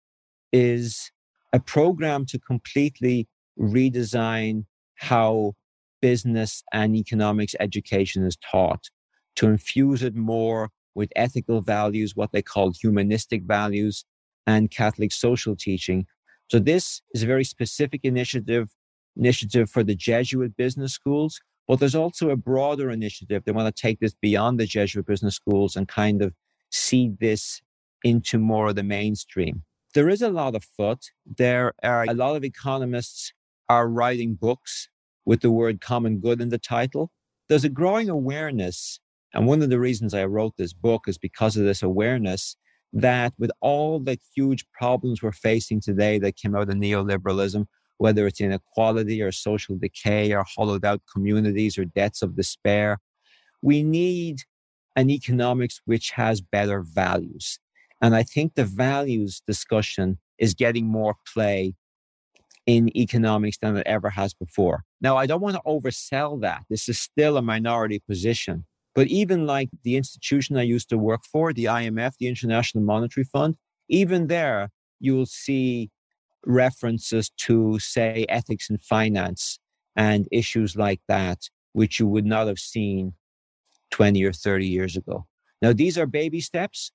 is 0.52 1.12
a 1.52 1.60
program 1.60 2.26
to 2.26 2.40
completely 2.40 3.28
redesign 3.56 4.64
how 5.00 5.54
business 6.02 6.62
and 6.74 6.94
economics 6.94 7.54
education 7.58 8.24
is 8.24 8.36
taught, 8.36 8.90
to 9.36 9.48
infuse 9.48 10.02
it 10.02 10.14
more 10.14 10.70
with 10.94 11.10
ethical 11.16 11.62
values, 11.62 12.14
what 12.14 12.32
they 12.32 12.42
call 12.42 12.72
humanistic 12.72 13.42
values, 13.44 14.04
and 14.46 14.70
Catholic 14.70 15.10
social 15.12 15.56
teaching. 15.56 16.06
So 16.50 16.58
this 16.58 17.00
is 17.14 17.22
a 17.22 17.26
very 17.26 17.44
specific 17.44 18.00
initiative, 18.04 18.68
initiative 19.16 19.70
for 19.70 19.82
the 19.82 19.94
Jesuit 19.94 20.54
business 20.56 20.92
schools, 20.92 21.40
but 21.66 21.78
there's 21.78 21.94
also 21.94 22.28
a 22.28 22.36
broader 22.36 22.90
initiative. 22.90 23.44
They 23.44 23.52
want 23.52 23.74
to 23.74 23.82
take 23.82 24.00
this 24.00 24.14
beyond 24.20 24.60
the 24.60 24.66
Jesuit 24.66 25.06
business 25.06 25.36
schools 25.36 25.76
and 25.76 25.88
kind 25.88 26.20
of 26.20 26.34
seed 26.70 27.20
this 27.20 27.62
into 28.04 28.38
more 28.38 28.68
of 28.68 28.76
the 28.76 28.82
mainstream. 28.82 29.62
There 29.94 30.10
is 30.10 30.20
a 30.20 30.28
lot 30.28 30.54
of 30.54 30.64
foot. 30.64 31.06
There 31.24 31.72
are 31.82 32.04
a 32.04 32.14
lot 32.14 32.36
of 32.36 32.44
economists 32.44 33.32
are 33.70 33.88
writing 33.88 34.34
books 34.34 34.88
with 35.24 35.42
the 35.42 35.50
word 35.50 35.80
common 35.80 36.18
good 36.18 36.40
in 36.40 36.48
the 36.48 36.58
title. 36.58 37.12
There's 37.48 37.62
a 37.62 37.68
growing 37.68 38.08
awareness. 38.08 38.98
And 39.32 39.46
one 39.46 39.62
of 39.62 39.70
the 39.70 39.78
reasons 39.78 40.12
I 40.12 40.24
wrote 40.24 40.54
this 40.56 40.72
book 40.72 41.04
is 41.06 41.18
because 41.18 41.56
of 41.56 41.62
this 41.62 41.80
awareness 41.80 42.56
that 42.92 43.32
with 43.38 43.52
all 43.60 44.00
the 44.00 44.18
huge 44.34 44.66
problems 44.72 45.22
we're 45.22 45.30
facing 45.30 45.80
today 45.80 46.18
that 46.18 46.34
came 46.34 46.56
out 46.56 46.68
of 46.68 46.74
neoliberalism, 46.74 47.64
whether 47.98 48.26
it's 48.26 48.40
inequality 48.40 49.22
or 49.22 49.30
social 49.30 49.76
decay 49.76 50.32
or 50.32 50.44
hollowed 50.56 50.84
out 50.84 51.02
communities 51.12 51.78
or 51.78 51.84
deaths 51.84 52.22
of 52.22 52.34
despair, 52.34 52.98
we 53.62 53.84
need 53.84 54.40
an 54.96 55.10
economics 55.10 55.80
which 55.84 56.10
has 56.10 56.40
better 56.40 56.82
values. 56.82 57.60
And 58.02 58.16
I 58.16 58.24
think 58.24 58.56
the 58.56 58.64
values 58.64 59.42
discussion 59.46 60.18
is 60.38 60.54
getting 60.54 60.86
more 60.86 61.14
play 61.32 61.74
in 62.70 62.96
economics 62.96 63.58
than 63.58 63.76
it 63.76 63.86
ever 63.86 64.10
has 64.10 64.32
before. 64.32 64.84
Now, 65.00 65.16
I 65.16 65.26
don't 65.26 65.40
want 65.40 65.56
to 65.56 65.62
oversell 65.66 66.40
that. 66.42 66.62
This 66.70 66.88
is 66.88 67.00
still 67.00 67.36
a 67.36 67.42
minority 67.42 67.98
position. 67.98 68.64
But 68.94 69.08
even 69.08 69.44
like 69.44 69.70
the 69.82 69.96
institution 69.96 70.56
I 70.56 70.62
used 70.62 70.88
to 70.90 70.98
work 70.98 71.22
for, 71.24 71.52
the 71.52 71.64
IMF, 71.64 72.12
the 72.20 72.28
International 72.28 72.84
Monetary 72.84 73.24
Fund, 73.24 73.56
even 73.88 74.28
there, 74.28 74.70
you 75.00 75.16
will 75.16 75.26
see 75.26 75.90
references 76.46 77.30
to, 77.38 77.80
say, 77.80 78.24
ethics 78.28 78.70
in 78.70 78.78
finance 78.78 79.58
and 79.96 80.28
issues 80.30 80.76
like 80.76 81.00
that, 81.08 81.48
which 81.72 81.98
you 81.98 82.06
would 82.06 82.26
not 82.26 82.46
have 82.46 82.60
seen 82.60 83.14
20 83.90 84.22
or 84.22 84.32
30 84.32 84.66
years 84.66 84.96
ago. 84.96 85.26
Now, 85.60 85.72
these 85.72 85.98
are 85.98 86.06
baby 86.06 86.40
steps, 86.40 86.92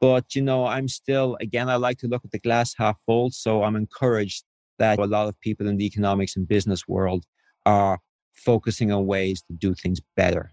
but 0.00 0.34
you 0.34 0.42
know, 0.42 0.66
I'm 0.66 0.88
still, 0.88 1.36
again, 1.40 1.68
I 1.70 1.76
like 1.76 1.98
to 1.98 2.08
look 2.08 2.24
at 2.24 2.32
the 2.32 2.40
glass 2.40 2.74
half 2.76 2.96
full. 3.06 3.30
So 3.30 3.62
I'm 3.62 3.76
encouraged 3.76 4.42
that 4.82 4.98
a 4.98 5.06
lot 5.06 5.28
of 5.28 5.40
people 5.40 5.66
in 5.68 5.76
the 5.76 5.86
economics 5.86 6.36
and 6.36 6.46
business 6.46 6.86
world 6.88 7.24
are 7.64 7.98
focusing 8.32 8.90
on 8.92 9.06
ways 9.06 9.42
to 9.42 9.52
do 9.52 9.74
things 9.74 10.00
better. 10.16 10.52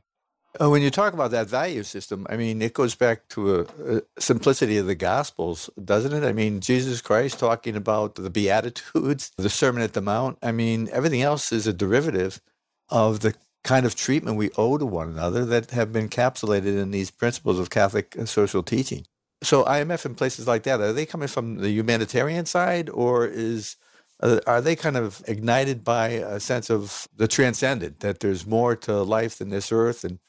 Uh, 0.59 0.69
when 0.69 0.81
you 0.81 0.89
talk 0.89 1.13
about 1.13 1.31
that 1.31 1.47
value 1.47 1.83
system, 1.83 2.25
I 2.29 2.35
mean, 2.35 2.61
it 2.61 2.73
goes 2.73 2.95
back 2.95 3.27
to 3.29 3.55
a, 3.55 3.61
a, 3.97 4.01
simplicity 4.17 4.77
of 4.77 4.87
the 4.87 4.95
Gospels, 4.95 5.69
doesn't 5.83 6.11
it? 6.11 6.27
I 6.27 6.33
mean, 6.33 6.59
Jesus 6.59 7.01
Christ 7.01 7.39
talking 7.39 7.75
about 7.75 8.15
the 8.15 8.31
Beatitudes, 8.31 9.31
the 9.37 9.49
Sermon 9.49 9.83
at 9.83 9.93
the 9.93 10.01
Mount. 10.01 10.39
I 10.41 10.51
mean, 10.51 10.89
everything 10.91 11.21
else 11.21 11.51
is 11.51 11.67
a 11.67 11.73
derivative 11.73 12.41
of 12.89 13.19
the 13.19 13.35
kind 13.63 13.85
of 13.85 13.95
treatment 13.95 14.37
we 14.37 14.49
owe 14.57 14.77
to 14.77 14.85
one 14.85 15.09
another 15.09 15.45
that 15.45 15.69
have 15.71 15.93
been 15.93 16.09
encapsulated 16.09 16.81
in 16.81 16.91
these 16.91 17.11
principles 17.11 17.59
of 17.59 17.69
Catholic 17.69 18.15
social 18.25 18.63
teaching. 18.63 19.05
So, 19.43 19.63
IMF 19.63 20.03
and 20.05 20.17
places 20.17 20.47
like 20.47 20.63
that, 20.63 20.81
are 20.81 20.93
they 20.93 21.05
coming 21.05 21.27
from 21.27 21.57
the 21.57 21.69
humanitarian 21.69 22.45
side 22.45 22.89
or 22.89 23.25
is 23.25 23.77
uh, 24.21 24.39
are 24.45 24.61
they 24.61 24.75
kind 24.75 24.97
of 24.97 25.23
ignited 25.27 25.83
by 25.83 26.09
a 26.09 26.39
sense 26.39 26.69
of 26.69 27.07
the 27.15 27.27
transcendent, 27.27 28.01
that 28.01 28.19
there's 28.19 28.45
more 28.45 28.75
to 28.75 29.01
life 29.01 29.37
than 29.37 29.49
this 29.49 29.71
earth? 29.71 30.03
And 30.03 30.19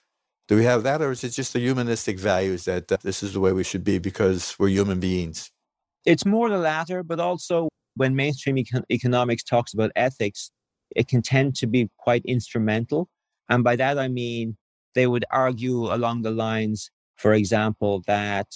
do 0.49 0.57
we 0.57 0.65
have 0.65 0.83
that, 0.85 1.03
or 1.03 1.11
is 1.11 1.25
it 1.25 1.31
just 1.31 1.53
the 1.53 1.61
humanistic 1.61 2.19
values 2.19 2.65
that 2.65 2.91
uh, 2.91 2.99
this 3.03 3.23
is 3.23 3.33
the 3.33 3.41
way 3.41 3.53
we 3.53 3.65
should 3.65 3.85
be 3.85 3.99
because 3.99 4.57
we're 4.59 4.69
human 4.69 5.01
beings? 5.01 5.51
It's 6.07 6.25
more 6.25 6.49
the 6.49 6.59
latter, 6.59 7.03
but 7.03 7.21
also 7.21 7.69
when 7.95 8.15
mainstream 8.15 8.57
econ- 8.57 8.85
economics 8.91 9.43
talks 9.43 9.75
about 9.75 9.91
ethics, 9.97 10.51
it 10.97 11.09
can 11.09 11.23
tend 11.23 11.57
to 11.57 11.67
be 11.67 11.89
quite 11.99 12.25
instrumental. 12.25 13.09
And 13.49 13.63
by 13.65 13.77
that, 13.77 13.99
I 13.99 14.09
mean 14.09 14.57
they 14.95 15.07
would 15.07 15.25
argue 15.31 15.93
along 15.93 16.23
the 16.23 16.31
lines, 16.31 16.91
for 17.17 17.33
example, 17.33 18.03
that 18.07 18.47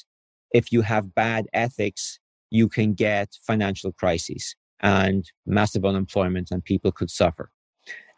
if 0.53 0.73
you 0.73 0.83
have 0.83 1.15
bad 1.15 1.47
ethics, 1.53 2.19
you 2.51 2.69
can 2.69 2.95
get 2.95 3.37
financial 3.47 3.93
crises 3.93 4.55
and 4.81 5.31
massive 5.47 5.85
unemployment 5.85 6.51
and 6.51 6.65
people 6.65 6.93
could 6.93 7.11
suffer. 7.11 7.51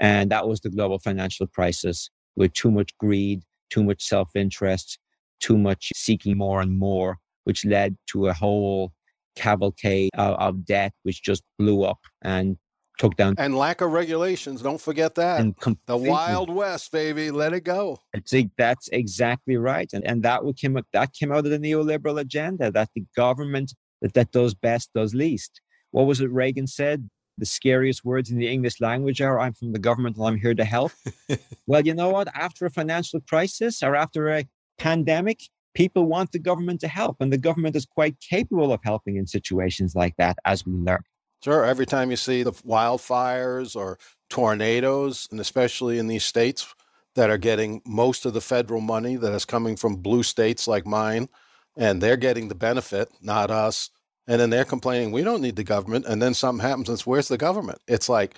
And 0.01 0.31
that 0.31 0.47
was 0.47 0.61
the 0.61 0.71
global 0.71 0.99
financial 0.99 1.47
crisis 1.47 2.11
with 2.37 2.53
too 2.53 2.71
much 2.71 2.97
greed, 2.99 3.43
too 3.71 3.83
much 3.83 4.03
self 4.03 4.31
interest, 4.35 4.99
too 5.41 5.57
much 5.57 5.93
seeking 5.95 6.37
more 6.37 6.61
and 6.61 6.79
more, 6.79 7.19
which 7.45 7.65
led 7.65 7.97
to 8.09 8.29
a 8.29 8.33
whole 8.33 8.93
cavalcade 9.37 10.11
of, 10.15 10.35
of 10.39 10.65
debt, 10.65 10.93
which 11.03 11.23
just 11.23 11.43
blew 11.59 11.83
up 11.83 12.01
and 12.23 12.57
took 12.99 13.17
down 13.17 13.35
and 13.39 13.57
lack 13.57 13.81
of 13.81 13.93
regulations. 13.93 14.63
Don't 14.63 14.81
forget 14.81 15.15
that 15.17 15.41
And 15.41 15.55
the 15.87 15.97
Wild 15.97 16.51
West, 16.51 16.93
baby, 16.93 17.31
let 17.31 17.53
it 17.53 17.63
go. 17.63 17.99
think 18.21 18.53
that's 18.57 18.89
exactly 18.89 19.57
right, 19.57 19.91
and 19.93 20.05
and 20.05 20.23
that 20.23 20.43
came 20.59 20.79
that 20.93 21.13
came 21.13 21.33
out 21.33 21.45
of 21.45 21.51
the 21.51 21.59
neoliberal 21.59 22.21
agenda 22.21 22.71
that 22.73 22.91
the 22.95 23.05
government 23.15 23.75
that, 24.03 24.15
that 24.15 24.33
does 24.33 24.55
best 24.55 24.91
does 24.95 25.15
least 25.15 25.61
what 25.97 26.07
was 26.07 26.21
it 26.21 26.31
Reagan 26.31 26.67
said? 26.67 27.09
The 27.39 27.47
scariest 27.47 28.05
words 28.05 28.31
in 28.31 28.37
the 28.37 28.49
English 28.49 28.83
language 28.83 29.23
are 29.23 29.41
I'm 29.41 29.55
from 29.55 29.73
the 29.73 29.79
government 29.79 30.19
and 30.19 30.27
I'm 30.27 30.39
here 30.39 30.55
to 30.55 30.65
help. 30.65 30.93
well, 31.67 31.87
you 31.87 31.95
know 31.95 32.11
what? 32.11 32.29
After 32.35 32.67
a 32.67 32.71
financial 32.71 33.19
crisis 33.23 33.83
or 33.83 33.97
after 33.97 34.29
a 34.29 34.47
pandemic, 34.77 35.45
people 35.73 36.05
want 36.05 36.33
the 36.33 36.39
government 36.39 36.83
to 36.83 36.89
help, 36.89 37.17
and 37.19 37.33
the 37.33 37.39
government 37.39 37.77
is 37.77 37.87
quite 37.87 38.21
capable 38.21 38.75
of 38.75 38.81
helping 38.85 39.17
in 39.17 39.27
situations 39.27 39.95
like 39.97 40.15
that, 40.19 40.37
as 40.45 40.67
we 40.67 40.75
learn. 40.75 41.03
Sure. 41.43 41.65
Every 41.65 41.87
time 41.87 42.11
you 42.11 42.19
see 42.19 42.43
the 42.43 42.53
wildfires 42.53 43.75
or 43.75 43.99
tornadoes, 44.29 45.27
and 45.31 45.41
especially 45.41 45.99
in 45.99 46.09
these 46.09 46.25
states 46.25 46.75
that 47.15 47.31
are 47.31 47.39
getting 47.39 47.81
most 47.87 48.27
of 48.27 48.35
the 48.35 48.43
federal 48.43 48.83
money 48.83 49.17
that 49.17 49.33
is 49.33 49.47
coming 49.47 49.77
from 49.77 49.97
blue 49.97 50.23
states 50.23 50.69
like 50.69 50.87
mine, 50.87 51.31
and 51.75 52.03
they're 52.03 52.19
getting 52.19 52.49
the 52.49 52.55
benefit, 52.55 53.09
not 53.23 53.51
us 53.51 53.89
and 54.27 54.41
then 54.41 54.51
they're 54.51 54.65
complaining 54.65 55.13
we 55.13 55.23
don't 55.23 55.41
need 55.41 55.57
the 55.57 55.65
government. 55.65 56.07
And 56.07 56.21
then 56.21 56.35
something 56.35 56.67
happens 56.67 56.89
and 56.89 56.97
it's 56.97 57.07
where's 57.07 57.29
the 57.29 57.39
government? 57.39 57.79
It's 57.87 58.09
like 58.09 58.35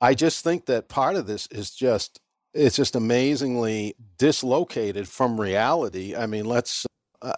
i 0.00 0.14
just 0.14 0.42
think 0.44 0.66
that 0.66 0.88
part 0.88 1.16
of 1.16 1.26
this 1.26 1.46
is 1.50 1.70
just 1.70 2.20
it's 2.52 2.76
just 2.76 2.96
amazingly 2.96 3.94
dislocated 4.18 5.08
from 5.08 5.40
reality. 5.40 6.14
I 6.16 6.26
mean 6.26 6.44
let's 6.44 6.86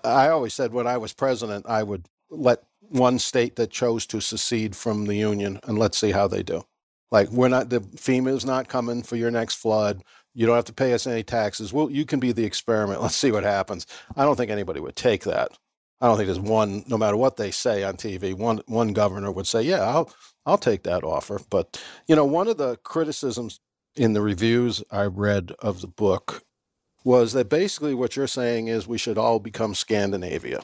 i 0.04 0.28
always 0.28 0.54
said 0.54 0.72
when 0.72 0.86
i 0.86 0.96
was 0.96 1.12
president 1.12 1.66
i 1.68 1.82
would 1.82 2.06
let 2.30 2.62
one 2.88 3.18
state 3.18 3.56
that 3.56 3.70
chose 3.70 4.06
to 4.06 4.20
secede 4.20 4.76
from 4.76 5.06
the 5.06 5.16
union 5.16 5.58
and 5.64 5.78
let's 5.78 5.98
see 5.98 6.12
how 6.12 6.28
they 6.28 6.42
do. 6.42 6.62
Like 7.10 7.30
we're 7.30 7.48
not 7.48 7.70
the 7.70 7.80
fema 7.80 8.34
is 8.34 8.44
not 8.44 8.68
coming 8.68 9.02
for 9.02 9.16
your 9.16 9.30
next 9.30 9.56
flood. 9.56 10.02
You 10.34 10.46
don't 10.46 10.56
have 10.56 10.64
to 10.66 10.72
pay 10.72 10.94
us 10.94 11.06
any 11.06 11.22
taxes. 11.22 11.72
Well 11.72 11.90
you 11.90 12.04
can 12.06 12.20
be 12.20 12.32
the 12.32 12.44
experiment. 12.44 13.02
Let's 13.02 13.16
see 13.16 13.32
what 13.32 13.44
happens. 13.44 13.86
I 14.16 14.24
don't 14.24 14.36
think 14.36 14.50
anybody 14.50 14.80
would 14.80 14.96
take 14.96 15.24
that 15.24 15.58
I 16.02 16.06
don't 16.06 16.16
think 16.16 16.26
there's 16.26 16.40
one, 16.40 16.82
no 16.88 16.98
matter 16.98 17.16
what 17.16 17.36
they 17.36 17.52
say 17.52 17.84
on 17.84 17.96
TV, 17.96 18.34
one 18.34 18.60
one 18.66 18.92
governor 18.92 19.30
would 19.30 19.46
say, 19.46 19.62
"Yeah, 19.62 19.82
I'll 19.82 20.12
I'll 20.44 20.58
take 20.58 20.82
that 20.82 21.04
offer." 21.04 21.40
But 21.48 21.80
you 22.08 22.16
know, 22.16 22.24
one 22.24 22.48
of 22.48 22.58
the 22.58 22.76
criticisms 22.78 23.60
in 23.94 24.12
the 24.12 24.20
reviews 24.20 24.82
I 24.90 25.04
read 25.04 25.52
of 25.60 25.80
the 25.80 25.86
book 25.86 26.42
was 27.04 27.34
that 27.34 27.48
basically 27.48 27.94
what 27.94 28.16
you're 28.16 28.26
saying 28.26 28.66
is 28.66 28.86
we 28.88 28.98
should 28.98 29.16
all 29.16 29.38
become 29.38 29.76
Scandinavia. 29.76 30.62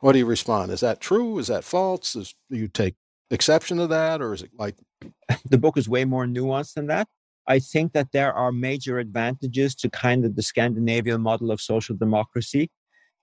What 0.00 0.12
do 0.12 0.18
you 0.18 0.26
respond? 0.26 0.72
Is 0.72 0.80
that 0.80 1.00
true? 1.00 1.38
Is 1.38 1.46
that 1.46 1.62
false? 1.62 2.16
Is 2.16 2.34
do 2.50 2.56
you 2.56 2.66
take 2.66 2.96
exception 3.30 3.76
to 3.76 3.86
that, 3.86 4.20
or 4.20 4.34
is 4.34 4.42
it 4.42 4.50
like 4.58 4.74
the 5.48 5.58
book 5.58 5.76
is 5.76 5.88
way 5.88 6.04
more 6.04 6.26
nuanced 6.26 6.74
than 6.74 6.88
that? 6.88 7.06
I 7.46 7.60
think 7.60 7.92
that 7.92 8.10
there 8.10 8.32
are 8.34 8.50
major 8.50 8.98
advantages 8.98 9.76
to 9.76 9.88
kind 9.88 10.24
of 10.24 10.34
the 10.34 10.42
Scandinavian 10.42 11.20
model 11.20 11.52
of 11.52 11.60
social 11.60 11.94
democracy 11.94 12.70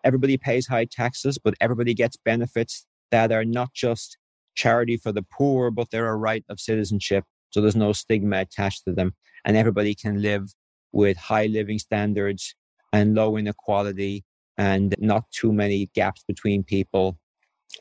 everybody 0.04 0.38
pays 0.38 0.68
high 0.68 0.86
taxes, 0.86 1.38
but 1.38 1.54
everybody 1.60 1.94
gets 1.94 2.18
benefits 2.18 2.86
that 3.12 3.32
are 3.32 3.46
not 3.46 3.74
just 3.74 4.18
charity 4.56 4.98
for 4.98 5.12
the 5.12 5.26
poor, 5.32 5.72
but 5.72 5.90
they're 5.92 6.10
a 6.10 6.16
right 6.16 6.44
of 6.50 6.60
citizenship. 6.60 7.24
So 7.50 7.62
there's 7.62 7.76
no 7.76 7.94
stigma 7.94 8.40
attached 8.42 8.86
to 8.86 8.94
them. 8.94 9.16
And 9.46 9.58
everybody 9.58 9.96
can 9.96 10.22
live 10.22 10.54
with 10.92 11.18
high 11.18 11.48
living 11.48 11.80
standards 11.80 12.56
and 12.92 13.16
low 13.16 13.38
inequality 13.38 14.24
and 14.58 14.96
not 15.00 15.30
too 15.32 15.54
many 15.54 15.90
gaps 15.96 16.24
between 16.28 16.64
people. 16.64 17.18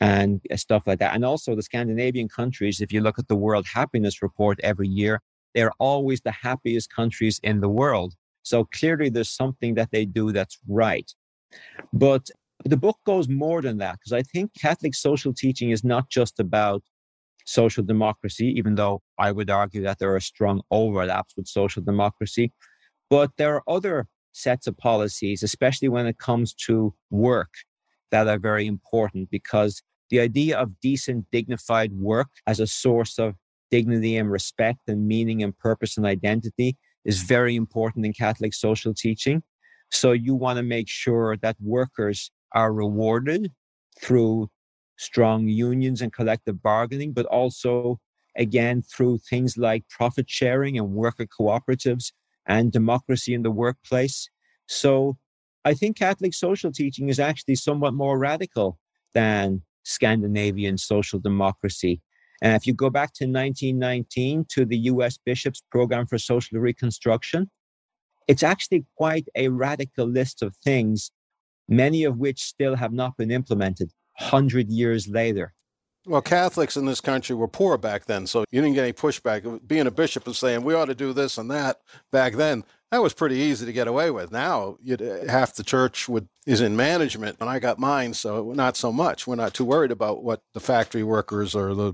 and 0.01 0.41
stuff 0.55 0.83
like 0.85 0.99
that. 0.99 1.15
And 1.15 1.25
also 1.25 1.55
the 1.55 1.63
Scandinavian 1.63 2.27
countries, 2.29 2.81
if 2.81 2.91
you 2.91 3.01
look 3.01 3.19
at 3.19 3.27
the 3.27 3.35
World 3.35 3.65
Happiness 3.67 4.21
Report 4.21 4.59
every 4.63 4.87
year, 4.87 5.21
they're 5.55 5.71
always 5.79 6.21
the 6.21 6.31
happiest 6.31 6.93
countries 6.93 7.39
in 7.43 7.59
the 7.59 7.69
world. 7.69 8.13
So 8.43 8.65
clearly 8.65 9.09
there's 9.09 9.29
something 9.29 9.75
that 9.75 9.91
they 9.91 10.05
do 10.05 10.31
that's 10.31 10.57
right. 10.67 11.11
But 11.93 12.29
the 12.65 12.77
book 12.77 12.97
goes 13.05 13.29
more 13.29 13.61
than 13.61 13.77
that 13.77 13.99
because 13.99 14.13
I 14.13 14.21
think 14.21 14.51
Catholic 14.59 14.93
social 14.93 15.33
teaching 15.33 15.71
is 15.71 15.83
not 15.83 16.09
just 16.09 16.39
about 16.39 16.83
social 17.45 17.83
democracy, 17.83 18.53
even 18.57 18.75
though 18.75 19.01
I 19.17 19.31
would 19.31 19.49
argue 19.49 19.81
that 19.83 19.99
there 19.99 20.13
are 20.13 20.19
strong 20.19 20.61
overlaps 20.69 21.35
with 21.35 21.47
social 21.47 21.81
democracy. 21.81 22.51
But 23.09 23.31
there 23.37 23.55
are 23.55 23.63
other 23.67 24.07
sets 24.33 24.67
of 24.67 24.77
policies, 24.77 25.41
especially 25.41 25.89
when 25.89 26.05
it 26.05 26.19
comes 26.19 26.53
to 26.65 26.93
work, 27.09 27.49
that 28.11 28.27
are 28.27 28.39
very 28.39 28.67
important 28.67 29.29
because 29.31 29.81
the 30.09 30.19
idea 30.19 30.57
of 30.57 30.79
decent, 30.79 31.25
dignified 31.31 31.93
work 31.93 32.27
as 32.47 32.59
a 32.59 32.67
source 32.67 33.17
of 33.17 33.35
dignity 33.71 34.17
and 34.17 34.31
respect 34.31 34.79
and 34.87 35.07
meaning 35.07 35.43
and 35.43 35.57
purpose 35.57 35.97
and 35.97 36.05
identity 36.05 36.77
is 37.05 37.21
very 37.21 37.55
important 37.55 38.05
in 38.05 38.13
Catholic 38.13 38.53
social 38.53 38.93
teaching. 38.93 39.43
So 39.91 40.11
you 40.11 40.35
want 40.35 40.57
to 40.57 40.63
make 40.63 40.87
sure 40.87 41.37
that 41.37 41.57
workers 41.59 42.31
are 42.53 42.73
rewarded 42.73 43.51
through 44.01 44.49
strong 44.97 45.47
unions 45.47 46.01
and 46.01 46.11
collective 46.11 46.61
bargaining, 46.61 47.13
but 47.13 47.25
also, 47.25 47.99
again, 48.37 48.81
through 48.81 49.19
things 49.29 49.57
like 49.57 49.87
profit 49.89 50.29
sharing 50.29 50.77
and 50.77 50.91
worker 50.91 51.25
cooperatives 51.25 52.11
and 52.45 52.71
democracy 52.71 53.33
in 53.33 53.43
the 53.43 53.51
workplace. 53.51 54.29
So 54.67 55.17
I 55.65 55.73
think 55.73 55.97
Catholic 55.97 56.33
social 56.33 56.71
teaching 56.71 57.09
is 57.09 57.19
actually 57.19 57.55
somewhat 57.55 57.93
more 57.93 58.17
radical 58.17 58.77
than 59.13 59.61
Scandinavian 59.83 60.77
social 60.77 61.19
democracy. 61.19 62.01
And 62.41 62.55
if 62.55 62.65
you 62.65 62.73
go 62.73 62.89
back 62.89 63.13
to 63.15 63.25
1919 63.25 64.45
to 64.49 64.65
the 64.65 64.77
US 64.77 65.17
Bishops 65.17 65.61
Program 65.71 66.05
for 66.07 66.17
Social 66.17 66.59
Reconstruction, 66.59 67.49
it's 68.29 68.43
actually 68.43 68.85
quite 68.95 69.27
a 69.33 69.47
radical 69.47 70.05
list 70.05 70.43
of 70.43 70.55
things, 70.57 71.09
many 71.67 72.03
of 72.03 72.19
which 72.19 72.43
still 72.43 72.75
have 72.75 72.93
not 72.93 73.17
been 73.17 73.31
implemented 73.31 73.91
100 74.19 74.69
years 74.69 75.07
later. 75.07 75.51
Well, 76.05 76.21
Catholics 76.21 76.77
in 76.77 76.85
this 76.85 77.01
country 77.01 77.35
were 77.35 77.47
poor 77.47 77.75
back 77.77 78.05
then, 78.05 78.27
so 78.27 78.45
you 78.51 78.61
didn't 78.61 78.75
get 78.75 78.83
any 78.83 78.93
pushback. 78.93 79.67
Being 79.67 79.87
a 79.87 79.91
bishop 79.91 80.27
and 80.27 80.35
saying 80.35 80.63
we 80.63 80.75
ought 80.75 80.85
to 80.85 80.95
do 80.95 81.11
this 81.11 81.39
and 81.39 81.49
that 81.49 81.79
back 82.11 82.35
then, 82.35 82.63
that 82.91 83.01
was 83.01 83.13
pretty 83.15 83.35
easy 83.35 83.65
to 83.65 83.73
get 83.73 83.87
away 83.87 84.11
with. 84.11 84.31
Now, 84.31 84.77
uh, 84.89 85.27
half 85.27 85.55
the 85.55 85.63
church 85.63 86.07
would 86.07 86.27
is 86.45 86.61
in 86.61 86.75
management, 86.75 87.37
and 87.39 87.49
I 87.49 87.57
got 87.57 87.79
mine, 87.79 88.13
so 88.13 88.53
not 88.53 88.77
so 88.77 88.91
much. 88.91 89.25
We're 89.25 89.35
not 89.35 89.55
too 89.55 89.65
worried 89.65 89.91
about 89.91 90.23
what 90.23 90.41
the 90.53 90.59
factory 90.59 91.03
workers 91.03 91.55
or 91.55 91.73
the 91.73 91.93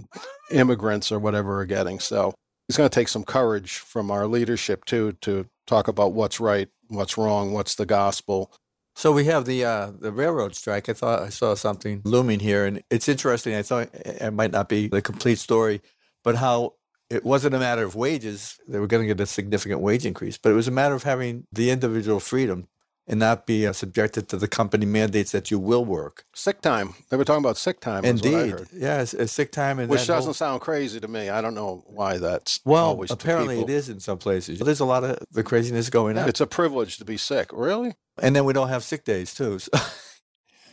immigrants 0.52 1.14
or 1.14 1.20
whatever 1.20 1.60
are 1.60 1.66
getting. 1.66 2.00
So 2.00 2.34
it's 2.68 2.78
going 2.78 2.90
to 2.90 2.94
take 2.94 3.08
some 3.08 3.24
courage 3.24 3.78
from 3.78 4.12
our 4.12 4.28
leadership 4.28 4.86
too 4.86 5.14
to 5.22 5.48
talk 5.68 5.88
about 5.88 6.14
what's 6.14 6.40
right, 6.40 6.70
what's 6.88 7.18
wrong, 7.18 7.54
what's 7.54 7.76
the 7.76 7.86
gospel, 7.86 8.52
so 8.96 9.12
we 9.12 9.26
have 9.26 9.46
the 9.46 9.66
uh, 9.66 9.92
the 10.00 10.12
railroad 10.12 10.56
strike. 10.56 10.88
I 10.88 10.94
thought 10.94 11.22
I 11.22 11.30
saw 11.30 11.54
something 11.54 12.02
looming 12.06 12.40
here, 12.40 12.66
and 12.66 12.82
it's 12.90 13.10
interesting. 13.10 13.54
I 13.54 13.62
thought 13.62 13.90
it 13.94 14.34
might 14.34 14.52
not 14.52 14.70
be 14.70 14.88
the 14.88 15.02
complete 15.02 15.38
story, 15.38 15.82
but 16.24 16.38
how 16.38 16.76
it 17.10 17.26
wasn't 17.26 17.56
a 17.56 17.60
matter 17.60 17.84
of 17.84 17.96
wages; 17.96 18.58
they 18.68 18.80
were 18.80 18.88
going 18.88 19.04
to 19.04 19.08
get 19.08 19.22
a 19.22 19.26
significant 19.26 19.82
wage 19.82 20.06
increase, 20.06 20.38
but 20.38 20.52
it 20.52 20.56
was 20.56 20.70
a 20.70 20.72
matter 20.72 20.96
of 20.96 21.04
having 21.04 21.46
the 21.52 21.72
individual 21.72 22.22
freedom 22.22 22.68
and 23.08 23.20
not 23.20 23.46
be 23.46 23.68
uh, 23.68 23.74
subjected 23.74 24.28
to 24.30 24.38
the 24.38 24.48
company 24.48 24.86
mandates 24.86 25.32
that 25.32 25.52
you 25.52 25.60
will 25.60 25.86
work. 25.86 26.26
Sick 26.34 26.62
time. 26.62 26.96
They 27.10 27.18
were 27.18 27.26
talking 27.26 27.44
about 27.44 27.58
sick 27.58 27.80
time. 27.80 28.04
Indeed. 28.04 28.56
Yeah, 28.74 29.02
it's, 29.02 29.14
it's 29.14 29.32
sick 29.32 29.52
time. 29.52 29.80
And 29.80 29.90
Which 29.90 30.08
doesn't 30.08 30.28
whole... 30.28 30.34
sound 30.34 30.62
crazy 30.62 31.00
to 31.00 31.08
me. 31.08 31.30
I 31.30 31.42
don't 31.42 31.54
know 31.54 31.84
why 31.88 32.18
that's 32.18 32.60
well, 32.66 33.04
apparently 33.10 33.62
it 33.62 33.70
is 33.70 33.90
in 33.90 34.00
some 34.00 34.18
places. 34.18 34.60
There's 34.60 34.80
a 34.80 34.86
lot 34.86 35.04
of 35.04 35.20
the 35.32 35.44
craziness 35.44 35.90
going 35.90 36.18
on. 36.18 36.28
It's 36.28 36.42
a 36.42 36.48
privilege 36.48 36.98
to 36.98 37.06
be 37.06 37.18
sick. 37.18 37.52
Really? 37.54 37.94
And 38.22 38.36
then 38.36 38.46
we 38.46 38.54
don't 38.54 38.70
have 38.70 38.84
sick 38.84 39.04
days 39.04 39.34
too. 39.34 39.60
So. 39.60 39.72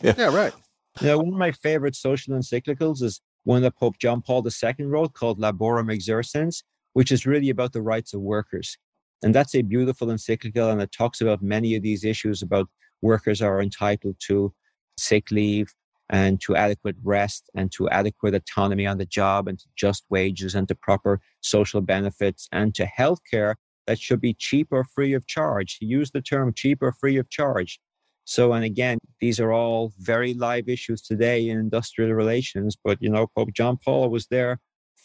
yeah. 0.03 0.14
yeah, 0.16 0.35
right. 0.35 0.53
Yeah, 1.01 1.14
one 1.16 1.28
of 1.28 1.35
my 1.35 1.53
favorite 1.53 1.97
social 1.97 2.35
encyclicals 2.35 3.03
is 3.03 3.20
one 3.45 3.62
that 3.62 3.76
Pope 3.76 3.99
John 3.99 4.22
Paul 4.22 4.47
II 4.47 4.87
wrote 4.87 5.14
called 5.14 5.39
Laborem 5.39 5.91
Exercens, 5.91 6.62
which 6.93 7.11
is 7.11 7.26
really 7.26 7.51
about 7.51 7.72
the 7.72 7.83
rights 7.83 8.14
of 8.14 8.20
workers. 8.20 8.76
And 9.23 9.35
that's 9.35 9.55
a 9.55 9.62
beautiful 9.62 10.11
encyclical, 10.11 10.70
and 10.70 10.83
it 10.83 10.93
talks 10.93 11.20
about 11.20 11.43
many 11.43 11.77
of 11.77 11.83
these 11.83 12.05
issues 12.05 12.43
about 12.43 12.68
workers 13.03 13.41
are 13.41 13.61
entitled 13.61 14.16
to 14.27 14.53
sick 14.97 15.31
leave 15.31 15.73
and 16.11 16.41
to 16.43 16.55
adequate 16.57 16.97
rest 17.03 17.49
and 17.55 17.73
to 17.73 17.89
adequate 17.89 18.35
autonomy 18.35 18.87
on 18.87 18.99
the 18.99 19.07
job 19.07 19.49
and 19.49 19.59
to 19.59 19.66
just 19.77 20.05
wages 20.11 20.55
and 20.55 20.68
to 20.68 20.75
proper 20.75 21.20
social 21.41 21.81
benefits 21.81 22.49
and 22.53 22.75
to 22.75 22.85
health 22.85 23.20
care 23.31 23.57
that 23.87 23.99
should 23.99 24.20
be 24.20 24.35
cheap 24.35 24.68
or 24.70 24.85
free 24.85 25.12
of 25.14 25.27
charge. 25.27 25.79
He 25.81 25.87
used 25.87 26.12
the 26.12 26.20
term 26.20 26.53
cheap 26.55 26.83
or 26.83 26.93
free 26.93 27.16
of 27.16 27.29
charge. 27.31 27.81
So, 28.25 28.53
and 28.53 28.64
again, 28.64 28.99
these 29.20 29.41
are 29.41 29.53
all 29.53 29.93
very 29.99 30.35
live 30.35 30.68
issues 30.68 31.03
today 31.03 31.49
in 31.49 31.59
industrial 31.59 32.12
relations. 32.12 32.77
But, 32.83 32.99
you 33.03 33.11
know, 33.11 33.27
Pope 33.37 33.53
John 33.53 33.79
Paul 33.85 34.11
was 34.11 34.27
there 34.29 34.61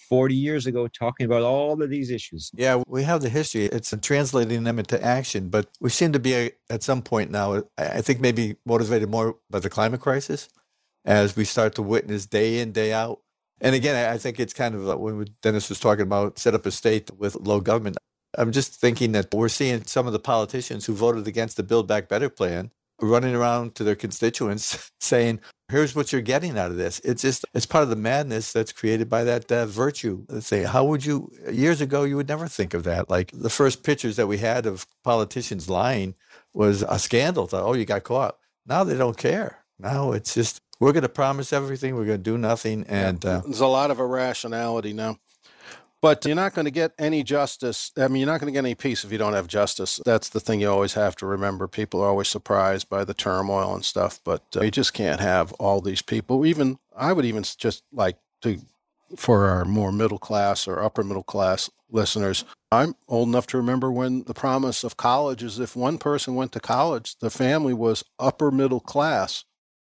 40 0.10 0.36
years 0.36 0.66
ago 0.66 0.88
talking 0.88 1.26
about 1.26 1.42
all 1.42 1.82
of 1.82 1.90
these 1.90 2.10
issues. 2.10 2.52
Yeah, 2.54 2.84
we 2.88 3.04
have 3.04 3.22
the 3.22 3.30
history. 3.30 3.66
It's 3.66 3.94
translating 4.02 4.64
them 4.64 4.80
into 4.80 5.02
action, 5.04 5.50
but 5.50 5.68
we 5.80 5.90
seem 5.90 6.14
to 6.14 6.20
be 6.20 6.36
uh, 6.36 6.50
at 6.70 6.84
some 6.84 7.02
point 7.02 7.32
now, 7.32 7.54
uh, 7.54 7.62
I 7.78 8.02
think 8.02 8.20
maybe 8.20 8.56
motivated 8.66 9.10
more 9.10 9.38
by 9.50 9.60
the 9.60 9.70
climate 9.70 10.02
crisis 10.02 10.50
as 11.06 11.36
we 11.36 11.46
start 11.46 11.76
to 11.76 11.82
witness 11.82 12.26
day 12.26 12.60
in, 12.60 12.72
day 12.72 12.94
out. 12.94 13.22
And 13.60 13.74
again, 13.74 13.96
I 14.12 14.18
think 14.18 14.40
it's 14.40 14.54
kind 14.54 14.76
of 14.76 14.82
like 14.82 15.00
when 15.00 15.26
Dennis 15.42 15.70
was 15.70 15.80
talking 15.80 16.04
about 16.04 16.38
set 16.38 16.54
up 16.54 16.66
a 16.66 16.72
state 16.72 17.10
with 17.18 17.36
low 17.36 17.60
government. 17.60 17.98
I'm 18.38 18.52
just 18.52 18.76
thinking 18.76 19.14
that 19.14 19.34
we're 19.34 19.50
seeing 19.50 19.84
some 19.86 20.06
of 20.06 20.14
the 20.14 20.20
politicians 20.20 20.86
who 20.86 20.94
voted 20.94 21.28
against 21.28 21.58
the 21.58 21.64
Build 21.64 21.88
Back 21.88 22.08
Better 22.08 22.30
plan 22.30 22.72
running 23.02 23.36
around 23.36 23.76
to 23.76 23.84
their 23.84 23.96
constituents 23.96 24.92
saying, 25.00 25.40
here's 25.70 25.96
what 25.96 26.12
you're 26.12 26.22
getting 26.22 26.58
out 26.58 26.72
of 26.72 26.78
this. 26.78 27.00
It's 27.00 27.22
just, 27.22 27.46
it's 27.54 27.66
part 27.66 27.84
of 27.84 27.90
the 27.90 27.96
madness 27.96 28.52
that's 28.54 28.72
created 28.72 29.10
by 29.10 29.24
that 29.26 29.52
uh, 29.52 29.66
virtue. 29.66 30.26
Let's 30.30 30.48
say, 30.48 30.64
how 30.64 30.86
would 30.86 31.06
you, 31.06 31.32
years 31.52 31.82
ago, 31.82 32.04
you 32.04 32.16
would 32.16 32.28
never 32.28 32.48
think 32.48 32.74
of 32.74 32.84
that. 32.84 33.10
Like 33.10 33.32
the 33.34 33.50
first 33.50 33.84
pictures 33.84 34.16
that 34.16 34.28
we 34.28 34.38
had 34.38 34.66
of 34.66 34.88
politicians 35.04 35.70
lying 35.70 36.16
was 36.54 36.84
a 36.88 37.00
scandal. 37.00 37.48
Thought, 37.48 37.64
oh, 37.64 37.74
you 37.74 37.86
got 37.86 38.04
caught. 38.04 38.38
Now 38.66 38.84
they 38.84 38.98
don't 38.98 39.18
care. 39.18 39.60
Now 39.80 40.12
it's 40.12 40.34
just, 40.34 40.62
we're 40.80 40.94
going 40.94 41.04
to 41.04 41.10
promise 41.10 41.52
everything, 41.52 41.96
we're 41.96 42.06
going 42.06 42.20
to 42.20 42.24
do 42.24 42.38
nothing. 42.38 42.86
And 42.88 43.24
uh, 43.26 43.42
there's 43.44 43.60
a 43.60 43.68
lot 43.68 43.92
of 43.92 44.00
irrationality 44.00 44.94
now. 44.94 45.18
But 46.02 46.26
you're 46.26 46.36
not 46.36 46.54
going 46.54 46.66
to 46.66 46.72
get 46.72 46.94
any 47.00 47.24
justice. 47.24 47.92
I 47.98 48.08
mean, 48.08 48.22
you're 48.22 48.32
not 48.32 48.40
going 48.40 48.54
to 48.54 48.56
get 48.56 48.66
any 48.66 48.76
peace 48.76 49.04
if 49.04 49.12
you 49.12 49.18
don't 49.18 49.34
have 49.34 49.48
justice. 49.48 50.00
That's 50.06 50.30
the 50.30 50.40
thing 50.40 50.62
you 50.62 50.70
always 50.70 50.94
have 50.94 51.16
to 51.18 51.26
remember. 51.26 51.68
People 51.68 52.02
are 52.02 52.10
always 52.10 52.28
surprised 52.28 52.88
by 52.88 53.04
the 53.04 53.16
turmoil 53.16 53.74
and 53.74 53.84
stuff, 53.84 54.20
but 54.24 54.44
uh, 54.56 54.62
you 54.62 54.72
just 54.72 54.94
can't 54.94 55.20
have 55.20 55.54
all 55.54 55.82
these 55.82 56.04
people. 56.04 56.46
Even 56.46 56.78
I 56.96 57.14
would 57.14 57.26
even 57.26 57.44
just 57.44 57.84
like 57.92 58.18
to, 58.42 58.60
for 59.16 59.46
our 59.46 59.66
more 59.66 59.92
middle 59.92 60.20
class 60.20 60.68
or 60.68 60.84
upper 60.84 61.04
middle 61.04 61.24
class 61.24 61.70
listeners, 61.90 62.46
I'm 62.72 62.96
old 63.08 63.30
enough 63.30 63.48
to 63.48 63.58
remember 63.58 63.92
when 63.92 64.24
the 64.24 64.34
promise 64.36 64.84
of 64.84 64.98
college 64.98 65.42
is 65.42 65.60
if 65.60 65.76
one 65.76 65.98
person 65.98 66.36
went 66.36 66.52
to 66.52 66.60
college, 66.60 67.18
the 67.20 67.32
family 67.32 67.74
was 67.74 68.04
upper 68.20 68.52
middle 68.52 68.82
class 68.82 69.46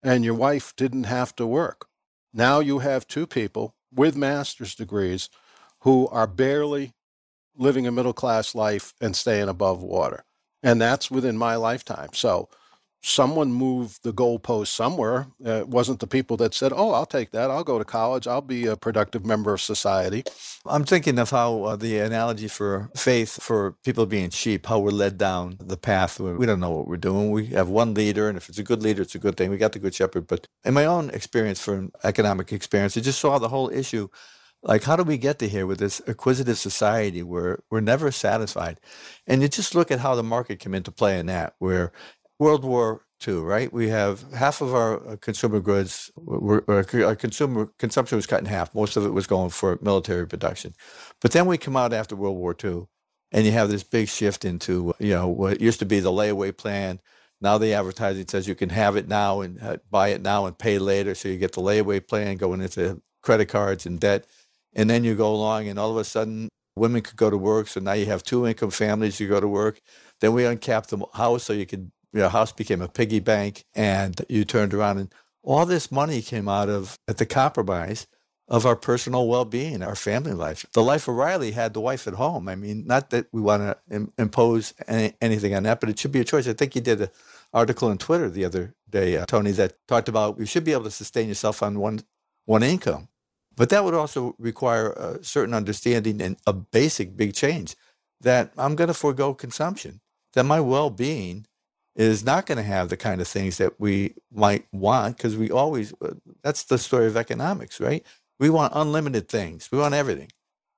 and 0.02 0.26
your 0.26 0.34
wife 0.34 0.76
didn't 0.76 1.06
have 1.06 1.34
to 1.38 1.48
work. 1.48 1.88
Now 2.34 2.60
you 2.60 2.80
have 2.80 3.08
two 3.08 3.26
people 3.26 3.76
with 3.94 4.18
master's 4.18 4.76
degrees 4.76 5.30
who 5.84 6.08
are 6.10 6.28
barely 6.28 6.94
living 7.56 7.86
a 7.88 7.92
middle 7.92 8.14
class 8.14 8.56
life 8.56 8.94
and 9.02 9.16
staying 9.16 9.50
above 9.50 9.84
water. 9.84 10.24
And 10.64 10.82
that's 10.82 11.12
within 11.12 11.38
my 11.38 11.56
lifetime. 11.56 12.10
So 12.14 12.50
someone 13.04 13.52
moved 13.52 14.02
the 14.04 14.14
goalpost 14.14 14.68
somewhere. 14.68 15.28
Uh, 15.46 15.60
it 15.60 15.68
wasn't 15.68 16.00
the 16.00 16.08
people 16.08 16.38
that 16.38 16.54
said, 16.54 16.72
"Oh, 16.74 16.92
I'll 16.92 17.06
take 17.06 17.32
that. 17.32 17.52
I'll 17.52 17.66
go 17.66 17.78
to 17.78 17.84
college. 17.84 18.28
I'll 18.28 18.42
be 18.42 18.66
a 18.66 18.78
productive 18.78 19.26
member 19.26 19.54
of 19.54 19.62
society." 19.62 20.24
I'm 20.66 20.86
thinking 20.86 21.20
of 21.20 21.30
how 21.30 21.64
uh, 21.64 21.76
the 21.76 22.00
analogy 22.00 22.48
for 22.48 22.90
faith 22.96 23.44
for 23.44 23.76
people 23.84 24.06
being 24.06 24.30
sheep, 24.30 24.66
how 24.66 24.80
we're 24.80 24.92
led 24.92 25.18
down 25.18 25.58
the 25.60 25.76
path. 25.76 26.20
We 26.22 26.46
don't 26.46 26.62
know 26.62 26.72
what 26.72 26.88
we're 26.88 26.96
doing. 26.96 27.32
We 27.32 27.48
have 27.48 27.68
one 27.68 27.94
leader, 27.94 28.30
and 28.30 28.38
if 28.38 28.48
it's 28.48 28.58
a 28.58 28.64
good 28.64 28.82
leader, 28.82 29.02
it's 29.02 29.16
a 29.16 29.20
good 29.20 29.36
thing. 29.36 29.50
We 29.52 29.58
got 29.58 29.74
the 29.74 29.80
good 29.80 29.94
shepherd. 29.94 30.28
But 30.28 30.48
in 30.64 30.74
my 30.74 30.86
own 30.86 31.10
experience, 31.10 31.60
from 31.62 31.92
economic 32.06 32.54
experience, 32.54 32.96
I 32.96 33.02
just 33.02 33.20
saw 33.20 33.38
the 33.38 33.50
whole 33.50 33.70
issue 33.70 34.08
like, 34.64 34.84
how 34.84 34.98
do 34.98 35.04
we 35.04 35.18
get 35.18 35.40
to 35.40 35.50
here 35.50 35.68
with 35.68 35.80
this 35.80 36.02
acquisitive 36.08 36.58
society 36.60 37.24
where 37.24 37.60
we're 37.72 37.82
never 37.82 38.12
satisfied? 38.12 38.80
And 39.28 39.42
you 39.42 39.50
just 39.50 39.76
look 39.76 39.92
at 39.92 40.02
how 40.02 40.16
the 40.16 40.24
market 40.24 40.60
came 40.60 40.76
into 40.76 40.92
play 40.92 41.20
in 41.20 41.28
that, 41.28 41.56
where 41.60 41.94
World 42.40 42.66
War 42.66 43.04
II, 43.28 43.36
right? 43.38 43.74
We 43.74 43.90
have 43.90 44.24
half 44.34 44.62
of 44.62 44.74
our 44.76 45.08
uh, 45.08 45.18
consumer 45.18 45.62
goods, 45.62 46.12
were, 46.18 46.64
our 46.70 47.16
consumer 47.16 47.70
consumption 47.80 48.18
was 48.18 48.28
cut 48.28 48.42
in 48.42 48.48
half. 48.48 48.76
Most 48.76 48.98
of 48.98 49.06
it 49.06 49.12
was 49.12 49.28
going 49.28 49.52
for 49.52 49.80
military 49.82 50.28
production. 50.28 50.76
But 51.22 51.32
then 51.34 51.48
we 51.48 51.58
come 51.58 51.78
out 51.78 51.94
after 51.94 52.16
World 52.16 52.38
War 52.38 52.56
II, 52.64 52.88
and 53.32 53.46
you 53.46 53.54
have 53.54 53.70
this 53.70 53.84
big 53.84 54.10
shift 54.10 54.46
into, 54.46 54.94
you 55.00 55.12
know, 55.14 55.28
what 55.30 55.62
used 55.62 55.80
to 55.80 55.86
be 55.86 56.00
the 56.02 56.12
layaway 56.12 56.56
plan 56.58 57.00
Now 57.42 57.58
the 57.58 57.74
advertising 57.74 58.28
says 58.28 58.48
you 58.48 58.56
can 58.56 58.70
have 58.70 58.96
it 58.96 59.08
now 59.08 59.42
and 59.42 59.62
uh, 59.62 59.78
buy 59.92 60.10
it 60.10 60.22
now 60.22 60.46
and 60.46 60.58
pay 60.58 60.80
later. 60.80 61.14
So 61.14 61.30
you 61.30 61.38
get 61.38 61.52
the 61.54 61.62
layaway 61.62 62.06
plan 62.06 62.38
going 62.38 62.62
into 62.62 63.02
credit 63.22 63.46
cards 63.46 63.86
and 63.86 64.00
debt. 64.00 64.26
And 64.76 64.90
then 64.90 65.04
you 65.04 65.16
go 65.16 65.34
along 65.34 65.68
and 65.68 65.78
all 65.78 65.92
of 65.92 65.98
a 65.98 66.04
sudden 66.04 66.50
women 66.76 67.02
could 67.02 67.18
go 67.18 67.30
to 67.30 67.38
work. 67.38 67.68
So 67.68 67.80
now 67.80 67.94
you 67.94 68.06
have 68.08 68.24
two 68.24 68.48
income 68.48 68.72
families, 68.72 69.20
you 69.20 69.28
go 69.28 69.40
to 69.40 69.48
work. 69.48 69.82
Then 70.20 70.34
we 70.34 70.46
uncapped 70.46 70.90
the 70.90 71.06
house 71.14 71.44
so 71.44 71.54
you 71.54 71.66
could, 71.66 71.92
your 72.12 72.30
house 72.30 72.52
became 72.52 72.82
a 72.82 72.88
piggy 72.88 73.20
bank 73.20 73.64
and 73.76 74.22
you 74.30 74.46
turned 74.46 74.74
around 74.74 74.98
and 74.98 75.14
all 75.44 75.66
this 75.66 75.92
money 75.92 76.22
came 76.22 76.48
out 76.48 76.70
of 76.70 76.98
at 77.08 77.18
the 77.18 77.26
compromise 77.26 78.08
of 78.48 78.66
our 78.66 78.76
personal 78.76 79.28
well-being, 79.28 79.82
our 79.82 79.96
family 79.96 80.34
life. 80.34 80.66
The 80.74 80.84
life 80.84 81.08
of 81.08 81.16
Riley 81.16 81.52
had 81.52 81.74
the 81.74 81.82
wife 81.82 82.08
at 82.08 82.16
home. 82.16 82.48
I 82.50 82.56
mean, 82.56 82.86
not 82.86 83.10
that 83.12 83.28
we 83.32 83.42
want 83.42 83.64
to 83.64 83.78
Im- 83.96 84.12
impose 84.18 84.74
any, 84.88 85.14
anything 85.22 85.56
on 85.56 85.64
that, 85.64 85.80
but 85.80 85.90
it 85.90 85.98
should 85.98 86.12
be 86.12 86.20
a 86.20 86.26
choice. 86.26 86.48
I 86.48 86.54
think 86.54 86.76
you 86.76 86.82
did 86.82 87.02
an 87.02 87.10
article 87.54 87.90
on 87.90 87.98
Twitter 87.98 88.30
the 88.30 88.46
other 88.46 88.76
day, 88.90 89.18
uh, 89.18 89.26
Tony, 89.26 89.52
that 89.52 89.76
talked 89.88 90.10
about 90.10 90.40
you 90.40 90.46
should 90.46 90.66
be 90.66 90.74
able 90.74 90.84
to 90.84 90.92
sustain 90.92 91.30
yourself 91.30 91.64
on 91.64 91.80
one 91.80 92.02
one 92.46 92.64
income, 92.64 93.08
but 93.56 93.70
that 93.70 93.84
would 93.84 93.94
also 93.94 94.36
require 94.40 94.92
a 94.92 95.24
certain 95.24 95.54
understanding 95.54 96.22
and 96.22 96.38
a 96.48 96.54
basic 96.54 97.16
big 97.18 97.34
change 97.34 97.76
that 98.22 98.52
I'm 98.58 98.76
going 98.76 98.88
to 98.90 98.94
forego 98.94 99.34
consumption. 99.34 100.02
That 100.34 100.46
my 100.46 100.60
well-being 100.62 101.46
is 101.96 102.26
not 102.26 102.48
going 102.48 102.58
to 102.58 102.64
have 102.64 102.90
the 102.90 102.98
kind 102.98 103.22
of 103.22 103.28
things 103.28 103.58
that 103.58 103.80
we 103.80 104.16
might 104.32 104.66
want 104.72 105.18
because 105.18 105.38
we 105.38 105.52
always 105.52 105.94
uh, 106.02 106.16
that's 106.44 106.64
the 106.64 106.78
story 106.80 107.06
of 107.06 107.18
economics 107.18 107.80
right? 107.80 108.04
We 108.40 108.50
want 108.50 108.74
unlimited 108.76 109.30
things. 109.30 109.70
We 109.72 109.78
want 109.78 109.94
everything. 109.94 110.30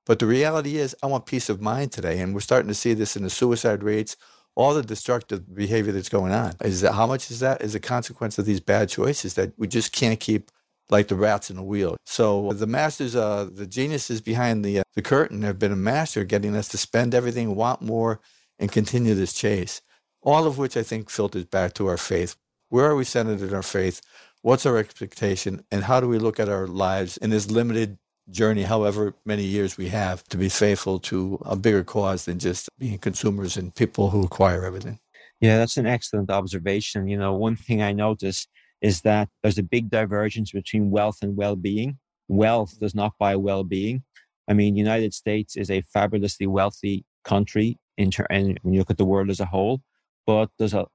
But 0.04 0.18
the 0.20 0.26
reality 0.26 0.76
is 0.76 0.94
i 1.02 1.06
want 1.06 1.26
peace 1.26 1.48
of 1.48 1.60
mind 1.60 1.92
today 1.92 2.20
and 2.20 2.34
we're 2.34 2.40
starting 2.40 2.68
to 2.68 2.74
see 2.74 2.94
this 2.94 3.16
in 3.16 3.22
the 3.22 3.30
suicide 3.30 3.82
rates 3.82 4.16
all 4.56 4.74
the 4.74 4.82
destructive 4.82 5.54
behavior 5.54 5.92
that's 5.92 6.08
going 6.08 6.32
on. 6.32 6.54
Is 6.62 6.80
that 6.80 6.94
how 6.94 7.06
much 7.06 7.30
is 7.30 7.40
that? 7.40 7.62
Is 7.62 7.74
a 7.74 7.80
consequence 7.80 8.38
of 8.38 8.46
these 8.46 8.60
bad 8.60 8.88
choices 8.88 9.34
that 9.34 9.52
we 9.58 9.68
just 9.68 9.92
can't 9.92 10.18
keep 10.18 10.50
like 10.90 11.08
the 11.08 11.16
rats 11.16 11.50
in 11.50 11.56
the 11.56 11.62
wheel. 11.62 11.96
So 12.04 12.52
the 12.52 12.66
masters, 12.66 13.16
uh, 13.16 13.48
the 13.52 13.66
geniuses 13.66 14.20
behind 14.20 14.64
the 14.64 14.80
uh, 14.80 14.82
the 14.94 15.02
curtain, 15.02 15.42
have 15.42 15.58
been 15.58 15.72
a 15.72 15.76
master 15.76 16.24
getting 16.24 16.54
us 16.54 16.68
to 16.68 16.78
spend 16.78 17.14
everything, 17.14 17.56
want 17.56 17.82
more, 17.82 18.20
and 18.58 18.70
continue 18.70 19.14
this 19.14 19.32
chase 19.32 19.82
all 20.26 20.46
of 20.46 20.58
which 20.58 20.76
I 20.76 20.82
think 20.82 21.08
filters 21.08 21.44
back 21.44 21.72
to 21.74 21.86
our 21.86 21.96
faith. 21.96 22.36
Where 22.68 22.86
are 22.86 22.96
we 22.96 23.04
centered 23.04 23.40
in 23.40 23.54
our 23.54 23.62
faith? 23.62 24.02
What's 24.42 24.66
our 24.66 24.76
expectation? 24.76 25.64
And 25.70 25.84
how 25.84 26.00
do 26.00 26.08
we 26.08 26.18
look 26.18 26.40
at 26.40 26.48
our 26.48 26.66
lives 26.66 27.16
in 27.16 27.30
this 27.30 27.48
limited 27.48 27.96
journey, 28.28 28.64
however 28.64 29.14
many 29.24 29.44
years 29.44 29.78
we 29.78 29.88
have, 29.90 30.24
to 30.24 30.36
be 30.36 30.48
faithful 30.48 30.98
to 30.98 31.40
a 31.46 31.54
bigger 31.54 31.84
cause 31.84 32.24
than 32.24 32.40
just 32.40 32.68
being 32.76 32.98
consumers 32.98 33.56
and 33.56 33.74
people 33.74 34.10
who 34.10 34.24
acquire 34.24 34.64
everything? 34.64 34.98
Yeah, 35.40 35.58
that's 35.58 35.76
an 35.76 35.86
excellent 35.86 36.28
observation. 36.28 37.06
You 37.06 37.18
know, 37.18 37.34
one 37.34 37.54
thing 37.54 37.80
I 37.80 37.92
notice 37.92 38.48
is 38.80 39.02
that 39.02 39.28
there's 39.42 39.58
a 39.58 39.62
big 39.62 39.90
divergence 39.90 40.52
between 40.52 40.90
wealth 40.90 41.18
and 41.22 41.36
well-being. 41.36 41.98
Wealth 42.28 42.78
does 42.78 42.94
not 42.94 43.12
buy 43.18 43.36
well-being. 43.36 44.02
I 44.48 44.52
mean, 44.52 44.76
United 44.76 45.14
States 45.14 45.56
is 45.56 45.70
a 45.70 45.82
fabulously 45.82 46.46
wealthy 46.46 47.04
country 47.24 47.78
in 47.96 48.10
ter- 48.10 48.26
and 48.30 48.58
when 48.62 48.74
you 48.74 48.80
look 48.80 48.90
at 48.90 48.98
the 48.98 49.04
world 49.04 49.30
as 49.30 49.40
a 49.40 49.46
whole 49.46 49.80
but 50.26 50.50
there's 50.58 50.74
a, 50.74 50.86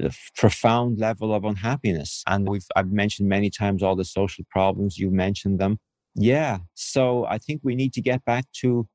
a 0.00 0.10
profound 0.36 0.98
level 0.98 1.34
of 1.34 1.44
unhappiness. 1.44 2.24
And 2.26 2.48
we've, 2.48 2.66
I've 2.74 2.90
mentioned 2.90 3.28
many 3.28 3.50
times 3.50 3.82
all 3.82 3.94
the 3.94 4.04
social 4.04 4.44
problems. 4.50 4.98
You 4.98 5.10
mentioned 5.10 5.58
them. 5.58 5.78
Yeah. 6.14 6.58
So 6.74 7.26
I 7.26 7.38
think 7.38 7.60
we 7.62 7.74
need 7.74 7.92
to 7.94 8.00
get 8.00 8.24
back 8.24 8.46
to 8.60 8.88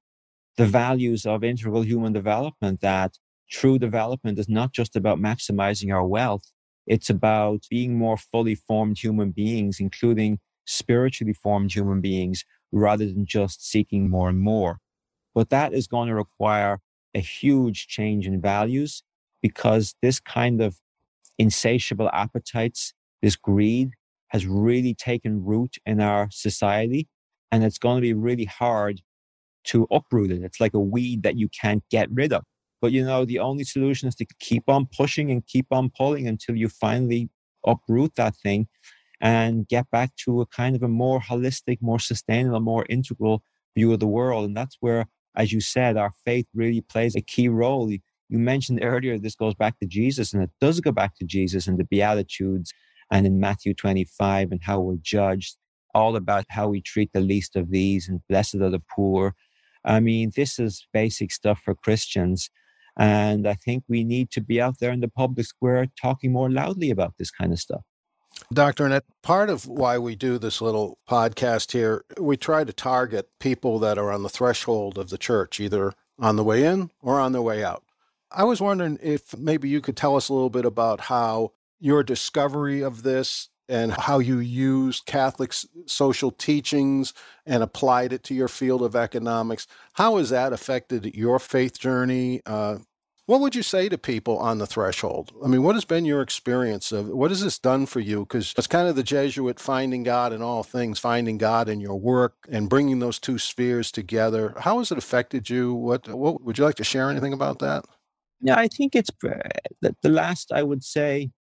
the 0.58 0.66
values 0.66 1.26
of 1.26 1.44
integral 1.44 1.84
human 1.84 2.14
development 2.14 2.82
that 2.82 3.14
true 3.50 3.78
development 3.80 4.40
is 4.40 4.50
not 4.50 4.74
just 4.74 4.96
about 4.96 5.20
maximizing 5.20 5.94
our 5.94 6.06
wealth. 6.06 6.52
It's 6.88 7.10
about 7.10 7.66
being 7.70 7.98
more 7.98 8.18
fully 8.18 8.56
formed 8.56 8.98
human 8.98 9.32
beings, 9.32 9.80
including 9.80 10.40
spiritually 10.66 11.34
formed 11.34 11.74
human 11.74 12.02
beings, 12.02 12.46
rather 12.72 13.06
than 13.06 13.26
just 13.26 13.66
seeking 13.70 14.10
more 14.10 14.30
and 14.30 14.40
more. 14.40 14.80
But 15.36 15.50
that 15.50 15.74
is 15.74 15.88
going 15.88 16.08
to 16.08 16.16
require 16.16 16.80
a 17.14 17.20
huge 17.20 17.88
change 17.88 18.28
in 18.28 18.42
values 18.42 19.04
because 19.42 19.96
this 20.02 20.20
kind 20.20 20.62
of 20.62 20.78
insatiable 21.38 22.10
appetites, 22.14 22.94
this 23.22 23.36
greed 23.36 23.92
has 24.30 24.46
really 24.46 24.94
taken 24.94 25.44
root 25.44 25.78
in 25.86 26.02
our 26.02 26.30
society. 26.32 27.08
And 27.52 27.64
it's 27.64 27.78
going 27.78 27.98
to 27.98 28.02
be 28.02 28.14
really 28.14 28.46
hard 28.46 29.02
to 29.66 29.88
uproot 29.92 30.32
it. 30.32 30.44
It's 30.44 30.60
like 30.60 30.74
a 30.74 30.80
weed 30.80 31.24
that 31.24 31.38
you 31.38 31.50
can't 31.50 31.84
get 31.90 32.10
rid 32.12 32.34
of. 32.34 32.44
But 32.82 32.92
you 32.92 33.04
know, 33.04 33.26
the 33.26 33.40
only 33.40 33.64
solution 33.64 34.08
is 34.08 34.16
to 34.16 34.26
keep 34.40 34.70
on 34.70 34.88
pushing 34.88 35.32
and 35.32 35.46
keep 35.46 35.68
on 35.72 35.90
pulling 35.90 36.28
until 36.28 36.56
you 36.56 36.70
finally 36.70 37.30
uproot 37.66 38.16
that 38.16 38.36
thing 38.36 38.68
and 39.20 39.68
get 39.68 39.90
back 39.90 40.16
to 40.26 40.42
a 40.42 40.46
kind 40.46 40.76
of 40.76 40.84
a 40.84 40.88
more 40.88 41.20
holistic, 41.20 41.80
more 41.82 42.00
sustainable, 42.00 42.60
more 42.60 42.86
integral 42.90 43.44
view 43.76 43.92
of 43.92 44.00
the 44.00 44.08
world. 44.08 44.46
And 44.46 44.56
that's 44.56 44.78
where, 44.80 45.08
as 45.36 45.52
you 45.52 45.60
said, 45.60 45.98
our 45.98 46.12
faith 46.26 46.46
really 46.54 46.82
plays 46.82 47.16
a 47.16 47.22
key 47.22 47.50
role. 47.50 47.92
You 47.92 48.00
mentioned 48.30 48.80
earlier 48.84 49.18
this 49.18 49.36
goes 49.36 49.56
back 49.56 49.80
to 49.80 49.88
Jesus, 49.88 50.34
and 50.34 50.44
it 50.44 50.52
does 50.62 50.80
go 50.80 50.92
back 50.92 51.16
to 51.18 51.26
Jesus 51.26 51.68
and 51.68 51.80
the 51.80 51.84
Beatitudes 51.86 52.74
and 53.12 53.26
in 53.26 53.40
Matthew 53.40 53.74
25 53.74 54.52
and 54.52 54.62
how 54.64 54.82
we're 54.82 54.98
judged, 55.02 55.58
all 55.96 56.16
about 56.16 56.46
how 56.50 56.68
we 56.68 56.82
treat 56.82 57.12
the 57.14 57.22
least 57.22 57.56
of 57.56 57.72
these 57.72 58.08
and 58.08 58.22
blessed 58.28 58.56
are 58.56 58.70
the 58.70 58.82
poor. 58.96 59.34
I 59.86 60.00
mean, 60.00 60.32
this 60.36 60.60
is 60.60 60.88
basic 60.94 61.32
stuff 61.32 61.62
for 61.64 61.74
Christians. 61.74 62.50
And 62.98 63.48
I 63.48 63.54
think 63.54 63.84
we 63.88 64.04
need 64.04 64.32
to 64.32 64.42
be 64.42 64.60
out 64.60 64.80
there 64.80 64.92
in 64.92 65.02
the 65.02 65.08
public 65.08 65.46
square 65.46 65.88
talking 66.02 66.32
more 66.32 66.50
loudly 66.50 66.90
about 66.90 67.14
this 67.18 67.30
kind 67.30 67.54
of 67.54 67.60
stuff. 67.60 67.82
Dr. 68.52 68.86
Annett, 68.86 69.02
part 69.24 69.50
of 69.50 69.68
why 69.68 69.98
we 69.98 70.16
do 70.16 70.38
this 70.38 70.62
little 70.62 70.98
podcast 71.10 71.72
here, 71.72 72.04
we 72.20 72.38
try 72.38 72.64
to 72.64 72.74
target 72.74 73.30
people 73.40 73.80
that 73.80 73.98
are 73.98 74.12
on 74.12 74.24
the 74.24 74.30
threshold 74.30 74.98
of 74.98 75.10
the 75.10 75.18
church, 75.18 75.60
either 75.60 75.94
on 76.20 76.36
the 76.36 76.44
way 76.44 76.64
in 76.64 76.92
or 77.02 77.20
on 77.20 77.32
the 77.32 77.42
way 77.42 77.64
out. 77.64 77.84
I 78.32 78.44
was 78.44 78.62
wondering 78.62 79.00
if 79.02 79.38
maybe 79.38 79.70
you 79.70 79.82
could 79.82 79.98
tell 79.98 80.16
us 80.16 80.30
a 80.30 80.34
little 80.34 80.50
bit 80.50 80.66
about 80.66 81.02
how 81.02 81.54
your 81.80 82.04
discovery 82.04 82.82
of 82.82 83.04
this 83.04 83.50
and 83.70 83.92
how 83.92 84.20
you 84.20 84.40
used 84.40 85.06
Catholic 85.06 85.54
social 85.86 86.32
teachings 86.32 87.14
and 87.46 87.62
applied 87.62 88.14
it 88.14 88.24
to 88.24 88.34
your 88.34 88.48
field 88.48 88.82
of 88.82 88.96
economics. 88.96 89.68
How 89.94 90.18
has 90.18 90.30
that 90.30 90.54
affected 90.54 91.16
your 91.16 91.38
faith 91.40 91.78
journey? 91.78 92.42
Uh, 92.46 92.80
what 93.28 93.42
would 93.42 93.56
you 93.56 93.62
say 93.62 93.90
to 93.90 93.98
people 93.98 94.38
on 94.38 94.58
the 94.58 94.66
threshold? 94.66 95.34
I 95.44 95.48
mean, 95.48 95.62
what 95.62 95.76
has 95.76 95.84
been 95.84 96.06
your 96.06 96.22
experience 96.22 96.94
of 96.94 97.10
what 97.10 97.30
has 97.30 97.44
this 97.44 97.60
done 97.60 97.86
for 97.86 98.00
you? 98.00 98.22
Because 98.22 98.54
it's 98.58 98.68
kind 98.68 98.88
of 98.88 98.96
the 98.96 99.04
Jesuit 99.04 99.60
finding 99.60 100.04
God 100.04 100.32
in 100.32 100.42
all 100.42 100.64
things, 100.64 100.98
finding 100.98 101.38
God 101.38 101.68
in 101.68 101.82
your 101.82 102.00
work 102.00 102.36
and 102.50 102.70
bringing 102.70 103.00
those 103.00 103.20
two 103.20 103.38
spheres 103.38 103.92
together. 103.92 104.54
How 104.60 104.78
has 104.78 104.94
it 104.94 104.98
affected 104.98 105.50
you? 105.50 105.74
What, 105.74 106.08
what 106.08 106.42
would 106.42 106.58
you 106.58 106.64
like 106.64 106.76
to 106.76 106.86
share 106.86 107.12
anything 107.12 107.34
about 107.34 107.60
that? 107.60 107.84
Yeah, 108.40 108.58
I 108.58 108.70
think 108.70 108.96
it's 108.96 109.10
uh, 109.10 109.36
the, 109.82 109.94
the 110.02 110.10
last, 110.10 110.54
I 110.54 110.64
would 110.64 110.86
say, 110.86 111.32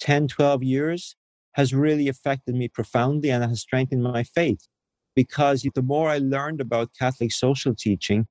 10, 0.00 0.28
12 0.28 0.62
years 0.62 1.16
has 1.52 1.72
really 1.72 2.08
affected 2.08 2.54
me 2.54 2.68
profoundly 2.68 3.30
and 3.30 3.42
has 3.42 3.62
strengthened 3.62 4.02
my 4.02 4.22
faith. 4.22 4.68
Because 5.16 5.66
the 5.74 5.82
more 5.82 6.10
I 6.10 6.18
learned 6.18 6.60
about 6.60 6.90
Catholic 6.98 7.32
social 7.32 7.74
teaching, 7.74 8.26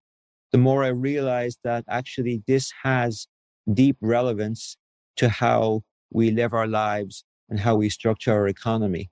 the 0.51 0.57
more 0.57 0.83
I 0.83 0.89
realized 0.89 1.59
that 1.63 1.85
actually 1.89 2.43
this 2.47 2.71
has 2.83 3.27
deep 3.71 3.97
relevance 4.01 4.77
to 5.17 5.29
how 5.29 5.83
we 6.11 6.31
live 6.31 6.53
our 6.53 6.67
lives 6.67 7.23
and 7.49 7.59
how 7.59 7.75
we 7.75 7.89
structure 7.89 8.33
our 8.33 8.47
economy. 8.47 9.09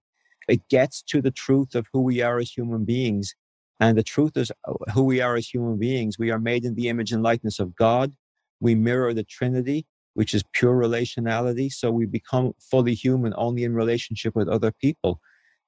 It 0.48 0.68
gets 0.70 1.02
to 1.04 1.22
the 1.22 1.32
truth 1.32 1.76
of 1.76 1.88
who 1.94 2.02
we 2.02 2.22
are 2.22 2.40
as 2.40 2.52
human 2.52 2.84
beings. 2.84 3.36
And 3.80 3.98
the 3.98 4.04
truth 4.04 4.36
is 4.36 4.52
uh, 4.68 4.74
who 4.94 5.04
we 5.04 5.22
are 5.22 5.36
as 5.36 5.48
human 5.48 5.78
beings. 5.78 6.18
We 6.18 6.32
are 6.32 6.40
made 6.40 6.66
in 6.66 6.76
the 6.76 6.90
image 6.90 7.12
and 7.12 7.24
likeness 7.24 7.60
of 7.60 7.76
God. 7.76 8.14
We 8.60 8.76
mirror 8.76 9.14
the 9.14 9.24
Trinity, 9.24 9.86
which 10.16 10.34
is 10.34 10.44
pure 10.52 10.76
relationality. 10.76 11.72
So 11.72 11.92
we 11.92 12.06
become 12.06 12.54
fully 12.60 12.94
human 12.94 13.34
only 13.38 13.64
in 13.64 13.74
relationship 13.74 14.36
with 14.36 14.50
other 14.50 14.72
people. 14.72 15.22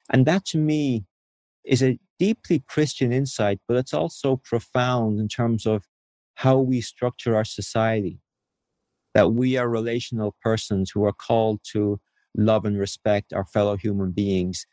And 0.10 0.26
that 0.26 0.44
to 0.46 0.58
me 0.58 1.06
is 1.66 1.84
a 1.84 2.00
deeply 2.20 2.64
Christian 2.68 3.12
insight, 3.12 3.60
but 3.68 3.78
it's 3.78 3.94
also 3.94 4.36
profound 4.44 5.20
in 5.20 5.28
terms 5.28 5.66
of 5.66 5.84
how 6.36 6.58
we 6.58 6.82
structure 6.82 7.36
our 7.36 7.46
society. 7.46 8.20
That 9.14 9.34
we 9.34 9.58
are 9.58 9.68
relational 9.68 10.36
persons 10.42 10.92
who 10.92 11.06
are 11.06 11.14
called 11.14 11.60
to 11.74 12.00
love 12.36 12.66
and 12.66 12.80
respect 12.80 13.34
our 13.34 13.46
fellow 13.46 13.76
human 13.76 14.12
beings. 14.12 14.66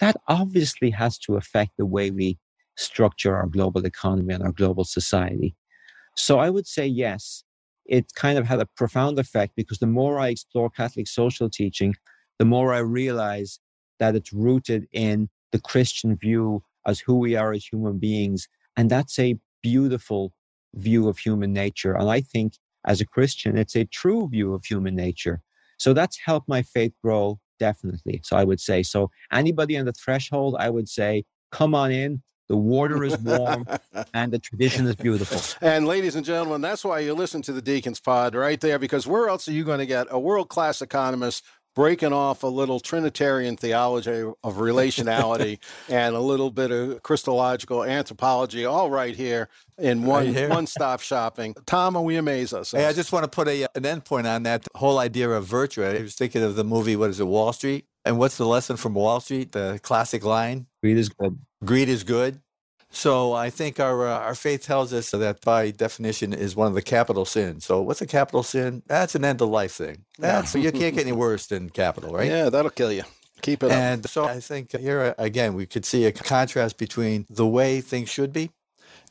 That 0.00 0.16
obviously 0.26 0.90
has 0.90 1.18
to 1.18 1.36
affect 1.36 1.72
the 1.78 1.86
way 1.86 2.10
we 2.10 2.38
structure 2.76 3.36
our 3.36 3.46
global 3.46 3.86
economy 3.86 4.34
and 4.34 4.42
our 4.42 4.52
global 4.52 4.84
society. 4.84 5.54
So 6.16 6.38
I 6.38 6.50
would 6.50 6.66
say 6.66 6.86
yes, 6.86 7.44
it 7.86 8.14
kind 8.14 8.38
of 8.38 8.46
had 8.46 8.60
a 8.60 8.66
profound 8.76 9.18
effect 9.18 9.54
because 9.56 9.78
the 9.78 9.86
more 9.86 10.18
I 10.18 10.28
explore 10.28 10.70
Catholic 10.70 11.06
social 11.06 11.48
teaching, 11.48 11.94
the 12.38 12.44
more 12.44 12.72
I 12.72 12.78
realize 12.78 13.60
that 14.00 14.16
it's 14.16 14.32
rooted 14.32 14.88
in 14.92 15.28
the 15.54 15.60
Christian 15.60 16.16
view 16.16 16.64
as 16.84 16.98
who 16.98 17.14
we 17.14 17.36
are 17.36 17.52
as 17.52 17.64
human 17.64 17.98
beings. 17.98 18.48
And 18.76 18.90
that's 18.90 19.20
a 19.20 19.38
beautiful 19.62 20.32
view 20.74 21.08
of 21.08 21.16
human 21.16 21.52
nature. 21.52 21.94
And 21.94 22.10
I 22.10 22.22
think 22.22 22.54
as 22.84 23.00
a 23.00 23.06
Christian, 23.06 23.56
it's 23.56 23.76
a 23.76 23.84
true 23.84 24.28
view 24.28 24.52
of 24.52 24.64
human 24.64 24.96
nature 24.96 25.40
So 25.78 25.94
that's 25.94 26.18
helped 26.18 26.48
my 26.48 26.62
faith 26.62 26.92
grow 27.02 27.38
definitely. 27.60 28.20
So 28.24 28.36
I 28.36 28.42
would 28.42 28.60
say 28.60 28.82
so. 28.82 29.10
Anybody 29.32 29.78
on 29.78 29.84
the 29.86 29.92
threshold, 29.92 30.56
I 30.58 30.70
would 30.70 30.88
say, 30.88 31.24
come 31.52 31.72
on 31.72 31.92
in. 31.92 32.20
The 32.48 32.56
water 32.56 33.02
is 33.04 33.16
warm 33.18 33.64
and 34.14 34.32
the 34.32 34.38
tradition 34.38 34.86
is 34.86 34.96
beautiful. 34.96 35.40
And 35.66 35.86
ladies 35.86 36.14
and 36.14 36.26
gentlemen, 36.26 36.60
that's 36.60 36.84
why 36.84 36.98
you 36.98 37.14
listen 37.14 37.40
to 37.42 37.52
the 37.52 37.62
Deacons 37.62 38.00
Pod 38.00 38.34
right 38.34 38.60
there, 38.60 38.78
because 38.78 39.06
where 39.06 39.28
else 39.28 39.48
are 39.48 39.52
you 39.52 39.64
going 39.64 39.78
to 39.78 39.86
get 39.86 40.08
a 40.10 40.18
world 40.18 40.50
class 40.50 40.82
economist 40.82 41.42
breaking 41.74 42.12
off 42.12 42.42
a 42.42 42.46
little 42.46 42.80
Trinitarian 42.80 43.56
theology 43.56 44.22
of 44.42 44.56
relationality 44.56 45.58
and 45.88 46.14
a 46.14 46.20
little 46.20 46.50
bit 46.50 46.70
of 46.70 47.02
Christological 47.02 47.84
anthropology, 47.84 48.64
all 48.64 48.90
right 48.90 49.14
here 49.14 49.48
in 49.78 50.04
one 50.04 50.32
right 50.32 50.48
one 50.48 50.66
stop 50.66 51.00
shopping. 51.00 51.54
Tom, 51.66 52.02
we 52.04 52.16
amaze 52.16 52.52
us. 52.52 52.72
Hey, 52.72 52.86
I 52.86 52.92
just 52.92 53.12
want 53.12 53.24
to 53.24 53.28
put 53.28 53.48
a, 53.48 53.66
an 53.74 53.84
end 53.84 54.04
point 54.04 54.26
on 54.26 54.44
that 54.44 54.66
whole 54.74 54.98
idea 54.98 55.30
of 55.30 55.44
virtue. 55.44 55.82
I 55.84 56.02
was 56.02 56.14
thinking 56.14 56.42
of 56.42 56.56
the 56.56 56.64
movie, 56.64 56.96
what 56.96 57.10
is 57.10 57.20
it, 57.20 57.26
Wall 57.26 57.52
Street? 57.52 57.86
And 58.04 58.18
what's 58.18 58.36
the 58.36 58.46
lesson 58.46 58.76
from 58.76 58.94
Wall 58.94 59.20
Street? 59.20 59.52
The 59.52 59.80
classic 59.82 60.24
line? 60.24 60.66
Greed 60.82 60.98
is 60.98 61.08
good. 61.08 61.38
Greed 61.64 61.88
is 61.88 62.04
good. 62.04 62.40
So 62.94 63.32
I 63.32 63.50
think 63.50 63.80
our 63.80 64.06
uh, 64.06 64.18
our 64.18 64.34
faith 64.34 64.62
tells 64.62 64.92
us 64.92 65.10
that 65.10 65.40
by 65.40 65.70
definition 65.70 66.32
is 66.32 66.54
one 66.54 66.68
of 66.68 66.74
the 66.74 66.82
capital 66.82 67.24
sins. 67.24 67.64
So 67.64 67.82
what's 67.82 68.00
a 68.00 68.06
capital 68.06 68.42
sin? 68.42 68.82
That's 68.86 69.14
an 69.14 69.24
end 69.24 69.42
of 69.42 69.48
life 69.48 69.72
thing. 69.72 70.04
That's 70.18 70.54
you 70.54 70.70
can't 70.70 70.94
get 70.94 71.02
any 71.02 71.12
worse 71.26 71.46
than 71.46 71.70
capital, 71.70 72.14
right? 72.14 72.28
Yeah, 72.30 72.50
that'll 72.50 72.70
kill 72.70 72.92
you. 72.92 73.02
Keep 73.42 73.64
it 73.64 73.72
up. 73.72 73.76
and 73.76 74.04
up. 74.04 74.10
so 74.10 74.24
I 74.24 74.40
think 74.40 74.76
here 74.76 75.14
again 75.18 75.54
we 75.54 75.66
could 75.66 75.84
see 75.84 76.04
a 76.06 76.12
contrast 76.12 76.78
between 76.78 77.26
the 77.28 77.46
way 77.46 77.80
things 77.80 78.08
should 78.08 78.32
be 78.32 78.50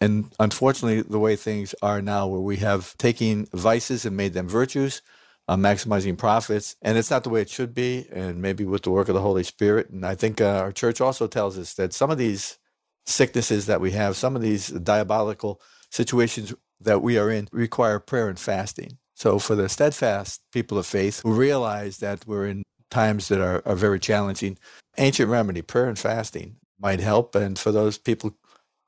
and 0.01 0.33
unfortunately 0.39 1.01
the 1.01 1.19
way 1.19 1.35
things 1.35 1.75
are 1.81 2.01
now 2.01 2.25
where 2.27 2.39
we 2.39 2.57
have 2.57 2.97
taken 2.97 3.47
vices 3.53 4.05
and 4.05 4.17
made 4.17 4.33
them 4.33 4.47
virtues 4.47 5.01
uh, 5.47 5.55
maximizing 5.55 6.17
profits. 6.17 6.75
And 6.81 6.97
it's 6.97 7.11
not 7.11 7.23
the 7.23 7.29
way 7.29 7.41
it 7.41 7.49
should 7.49 7.73
be. 7.73 8.07
And 8.11 8.41
maybe 8.41 8.65
with 8.65 8.83
the 8.83 8.91
work 8.91 9.09
of 9.09 9.15
the 9.15 9.21
Holy 9.21 9.43
Spirit. 9.43 9.89
And 9.89 10.05
I 10.05 10.15
think 10.15 10.41
uh, 10.41 10.59
our 10.59 10.71
church 10.71 11.01
also 11.01 11.27
tells 11.27 11.57
us 11.57 11.73
that 11.75 11.93
some 11.93 12.11
of 12.11 12.17
these 12.17 12.57
sicknesses 13.05 13.65
that 13.65 13.81
we 13.81 13.91
have, 13.91 14.15
some 14.15 14.35
of 14.35 14.41
these 14.41 14.67
diabolical 14.67 15.61
situations 15.89 16.53
that 16.79 17.01
we 17.01 17.17
are 17.17 17.29
in 17.29 17.47
require 17.51 17.99
prayer 17.99 18.27
and 18.27 18.39
fasting. 18.39 18.97
So 19.15 19.39
for 19.39 19.55
the 19.55 19.69
steadfast 19.69 20.41
people 20.51 20.77
of 20.77 20.85
faith 20.85 21.21
who 21.21 21.33
realize 21.33 21.97
that 21.97 22.25
we're 22.25 22.47
in 22.47 22.63
times 22.89 23.27
that 23.27 23.41
are, 23.41 23.61
are 23.65 23.75
very 23.75 23.99
challenging, 23.99 24.57
ancient 24.97 25.29
remedy, 25.29 25.61
prayer 25.61 25.87
and 25.87 25.97
fasting 25.97 26.57
might 26.79 26.99
help. 26.99 27.35
And 27.35 27.57
for 27.57 27.71
those 27.71 27.97
people 27.97 28.35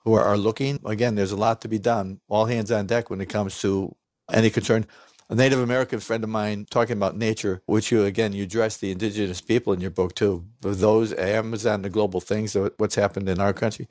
who 0.04 0.14
are, 0.14 0.24
are 0.24 0.38
looking, 0.38 0.80
again, 0.86 1.16
there's 1.16 1.32
a 1.32 1.38
lot 1.38 1.62
to 1.62 1.68
be 1.68 1.80
done. 1.80 2.20
All 2.28 2.46
hands 2.46 2.72
on 2.72 2.88
deck 2.88 3.10
when 3.10 3.22
it 3.22 3.30
comes 3.30 3.60
to 3.62 3.96
any 4.32 4.50
concern 4.50 4.86
a 5.30 5.36
Native 5.36 5.60
American 5.60 6.00
friend 6.00 6.24
of 6.24 6.30
mine 6.30 6.68
talking 6.70 6.98
about 6.98 7.18
nature, 7.18 7.62
which 7.66 7.92
you 7.92 8.04
again 8.04 8.34
you 8.34 8.44
address 8.44 8.78
the 8.78 8.92
indigenous 8.92 9.42
people 9.42 9.74
in 9.74 9.82
your 9.82 9.92
book 9.92 10.14
too. 10.14 10.46
Those 10.62 11.14
Amazon, 11.14 11.82
the 11.82 11.90
global 11.90 12.22
things, 12.22 12.56
what's 12.78 12.96
happened 12.96 13.28
in 13.28 13.40
our 13.40 13.54
country. 13.54 13.88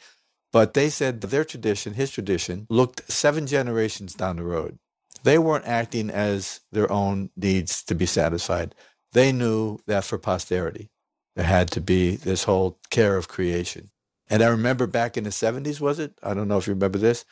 But 0.53 0.74
they 0.74 0.89
said 0.89 1.20
their 1.20 1.45
tradition, 1.45 1.95
his 1.95 2.12
tradition, 2.12 2.66
looked 2.70 3.11
seven 3.11 3.47
generations 3.47 4.14
down 4.14 4.37
the 4.37 4.45
road. 4.45 4.78
They 5.24 5.39
weren't 5.39 5.66
acting 5.66 6.11
as 6.11 6.61
their 6.70 6.91
own 6.93 7.30
needs 7.37 7.82
to 7.85 7.95
be 7.95 8.07
satisfied. 8.07 8.74
They 9.12 9.32
knew 9.32 9.78
that 9.87 10.05
for 10.05 10.18
posterity, 10.18 10.91
there 11.35 11.47
had 11.47 11.70
to 11.72 11.80
be 11.80 12.14
this 12.14 12.45
whole 12.45 12.78
care 12.91 13.16
of 13.16 13.26
creation. 13.26 13.91
And 14.28 14.43
I 14.43 14.49
remember 14.49 14.87
back 14.87 15.16
in 15.16 15.24
the 15.24 15.30
70s, 15.30 15.80
was 15.80 15.99
it? 15.99 16.16
I 16.22 16.35
don't 16.35 16.47
know 16.47 16.59
if 16.59 16.66
you 16.66 16.74
remember 16.74 16.99
this, 16.99 17.24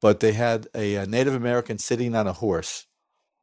but 0.00 0.20
they 0.20 0.32
had 0.32 0.68
a, 0.74 0.94
a 0.96 1.06
Native 1.06 1.34
American 1.34 1.78
sitting 1.78 2.14
on 2.14 2.26
a 2.28 2.32
horse 2.32 2.86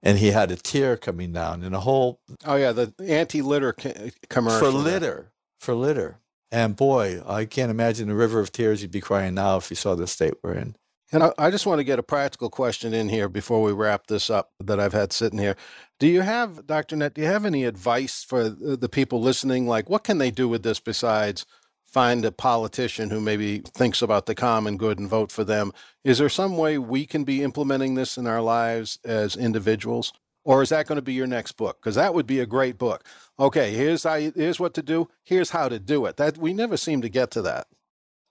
and 0.04 0.18
he 0.18 0.32
had 0.32 0.52
a 0.52 0.56
tear 0.56 0.98
coming 0.98 1.32
down 1.32 1.64
and 1.64 1.76
a 1.76 1.80
whole 1.82 2.20
oh 2.46 2.56
yeah 2.56 2.72
the 2.72 2.94
anti-litter 3.04 3.76
uh, 3.86 4.10
commercial 4.30 4.72
for 4.72 4.78
litter 4.78 5.32
for 5.60 5.74
litter 5.74 6.20
and 6.52 6.76
boy 6.76 7.22
i 7.28 7.46
can't 7.46 7.72
imagine 7.72 8.08
the 8.08 8.16
river 8.16 8.40
of 8.40 8.52
tears 8.52 8.82
you'd 8.82 8.92
be 8.92 9.02
crying 9.02 9.34
now 9.34 9.58
if 9.58 9.70
you 9.70 9.76
saw 9.76 9.96
the 9.96 10.08
state 10.08 10.34
we're 10.44 10.54
in 10.54 10.76
and 11.12 11.24
I, 11.24 11.32
I 11.38 11.52
just 11.52 11.66
want 11.66 11.80
to 11.80 11.86
get 11.86 12.00
a 12.00 12.04
practical 12.04 12.50
question 12.50 12.94
in 12.94 13.10
here 13.10 13.30
before 13.30 13.62
we 13.62 13.72
wrap 13.72 14.08
this 14.08 14.30
up 14.30 14.52
that 14.60 14.80
I've 14.80 14.94
had 14.94 15.14
sitting 15.14 15.40
here. 15.40 15.56
Do 16.00 16.08
you 16.08 16.22
have, 16.22 16.68
Dr. 16.68 16.98
Annett, 16.98 17.14
do 17.14 17.22
you 17.22 17.28
have 17.28 17.46
any 17.46 17.64
advice 17.64 18.24
for 18.24 18.50
the 18.50 18.90
people 18.90 19.22
listening? 19.22 19.68
Like, 19.68 19.90
what 19.90 20.04
can 20.04 20.18
they 20.18 20.32
do 20.32 20.50
with 20.50 20.64
this 20.64 20.80
besides 20.80 21.46
find 21.88 22.26
a 22.26 22.32
politician 22.32 23.10
who 23.10 23.22
maybe 23.22 23.60
thinks 23.60 24.02
about 24.02 24.26
the 24.26 24.36
common 24.36 24.78
good 24.78 25.00
and 25.00 25.10
vote 25.10 25.32
for 25.32 25.44
them. 25.44 25.72
Is 26.04 26.18
there 26.18 26.30
some 26.30 26.58
way 26.58 26.78
we 26.78 27.06
can 27.06 27.24
be 27.24 27.42
implementing 27.42 27.96
this 27.96 28.18
in 28.18 28.28
our 28.28 28.42
lives 28.42 29.00
as 29.06 29.36
individuals? 29.36 30.14
Or 30.44 30.62
is 30.62 30.70
that 30.70 30.88
going 30.88 30.98
to 30.98 31.02
be 31.02 31.14
your 31.14 31.28
next 31.28 31.54
book? 31.54 31.80
Because 31.82 31.96
that 31.96 32.14
would 32.14 32.28
be 32.28 32.40
a 32.40 32.46
great 32.46 32.78
book. 32.78 33.06
Okay, 33.40 33.74
here's 33.74 34.04
how 34.04 34.18
here's 34.18 34.60
what 34.60 34.74
to 34.76 34.82
do. 34.82 35.10
Here's 35.24 35.50
how 35.50 35.68
to 35.68 35.80
do 35.80 36.06
it. 36.06 36.18
That 36.18 36.38
we 36.38 36.54
never 36.54 36.78
seem 36.78 37.02
to 37.02 37.10
get 37.10 37.32
to 37.32 37.42
that. 37.42 37.68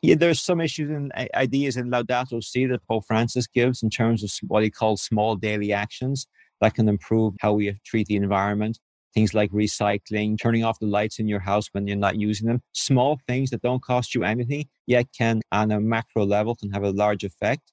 Yeah, 0.03 0.15
there's 0.15 0.41
some 0.41 0.61
issues 0.61 0.91
and 0.91 1.13
ideas 1.35 1.77
in 1.77 1.91
Laudato 1.91 2.43
Si 2.43 2.67
that 2.67 2.87
Pope 2.87 3.05
Francis 3.07 3.47
gives 3.47 3.83
in 3.83 3.91
terms 3.91 4.23
of 4.23 4.31
what 4.49 4.63
he 4.63 4.71
calls 4.71 5.03
small 5.03 5.37
daily 5.37 5.73
actions 5.73 6.27
that 6.61 6.75
can 6.75 6.89
improve 6.89 7.35
how 7.41 7.53
we 7.55 7.79
treat 7.85 8.07
the 8.07 8.17
environment 8.17 8.79
things 9.17 9.33
like 9.33 9.51
recycling, 9.51 10.39
turning 10.39 10.63
off 10.63 10.79
the 10.79 10.87
lights 10.87 11.19
in 11.19 11.27
your 11.27 11.41
house 11.41 11.69
when 11.73 11.87
you're 11.87 11.97
not 11.97 12.17
using 12.17 12.47
them. 12.47 12.61
Small 12.73 13.19
things 13.27 13.49
that 13.49 13.63
don't 13.63 13.83
cost 13.83 14.15
you 14.15 14.23
anything, 14.23 14.67
yet 14.87 15.07
can, 15.17 15.41
on 15.51 15.71
a 15.73 15.81
macro 15.81 16.27
level, 16.27 16.55
can 16.55 16.71
have 16.71 16.83
a 16.83 16.91
large 16.91 17.25
effect. 17.25 17.73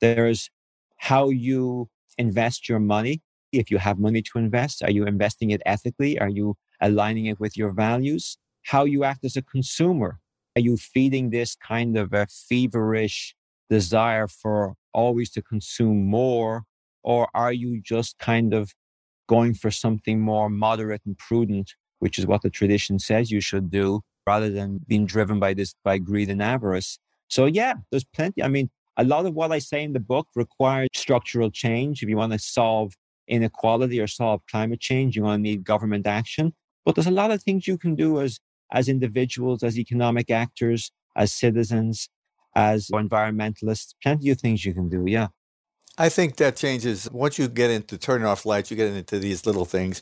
There's 0.00 0.48
how 0.96 1.28
you 1.28 1.90
invest 2.16 2.70
your 2.70 2.80
money. 2.80 3.20
If 3.52 3.70
you 3.70 3.76
have 3.76 3.98
money 3.98 4.22
to 4.22 4.38
invest, 4.38 4.82
are 4.82 4.90
you 4.90 5.04
investing 5.04 5.50
it 5.50 5.60
ethically? 5.66 6.18
Are 6.18 6.30
you 6.30 6.56
aligning 6.80 7.26
it 7.26 7.38
with 7.38 7.54
your 7.54 7.70
values? 7.70 8.38
How 8.64 8.84
you 8.84 9.04
act 9.04 9.24
as 9.26 9.36
a 9.36 9.42
consumer. 9.42 10.20
Are 10.56 10.62
you 10.62 10.78
feeding 10.78 11.28
this 11.28 11.54
kind 11.54 11.98
of 11.98 12.14
a 12.14 12.26
feverish 12.26 13.34
desire 13.68 14.26
for 14.26 14.74
always 14.94 15.30
to 15.32 15.42
consume 15.42 16.06
more? 16.06 16.62
Or 17.02 17.28
are 17.34 17.52
you 17.52 17.80
just 17.82 18.18
kind 18.18 18.54
of 18.54 18.72
going 19.28 19.54
for 19.54 19.70
something 19.70 20.20
more 20.20 20.50
moderate 20.50 21.02
and 21.06 21.16
prudent, 21.18 21.74
which 22.00 22.18
is 22.18 22.26
what 22.26 22.42
the 22.42 22.50
tradition 22.50 22.98
says 22.98 23.30
you 23.30 23.40
should 23.40 23.70
do, 23.70 24.00
rather 24.26 24.50
than 24.50 24.80
being 24.88 25.06
driven 25.06 25.38
by 25.38 25.54
this 25.54 25.74
by 25.84 25.98
greed 25.98 26.28
and 26.28 26.42
avarice. 26.42 26.98
So 27.28 27.46
yeah, 27.46 27.74
there's 27.90 28.04
plenty. 28.04 28.42
I 28.42 28.48
mean, 28.48 28.70
a 28.96 29.04
lot 29.04 29.26
of 29.26 29.34
what 29.34 29.52
I 29.52 29.58
say 29.58 29.82
in 29.82 29.92
the 29.92 30.00
book 30.00 30.26
requires 30.34 30.88
structural 30.94 31.50
change. 31.50 32.02
If 32.02 32.08
you 32.08 32.16
want 32.16 32.32
to 32.32 32.38
solve 32.38 32.94
inequality 33.28 34.00
or 34.00 34.06
solve 34.06 34.40
climate 34.50 34.80
change, 34.80 35.14
you 35.14 35.22
want 35.22 35.38
to 35.38 35.42
need 35.42 35.62
government 35.64 36.06
action. 36.06 36.52
But 36.84 36.94
there's 36.94 37.06
a 37.06 37.12
lot 37.12 37.30
of 37.30 37.42
things 37.42 37.68
you 37.68 37.78
can 37.78 37.94
do 37.94 38.20
as 38.20 38.40
as 38.72 38.88
individuals, 38.88 39.62
as 39.62 39.78
economic 39.78 40.30
actors, 40.30 40.90
as 41.16 41.32
citizens, 41.32 42.08
as 42.54 42.88
environmentalists. 42.88 43.94
Plenty 44.02 44.30
of 44.30 44.40
things 44.40 44.64
you 44.64 44.74
can 44.74 44.88
do. 44.88 45.04
Yeah. 45.06 45.28
I 46.00 46.08
think 46.08 46.36
that 46.36 46.54
changes 46.54 47.10
once 47.10 47.38
you 47.38 47.48
get 47.48 47.72
into 47.72 47.98
turning 47.98 48.24
off 48.24 48.46
lights, 48.46 48.70
you 48.70 48.76
get 48.76 48.92
into 48.92 49.18
these 49.18 49.44
little 49.46 49.64
things 49.64 50.00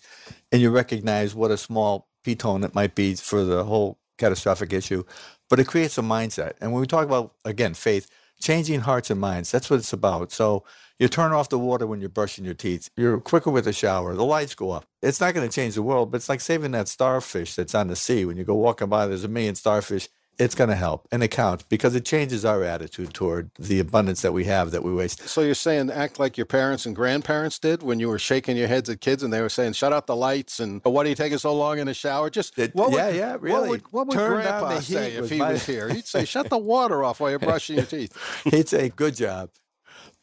and 0.52 0.60
you 0.60 0.70
recognize 0.70 1.34
what 1.34 1.50
a 1.50 1.56
small 1.56 2.08
pitone 2.22 2.64
it 2.64 2.74
might 2.74 2.94
be 2.94 3.14
for 3.14 3.42
the 3.42 3.64
whole 3.64 3.98
catastrophic 4.18 4.74
issue. 4.74 5.04
But 5.48 5.58
it 5.58 5.66
creates 5.66 5.96
a 5.96 6.02
mindset. 6.02 6.52
And 6.60 6.72
when 6.72 6.82
we 6.82 6.86
talk 6.86 7.06
about, 7.06 7.32
again, 7.46 7.72
faith, 7.72 8.10
changing 8.40 8.80
hearts 8.80 9.10
and 9.10 9.18
minds, 9.18 9.50
that's 9.50 9.70
what 9.70 9.78
it's 9.78 9.92
about. 9.92 10.32
So 10.32 10.64
you 10.98 11.08
turn 11.08 11.32
off 11.32 11.48
the 11.48 11.58
water 11.58 11.86
when 11.86 12.00
you're 12.00 12.10
brushing 12.10 12.44
your 12.44 12.54
teeth. 12.54 12.90
You're 12.96 13.18
quicker 13.18 13.50
with 13.50 13.64
the 13.64 13.72
shower. 13.72 14.14
The 14.14 14.24
lights 14.24 14.54
go 14.54 14.72
up. 14.72 14.84
It's 15.02 15.20
not 15.20 15.32
going 15.32 15.48
to 15.48 15.54
change 15.54 15.76
the 15.76 15.82
world, 15.82 16.10
but 16.10 16.16
it's 16.16 16.28
like 16.28 16.42
saving 16.42 16.72
that 16.72 16.88
starfish 16.88 17.54
that's 17.54 17.74
on 17.74 17.88
the 17.88 17.96
sea. 17.96 18.26
When 18.26 18.36
you 18.36 18.44
go 18.44 18.54
walking 18.54 18.88
by, 18.88 19.06
there's 19.06 19.24
a 19.24 19.28
million 19.28 19.54
starfish 19.54 20.10
it's 20.38 20.54
going 20.54 20.70
to 20.70 20.76
help 20.76 21.08
and 21.10 21.22
it 21.22 21.28
counts 21.28 21.64
because 21.64 21.94
it 21.94 22.04
changes 22.04 22.44
our 22.44 22.62
attitude 22.62 23.14
toward 23.14 23.50
the 23.58 23.80
abundance 23.80 24.22
that 24.22 24.32
we 24.32 24.44
have 24.44 24.70
that 24.70 24.82
we 24.82 24.92
waste. 24.92 25.28
So 25.28 25.40
you're 25.40 25.54
saying 25.54 25.90
act 25.90 26.18
like 26.18 26.36
your 26.36 26.46
parents 26.46 26.86
and 26.86 26.94
grandparents 26.94 27.58
did 27.58 27.82
when 27.82 28.00
you 28.00 28.08
were 28.08 28.18
shaking 28.18 28.56
your 28.56 28.68
heads 28.68 28.90
at 28.90 29.00
kids 29.00 29.22
and 29.22 29.32
they 29.32 29.40
were 29.40 29.48
saying, 29.48 29.72
shut 29.72 29.92
out 29.92 30.06
the 30.06 30.16
lights 30.16 30.60
and 30.60 30.80
why 30.84 31.02
are 31.02 31.06
you 31.06 31.14
taking 31.14 31.38
so 31.38 31.54
long 31.54 31.78
in 31.78 31.86
the 31.86 31.94
shower? 31.94 32.30
Just 32.30 32.58
it, 32.58 32.74
what 32.74 32.92
yeah, 32.92 33.06
would, 33.06 33.16
yeah, 33.16 33.36
really. 33.40 33.60
What 33.60 33.68
would, 33.68 33.82
what 33.92 34.06
would 34.08 34.16
grandpa 34.16 34.80
say 34.80 35.12
if 35.12 35.30
he 35.30 35.38
my... 35.38 35.52
was 35.52 35.66
here? 35.66 35.88
He'd 35.88 36.06
say, 36.06 36.24
shut 36.24 36.50
the 36.50 36.58
water 36.58 37.02
off 37.04 37.20
while 37.20 37.30
you're 37.30 37.38
brushing 37.40 37.76
your 37.76 37.86
teeth. 37.86 38.16
He'd 38.44 38.68
say, 38.68 38.90
good 38.90 39.16
job. 39.16 39.50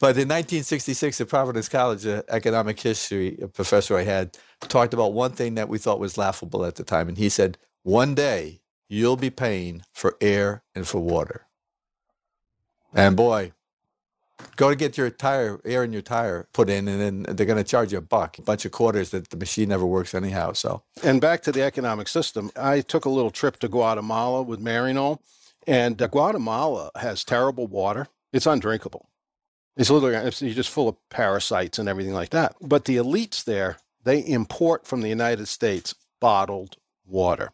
But 0.00 0.16
in 0.16 0.28
1966 0.28 1.20
at 1.20 1.28
Providence 1.28 1.68
College, 1.68 2.04
an 2.04 2.22
economic 2.28 2.80
history 2.80 3.38
professor 3.52 3.96
I 3.96 4.02
had 4.02 4.36
talked 4.60 4.92
about 4.92 5.12
one 5.12 5.32
thing 5.32 5.54
that 5.54 5.68
we 5.68 5.78
thought 5.78 6.00
was 6.00 6.18
laughable 6.18 6.64
at 6.64 6.74
the 6.74 6.84
time. 6.84 7.08
And 7.08 7.16
he 7.16 7.28
said, 7.28 7.58
one 7.84 8.14
day 8.14 8.60
you'll 8.88 9.16
be 9.16 9.30
paying 9.30 9.82
for 9.92 10.16
air 10.20 10.62
and 10.74 10.86
for 10.86 11.00
water. 11.00 11.46
And 12.94 13.16
boy, 13.16 13.52
go 14.56 14.70
to 14.70 14.76
get 14.76 14.96
your 14.96 15.10
tire, 15.10 15.60
air 15.64 15.84
in 15.84 15.92
your 15.92 16.02
tire 16.02 16.46
put 16.52 16.70
in, 16.70 16.86
and 16.86 17.00
then 17.00 17.36
they're 17.36 17.46
going 17.46 17.62
to 17.62 17.68
charge 17.68 17.92
you 17.92 17.98
a 17.98 18.02
buck, 18.02 18.38
a 18.38 18.42
bunch 18.42 18.64
of 18.64 18.72
quarters 18.72 19.10
that 19.10 19.30
the 19.30 19.36
machine 19.36 19.68
never 19.68 19.86
works 19.86 20.14
anyhow. 20.14 20.52
So, 20.52 20.82
and 21.02 21.20
back 21.20 21.42
to 21.42 21.52
the 21.52 21.62
economic 21.62 22.08
system, 22.08 22.50
I 22.56 22.80
took 22.80 23.04
a 23.04 23.10
little 23.10 23.30
trip 23.30 23.58
to 23.60 23.68
Guatemala 23.68 24.42
with 24.42 24.60
Marino, 24.60 25.20
and 25.66 26.00
uh, 26.00 26.06
Guatemala 26.06 26.90
has 26.96 27.24
terrible 27.24 27.66
water. 27.66 28.08
It's 28.32 28.46
undrinkable. 28.46 29.08
It's 29.76 29.90
literally 29.90 30.14
it's 30.28 30.38
just 30.38 30.70
full 30.70 30.88
of 30.88 30.96
parasites 31.10 31.78
and 31.80 31.88
everything 31.88 32.14
like 32.14 32.30
that. 32.30 32.54
But 32.60 32.84
the 32.84 32.96
elites 32.96 33.42
there 33.42 33.78
they 34.04 34.20
import 34.20 34.86
from 34.86 35.00
the 35.00 35.08
United 35.08 35.48
States 35.48 35.94
bottled 36.20 36.76
water. 37.06 37.50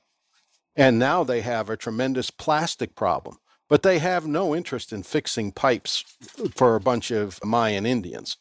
And 0.76 0.98
now 0.98 1.24
they 1.24 1.40
have 1.40 1.68
a 1.68 1.76
tremendous 1.76 2.30
plastic 2.30 2.94
problem, 2.94 3.38
but 3.68 3.82
they 3.82 3.98
have 3.98 4.26
no 4.26 4.54
interest 4.54 4.92
in 4.92 5.02
fixing 5.02 5.52
pipes 5.52 6.04
for 6.54 6.76
a 6.76 6.80
bunch 6.80 7.10
of 7.10 7.44
Mayan 7.44 7.86
Indians. 7.86 8.36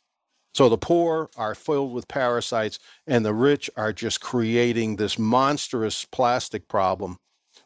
So 0.54 0.68
the 0.70 0.78
poor 0.78 1.30
are 1.38 1.56
filled 1.56 1.94
with 1.94 2.08
parasites, 2.08 2.80
and 3.06 3.26
the 3.26 3.34
rich 3.34 3.70
are 3.76 3.94
just 3.94 4.22
creating 4.22 4.96
this 4.96 5.20
monstrous 5.20 6.06
plastic 6.06 6.68
problem. 6.68 7.18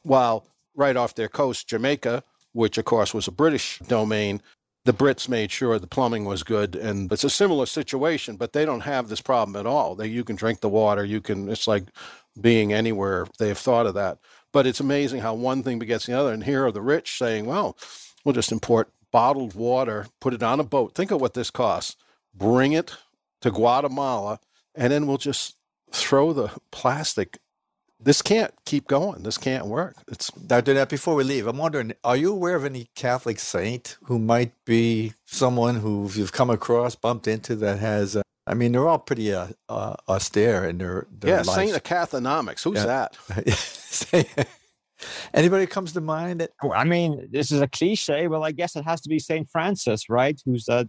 While 0.03 0.45
right 0.76 0.97
off 0.97 1.16
their 1.16 1.30
coast, 1.30 1.68
Jamaica, 1.68 2.24
which 2.51 2.78
of 2.78 2.86
course 2.86 3.14
was 3.14 3.28
a 3.28 3.32
British 3.32 3.80
domain, 3.88 4.41
the 4.86 4.93
Brits 4.93 5.30
made 5.30 5.49
sure 5.49 5.80
the 5.80 5.88
plumbing 5.88 6.26
was 6.26 6.43
good, 6.43 6.76
and 6.76 7.11
it's 7.11 7.24
a 7.24 7.30
similar 7.30 7.66
situation, 7.66 8.36
but 8.36 8.51
they 8.51 8.66
don't 8.66 8.82
have 8.82 9.07
this 9.07 9.22
problem 9.22 9.55
at 9.55 9.66
all. 9.66 9.95
They, 9.95 10.07
you 10.07 10.26
can 10.26 10.36
drink 10.36 10.59
the 10.59 10.70
water, 10.70 11.05
you 11.05 11.22
can. 11.22 11.47
It's 11.49 11.68
like 11.68 11.86
being 12.39 12.74
anywhere. 12.74 13.26
They 13.39 13.47
have 13.47 13.57
thought 13.57 13.86
of 13.86 13.93
that, 13.93 14.18
but 14.54 14.66
it's 14.66 14.80
amazing 14.80 15.20
how 15.20 15.34
one 15.34 15.64
thing 15.64 15.80
begets 15.80 16.06
the 16.06 16.14
other. 16.14 16.32
And 16.32 16.43
here 16.43 16.66
are 16.66 16.72
the 16.72 16.82
rich 16.82 17.18
saying, 17.18 17.45
"Well, 17.45 17.78
we'll 18.24 18.34
just 18.34 18.51
import 18.51 18.89
bottled 19.12 19.54
water, 19.54 20.08
put 20.22 20.34
it 20.34 20.41
on 20.41 20.60
a 20.60 20.64
boat. 20.64 20.95
Think 20.95 21.12
of 21.12 21.20
what 21.20 21.34
this 21.34 21.51
costs. 21.51 21.97
Bring 22.34 22.72
it 22.72 22.95
to 23.41 23.51
Guatemala, 23.51 24.39
and 24.74 24.93
then 24.93 25.06
we'll 25.06 25.18
just 25.18 25.58
throw 25.91 26.34
the 26.34 26.49
plastic 26.72 27.38
this 28.04 28.22
can't 28.22 28.54
keep 28.66 28.88
going. 28.88 29.24
This 29.24 29.38
can't 29.38 29.66
work. 29.66 29.95
It's 30.10 30.30
Dr. 30.32 30.74
Annett, 30.74 30.89
before 30.89 31.16
we 31.16 31.24
leave, 31.24 31.47
I'm 31.47 31.58
wondering, 31.58 31.93
are 32.04 32.18
you 32.18 32.34
aware 32.34 32.56
of 32.56 32.66
any 32.66 32.89
Catholic 32.95 33.39
saint 33.39 33.97
who 34.04 34.20
might 34.20 34.51
be 34.66 35.14
someone 35.26 35.76
who 35.76 36.10
you've 36.14 36.34
come 36.34 36.49
across, 36.49 36.95
bumped 36.95 37.28
into 37.28 37.56
that 37.56 37.80
has, 37.80 38.16
uh, 38.18 38.22
I 38.46 38.54
mean, 38.56 38.72
they're 38.74 38.88
all 38.88 39.00
pretty 39.00 39.34
uh, 39.34 39.48
uh, 39.70 39.96
austere 40.10 40.66
in 40.66 40.78
their, 40.78 41.08
their 41.12 41.30
yeah, 41.32 41.36
lives. 41.38 41.54
Saint 41.54 41.76
of 41.76 41.84
Cathonomics. 41.84 42.64
Who's 42.64 42.84
Yeah. 42.84 43.08
that? 44.16 44.48
Anybody 45.34 45.66
comes 45.66 45.94
to 45.94 46.02
mind? 46.02 46.41
That, 46.41 46.52
Oh, 46.62 46.72
I 46.72 46.84
mean, 46.84 47.28
this 47.32 47.52
is 47.52 47.62
a 47.62 47.68
cliche. 47.68 48.28
Well, 48.28 48.44
I 48.44 48.52
guess 48.52 48.76
it 48.76 48.84
has 48.84 49.02
to 49.02 49.10
be 49.10 49.20
Saint 49.20 49.50
Francis, 49.50 50.10
right? 50.10 50.39
Who's 50.46 50.68
uh, 50.70 50.86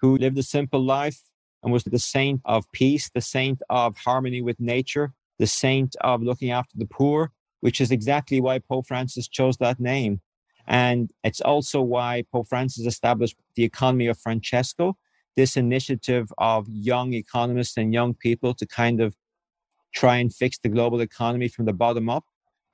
who 0.00 0.16
lived 0.16 0.38
a 0.38 0.42
simple 0.42 0.80
life 0.82 1.20
and 1.62 1.72
was 1.72 1.84
the 1.84 1.98
saint 1.98 2.40
of 2.44 2.64
peace, 2.72 3.10
the 3.12 3.20
saint 3.20 3.60
of 3.68 3.96
harmony 3.96 4.40
with 4.42 4.60
nature, 4.60 5.12
the 5.38 5.46
saint 5.46 5.96
of 6.02 6.22
looking 6.22 6.50
after 6.50 6.76
the 6.78 6.86
poor, 6.86 7.32
which 7.60 7.80
is 7.80 7.90
exactly 7.90 8.40
why 8.40 8.58
Pope 8.60 8.86
Francis 8.86 9.28
chose 9.28 9.56
that 9.58 9.80
name. 9.80 10.20
And 10.66 11.10
it's 11.24 11.40
also 11.40 11.80
why 11.80 12.24
Pope 12.32 12.48
Francis 12.48 12.86
established 12.86 13.36
the 13.56 13.64
economy 13.64 14.06
of 14.06 14.18
Francesco, 14.18 14.96
this 15.38 15.56
initiative 15.56 16.32
of 16.36 16.66
young 16.68 17.14
economists 17.14 17.76
and 17.76 17.94
young 17.94 18.12
people 18.12 18.52
to 18.54 18.66
kind 18.66 19.00
of 19.00 19.14
try 19.94 20.16
and 20.16 20.34
fix 20.34 20.58
the 20.58 20.68
global 20.68 21.00
economy 21.00 21.46
from 21.46 21.64
the 21.64 21.72
bottom 21.72 22.10
up 22.10 22.24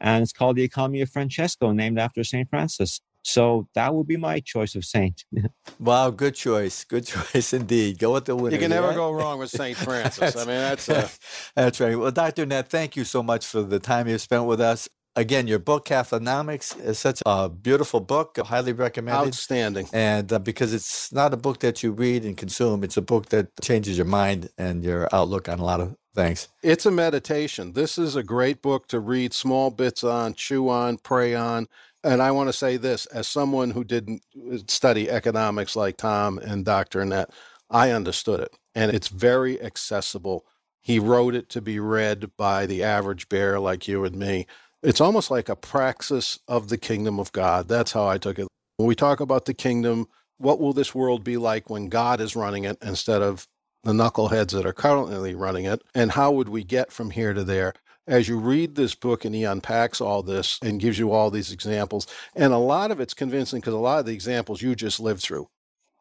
and 0.01 0.23
it's 0.23 0.33
called 0.33 0.57
the 0.57 0.63
Economy 0.63 1.03
of 1.03 1.11
Francesco, 1.11 1.73
named 1.73 1.99
after 1.99 2.25
Saint 2.25 2.49
Francis. 2.49 3.03
So 3.23 3.69
that 3.75 3.95
would 3.95 4.07
be 4.07 4.17
my 4.17 4.41
choice 4.41 4.75
of 4.75 4.85
saint. 4.85 5.25
wow, 5.79 6.11
good 6.11 6.35
choice. 6.35 6.85
Good 6.85 7.07
choice 7.15 7.53
indeed. 7.53 7.99
Go 7.99 8.13
with 8.13 8.27
the 8.27 8.37
winner. 8.37 8.55
You 8.55 8.61
can 8.61 8.71
never 8.71 8.89
yeah? 8.89 8.95
go 8.95 9.13
wrong 9.13 9.39
with 9.39 9.51
Saint 9.51 9.77
Francis. 9.87 10.37
I 10.37 10.41
mean, 10.41 10.49
that's 10.49 10.89
uh, 10.89 11.09
That's 11.55 11.81
right. 11.81 11.99
Well, 11.99 12.11
Dr. 12.11 12.47
Annett, 12.47 12.69
thank 12.69 12.97
you 12.97 13.05
so 13.05 13.23
much 13.23 13.47
for 13.47 13.63
the 13.63 13.79
time 13.79 14.09
you've 14.09 14.21
spent 14.21 14.45
with 14.45 14.61
us. 14.61 14.89
Again, 15.17 15.47
your 15.47 15.61
book, 15.61 15.87
Cathonomics, 15.87 16.79
is 16.85 16.99
such 16.99 17.23
a 17.25 17.49
beautiful 17.49 18.01
book. 18.01 18.37
Highly 18.37 18.73
recommended. 18.73 19.29
outstanding. 19.29 19.89
And 19.93 20.33
uh, 20.33 20.41
because 20.41 20.75
it's 20.75 21.13
not 21.13 21.33
a 21.33 21.37
book 21.37 21.61
that 21.61 21.85
you 21.85 21.93
read 21.93 22.25
and 22.25 22.37
consume, 22.37 22.83
it's 22.83 22.97
a 22.97 23.03
book 23.03 23.29
that 23.29 23.49
changes 23.63 23.97
your 23.97 24.07
mind 24.07 24.51
and 24.59 24.83
your 24.83 25.09
outlook 25.13 25.49
on 25.49 25.61
a 25.61 25.65
lot 25.65 25.81
of 25.81 25.95
things. 26.17 26.49
It's 26.63 26.85
a 26.85 26.91
meditation. 26.91 27.75
This 27.75 27.97
is 27.97 28.17
a 28.17 28.25
great 28.25 28.61
book 28.61 28.89
to 28.89 28.99
read 28.99 29.33
small 29.33 29.71
bits 29.71 30.03
on, 30.03 30.35
chew 30.35 30.69
on, 30.69 30.99
pray 30.99 31.35
on. 31.35 31.69
And 32.03 32.21
I 32.21 32.33
want 32.33 32.49
to 32.49 32.53
say 32.53 32.77
this 32.77 33.07
as 33.07 33.29
someone 33.29 33.71
who 33.71 33.85
didn't 33.85 34.23
uh, 34.53 34.59
study 34.67 35.09
economics 35.09 35.77
like 35.77 35.97
Tom 35.97 36.39
and 36.39 36.65
Dr. 36.65 37.01
Annett, 37.01 37.27
I 37.71 37.93
understood 37.93 38.41
it. 38.41 38.53
And 38.75 38.93
it's 38.93 39.09
very 39.09 39.63
accessible. 39.63 40.45
He 40.81 40.99
wrote 40.99 41.35
it 41.35 41.49
to 41.51 41.63
be 41.63 41.79
read 41.79 42.37
by 42.37 42.67
the 42.67 42.83
average 42.83 43.29
bear 43.29 43.59
like 43.59 43.89
you 43.89 44.05
and 44.05 44.17
me. 44.17 44.47
It's 44.85 45.01
almost 45.01 45.31
like 45.31 45.49
a 45.49 45.57
praxis 45.57 46.39
of 46.47 46.69
the 46.69 46.77
kingdom 46.77 47.19
of 47.19 47.33
God. 47.33 47.69
That's 47.69 47.93
how 47.93 48.07
I 48.07 48.19
took 48.19 48.39
it. 48.39 48.47
When 48.77 48.87
we 48.87 48.95
talk 48.95 49.19
about 49.19 49.47
the 49.47 49.55
kingdom, 49.55 50.09
what 50.37 50.61
will 50.61 50.75
this 50.75 50.95
world 50.95 51.25
be 51.25 51.39
like 51.39 51.71
when 51.71 51.89
God 51.89 52.21
is 52.21 52.37
running 52.37 52.65
it 52.65 52.77
instead 52.83 53.23
of 53.23 53.49
the 53.83 53.93
knuckleheads 53.93 54.51
that 54.51 54.67
are 54.67 54.75
currently 54.75 55.35
running 55.35 55.65
it? 55.65 55.81
And 55.95 56.11
how 56.11 56.33
would 56.33 56.51
we 56.51 56.65
get 56.65 56.93
from 56.93 57.11
here 57.11 57.33
to 57.33 57.45
there? 57.45 57.73
As 58.07 58.29
you 58.29 58.39
read 58.39 58.75
this 58.75 58.95
book 58.95 59.25
and 59.25 59.35
he 59.35 59.45
unpacks 59.45 60.03
all 60.03 60.23
this 60.23 60.59
and 60.61 60.79
gives 60.79 60.99
you 60.99 61.13
all 61.13 61.31
these 61.31 61.51
examples, 61.51 62.07
and 62.37 62.53
a 62.53 62.59
lot 62.59 62.91
of 62.91 63.01
it's 63.01 63.15
convincing 63.15 63.61
because 63.61 63.73
a 63.73 63.79
lot 63.79 64.01
of 64.01 64.07
the 64.07 64.13
examples 64.13 64.61
you 64.61 64.75
just 64.75 65.01
lived 65.01 65.23
through, 65.23 65.49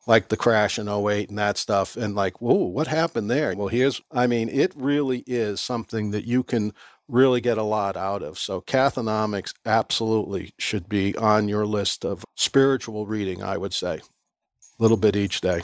like 0.05 0.27
the 0.27 0.35
crash 0.35 0.77
in 0.77 0.89
08 0.89 1.29
and 1.29 1.37
that 1.37 1.57
stuff, 1.57 1.95
and 1.95 2.15
like, 2.15 2.41
whoa, 2.41 2.65
what 2.65 2.87
happened 2.87 3.31
there? 3.31 3.55
Well, 3.55 3.69
here's, 3.69 4.01
I 4.11 4.27
mean, 4.27 4.49
it 4.49 4.73
really 4.75 5.23
is 5.25 5.61
something 5.61 6.11
that 6.11 6.25
you 6.25 6.43
can 6.43 6.73
really 7.07 7.41
get 7.41 7.57
a 7.57 7.63
lot 7.63 7.95
out 7.97 8.23
of. 8.23 8.37
So, 8.39 8.61
Cathonomics 8.61 9.53
absolutely 9.65 10.53
should 10.57 10.87
be 10.89 11.15
on 11.17 11.47
your 11.47 11.65
list 11.65 12.05
of 12.05 12.23
spiritual 12.35 13.05
reading, 13.05 13.43
I 13.43 13.57
would 13.57 13.73
say. 13.73 13.95
A 13.95 14.01
little 14.79 14.97
bit 14.97 15.15
each 15.15 15.41
day. 15.41 15.61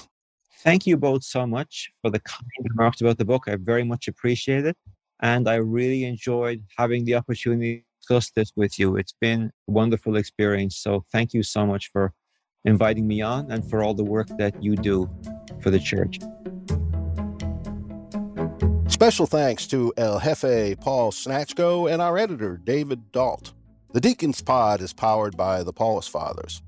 Thank 0.63 0.85
you 0.85 0.97
both 0.97 1.23
so 1.23 1.47
much 1.47 1.89
for 2.01 2.11
the 2.11 2.19
kind 2.19 2.43
remarks 2.69 2.99
about 3.01 3.17
the 3.17 3.25
book. 3.25 3.43
I 3.47 3.55
very 3.55 3.83
much 3.83 4.07
appreciate 4.07 4.65
it. 4.65 4.75
And 5.21 5.47
I 5.47 5.55
really 5.55 6.05
enjoyed 6.05 6.63
having 6.77 7.05
the 7.05 7.15
opportunity 7.15 7.77
to 7.77 7.83
discuss 7.99 8.29
this 8.31 8.51
with 8.55 8.77
you. 8.77 8.97
It's 8.97 9.15
been 9.19 9.51
a 9.67 9.71
wonderful 9.71 10.17
experience. 10.17 10.77
So 10.77 11.05
thank 11.11 11.33
you 11.33 11.43
so 11.43 11.65
much 11.65 11.89
for 11.91 12.13
inviting 12.65 13.07
me 13.07 13.21
on 13.21 13.51
and 13.51 13.67
for 13.69 13.83
all 13.83 13.93
the 13.93 14.03
work 14.03 14.27
that 14.37 14.61
you 14.61 14.75
do 14.75 15.09
for 15.61 15.69
the 15.69 15.79
church. 15.79 16.19
Special 18.99 19.27
thanks 19.27 19.65
to 19.67 19.93
El 19.95 20.19
Jefe 20.19 20.77
Paul 20.81 21.13
Snatchko 21.13 21.89
and 21.89 22.01
our 22.01 22.17
editor, 22.17 22.59
David 22.61 23.13
Dalt. 23.13 23.53
The 23.93 24.01
Deacons 24.01 24.41
Pod 24.41 24.81
is 24.81 24.91
powered 24.91 25.37
by 25.37 25.63
the 25.63 25.71
Paulist 25.71 26.09
Fathers. 26.09 26.61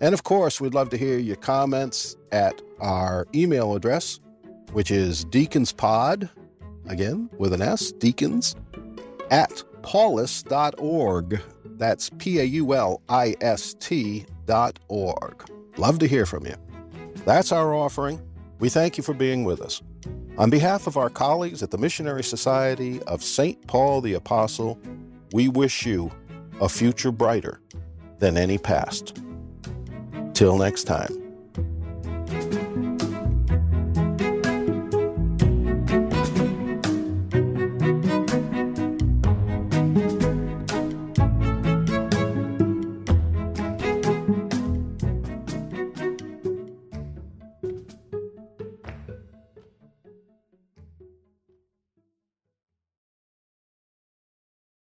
And 0.00 0.12
of 0.12 0.24
course, 0.24 0.60
we'd 0.60 0.74
love 0.74 0.90
to 0.90 0.98
hear 0.98 1.18
your 1.18 1.36
comments 1.36 2.16
at 2.32 2.60
our 2.80 3.28
email 3.32 3.76
address, 3.76 4.18
which 4.72 4.90
is 4.90 5.24
Deacons 5.24 5.72
Pod, 5.72 6.28
again 6.88 7.30
with 7.38 7.52
an 7.52 7.62
S, 7.62 7.92
deacons, 7.92 8.54
at 9.30 9.62
paulist.org. 9.82 11.40
That's 11.78 12.10
P 12.18 12.40
A 12.40 12.44
U 12.44 12.74
L 12.74 13.02
I 13.08 13.34
S 13.40 13.74
T 13.74 14.24
dot 14.46 14.78
org. 14.88 15.48
Love 15.76 15.98
to 15.98 16.06
hear 16.06 16.24
from 16.24 16.46
you. 16.46 16.54
That's 17.24 17.52
our 17.52 17.74
offering. 17.74 18.22
We 18.58 18.68
thank 18.68 18.96
you 18.96 19.02
for 19.02 19.12
being 19.12 19.44
with 19.44 19.60
us. 19.60 19.82
On 20.38 20.48
behalf 20.50 20.86
of 20.86 20.96
our 20.96 21.10
colleagues 21.10 21.62
at 21.62 21.70
the 21.70 21.78
Missionary 21.78 22.22
Society 22.22 23.02
of 23.02 23.22
St. 23.22 23.66
Paul 23.66 24.00
the 24.00 24.14
Apostle, 24.14 24.78
we 25.32 25.48
wish 25.48 25.84
you 25.84 26.10
a 26.60 26.68
future 26.68 27.12
brighter 27.12 27.60
than 28.18 28.36
any 28.36 28.58
past. 28.58 29.22
Till 30.34 30.56
next 30.56 30.84
time. 30.84 31.25